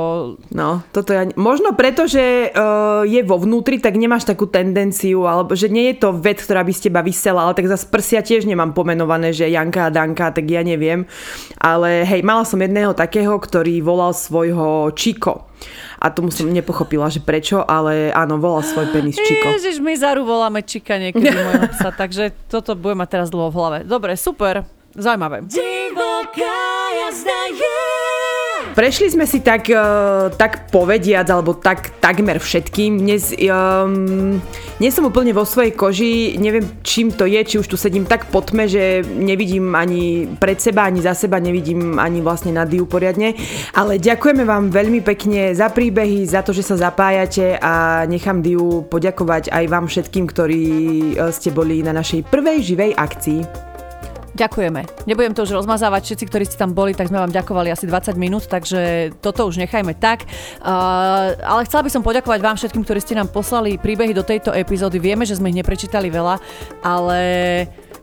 No, 0.56 0.80
toto 0.96 1.12
ja... 1.12 1.28
Možno 1.36 1.76
preto, 1.76 2.08
že 2.08 2.48
uh, 2.56 3.04
je 3.04 3.28
vo 3.28 3.36
vnútri, 3.36 3.84
tak 3.84 4.00
nemáš 4.00 4.24
takú 4.24 4.48
tendenciu, 4.48 5.28
alebo 5.28 5.60
že 5.60 5.68
nie 5.68 5.92
je 5.92 6.08
to 6.08 6.16
vec, 6.16 6.40
ktorá 6.40 6.64
by 6.64 6.72
z 6.72 6.88
teba 6.88 7.04
vysela, 7.04 7.44
ale 7.44 7.60
tak 7.60 7.68
zase 7.68 7.92
prsia 7.92 8.24
tiež 8.24 8.48
nemám 8.48 8.72
pomenované, 8.72 9.36
že 9.36 9.52
Janka 9.52 9.92
a 9.92 9.94
Danka, 9.94 10.32
tak 10.32 10.48
ja 10.48 10.64
neviem. 10.64 11.04
Ale 11.60 12.08
hej, 12.08 12.24
mala 12.24 12.48
som 12.48 12.64
jedného 12.64 12.96
takého, 12.96 13.36
ktorý 13.36 13.84
volal 13.84 14.16
svojho 14.16 14.96
Čiko 14.96 15.50
a 16.00 16.08
tomu 16.08 16.32
som 16.32 16.48
nepochopila, 16.48 17.12
že 17.12 17.20
prečo, 17.20 17.60
ale 17.60 18.16
áno, 18.16 18.40
volal 18.40 18.64
svoj 18.64 18.88
penis 18.96 19.20
Čiko. 19.20 19.52
Ježiš, 19.60 19.84
my 19.84 19.94
Zaru 20.00 20.24
voláme 20.24 20.64
Čika 20.64 20.96
niekedy 20.96 21.28
môjho 21.46 21.68
psa, 21.76 21.92
takže 21.92 22.32
toto 22.48 22.80
bude 22.80 22.96
mať 22.96 23.20
teraz 23.20 23.28
dlho 23.28 23.52
v 23.52 23.58
hlave. 23.60 23.78
Dobre, 23.84 24.16
super, 24.16 24.64
zaujímavé. 24.96 25.44
Divoká 25.44 26.64
jazda 27.04 27.40
je 27.52 28.19
prešli 28.80 29.12
sme 29.12 29.28
si 29.28 29.44
tak, 29.44 29.68
uh, 29.68 30.32
tak 30.40 30.72
povediac, 30.72 31.28
alebo 31.28 31.52
tak 31.52 32.00
takmer 32.00 32.40
všetkým. 32.40 33.04
Dnes, 33.04 33.36
um, 33.36 34.40
nie 34.80 34.88
som 34.88 35.04
úplne 35.04 35.36
vo 35.36 35.44
svojej 35.44 35.76
koži, 35.76 36.40
neviem 36.40 36.64
čím 36.80 37.12
to 37.12 37.28
je, 37.28 37.44
či 37.44 37.60
už 37.60 37.68
tu 37.68 37.76
sedím 37.76 38.08
tak 38.08 38.32
po 38.32 38.40
tme, 38.40 38.72
že 38.72 39.04
nevidím 39.04 39.76
ani 39.76 40.32
pred 40.40 40.64
seba, 40.64 40.88
ani 40.88 41.04
za 41.04 41.12
seba, 41.12 41.44
nevidím 41.44 42.00
ani 42.00 42.24
vlastne 42.24 42.56
na 42.56 42.64
Diu 42.64 42.88
poriadne. 42.88 43.36
Ale 43.76 44.00
ďakujeme 44.00 44.48
vám 44.48 44.72
veľmi 44.72 45.04
pekne 45.04 45.52
za 45.52 45.68
príbehy, 45.68 46.24
za 46.24 46.40
to, 46.40 46.56
že 46.56 46.64
sa 46.64 46.80
zapájate 46.80 47.60
a 47.60 48.08
nechám 48.08 48.40
Diu 48.40 48.88
poďakovať 48.88 49.52
aj 49.52 49.66
vám 49.68 49.92
všetkým, 49.92 50.24
ktorí 50.24 50.64
ste 51.36 51.52
boli 51.52 51.84
na 51.84 51.92
našej 51.92 52.32
prvej 52.32 52.64
živej 52.64 52.96
akcii. 52.96 53.69
Ďakujeme. 54.40 55.04
Nebudem 55.04 55.36
to 55.36 55.44
už 55.44 55.52
rozmazávať, 55.52 56.08
všetci, 56.08 56.26
ktorí 56.32 56.44
ste 56.48 56.56
tam 56.56 56.72
boli, 56.72 56.96
tak 56.96 57.12
sme 57.12 57.20
vám 57.20 57.28
ďakovali 57.28 57.76
asi 57.76 57.84
20 57.84 58.16
minút, 58.16 58.48
takže 58.48 59.12
toto 59.20 59.44
už 59.44 59.60
nechajme 59.60 59.92
tak. 60.00 60.24
Uh, 60.64 61.36
ale 61.44 61.68
chcela 61.68 61.84
by 61.84 61.92
som 61.92 62.00
poďakovať 62.00 62.40
vám 62.40 62.56
všetkým, 62.56 62.88
ktorí 62.88 63.04
ste 63.04 63.20
nám 63.20 63.36
poslali 63.36 63.76
príbehy 63.76 64.16
do 64.16 64.24
tejto 64.24 64.56
epizódy. 64.56 64.96
Vieme, 65.04 65.28
že 65.28 65.36
sme 65.36 65.52
ich 65.52 65.60
neprečítali 65.60 66.08
veľa, 66.08 66.40
ale 66.80 67.20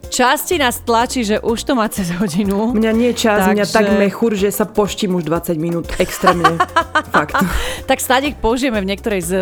Časti 0.07 0.57
nás 0.57 0.81
tlačí, 0.81 1.27
že 1.27 1.43
už 1.43 1.59
to 1.67 1.73
má 1.75 1.91
cez 1.91 2.09
hodinu. 2.15 2.73
Mňa 2.73 2.93
nie 2.95 3.13
čas, 3.13 3.45
takže... 3.45 3.53
mňa 3.53 3.67
tak 3.69 3.87
mechúr, 3.99 4.33
že 4.39 4.49
sa 4.55 4.65
poštím 4.65 5.19
už 5.19 5.27
20 5.29 5.59
minút 5.61 5.87
extrémne. 5.99 6.57
Fakt. 7.15 7.37
Tak 7.85 7.99
snáď 8.01 8.33
ich 8.33 8.37
použijeme 8.39 8.81
v 8.81 8.89
niektorej 8.89 9.21
z 9.23 9.33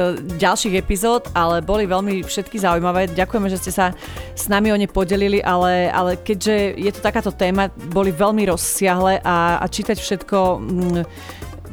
ďalších 0.41 0.75
epizód, 0.81 1.29
ale 1.37 1.61
boli 1.61 1.87
veľmi 1.87 2.25
všetky 2.25 2.59
zaujímavé. 2.59 3.13
Ďakujeme, 3.13 3.49
že 3.53 3.61
ste 3.61 3.73
sa 3.73 3.87
s 4.35 4.51
nami 4.51 4.73
o 4.73 4.77
ne 4.77 4.89
podelili, 4.91 5.39
ale, 5.45 5.89
ale 5.93 6.17
keďže 6.19 6.81
je 6.81 6.91
to 6.93 7.01
takáto 7.01 7.31
téma, 7.31 7.71
boli 7.93 8.11
veľmi 8.11 8.49
rozsiahle 8.49 9.21
a, 9.23 9.61
a 9.61 9.65
čítať 9.69 9.97
všetko... 10.01 10.39
Mm, 10.61 11.05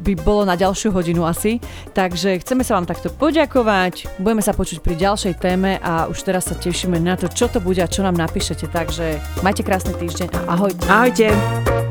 by 0.02 0.14
bolo 0.18 0.44
na 0.44 0.58
ďalšiu 0.58 0.90
hodinu 0.90 1.24
asi. 1.24 1.62
Takže 1.94 2.42
chceme 2.42 2.66
sa 2.66 2.76
vám 2.76 2.90
takto 2.90 3.14
poďakovať, 3.14 4.18
budeme 4.18 4.42
sa 4.42 4.58
počuť 4.58 4.82
pri 4.82 4.98
ďalšej 4.98 5.34
téme 5.38 5.78
a 5.80 6.10
už 6.10 6.26
teraz 6.26 6.50
sa 6.50 6.58
tešíme 6.58 6.98
na 6.98 7.16
to, 7.16 7.30
čo 7.30 7.48
to 7.48 7.62
bude 7.62 7.80
a 7.80 7.88
čo 7.88 8.02
nám 8.02 8.18
napíšete. 8.18 8.66
Takže 8.68 9.22
majte 9.46 9.62
krásny 9.62 9.94
týždeň 9.96 10.28
a 10.34 10.40
ahojte. 10.58 10.86
Ahojte. 10.90 11.91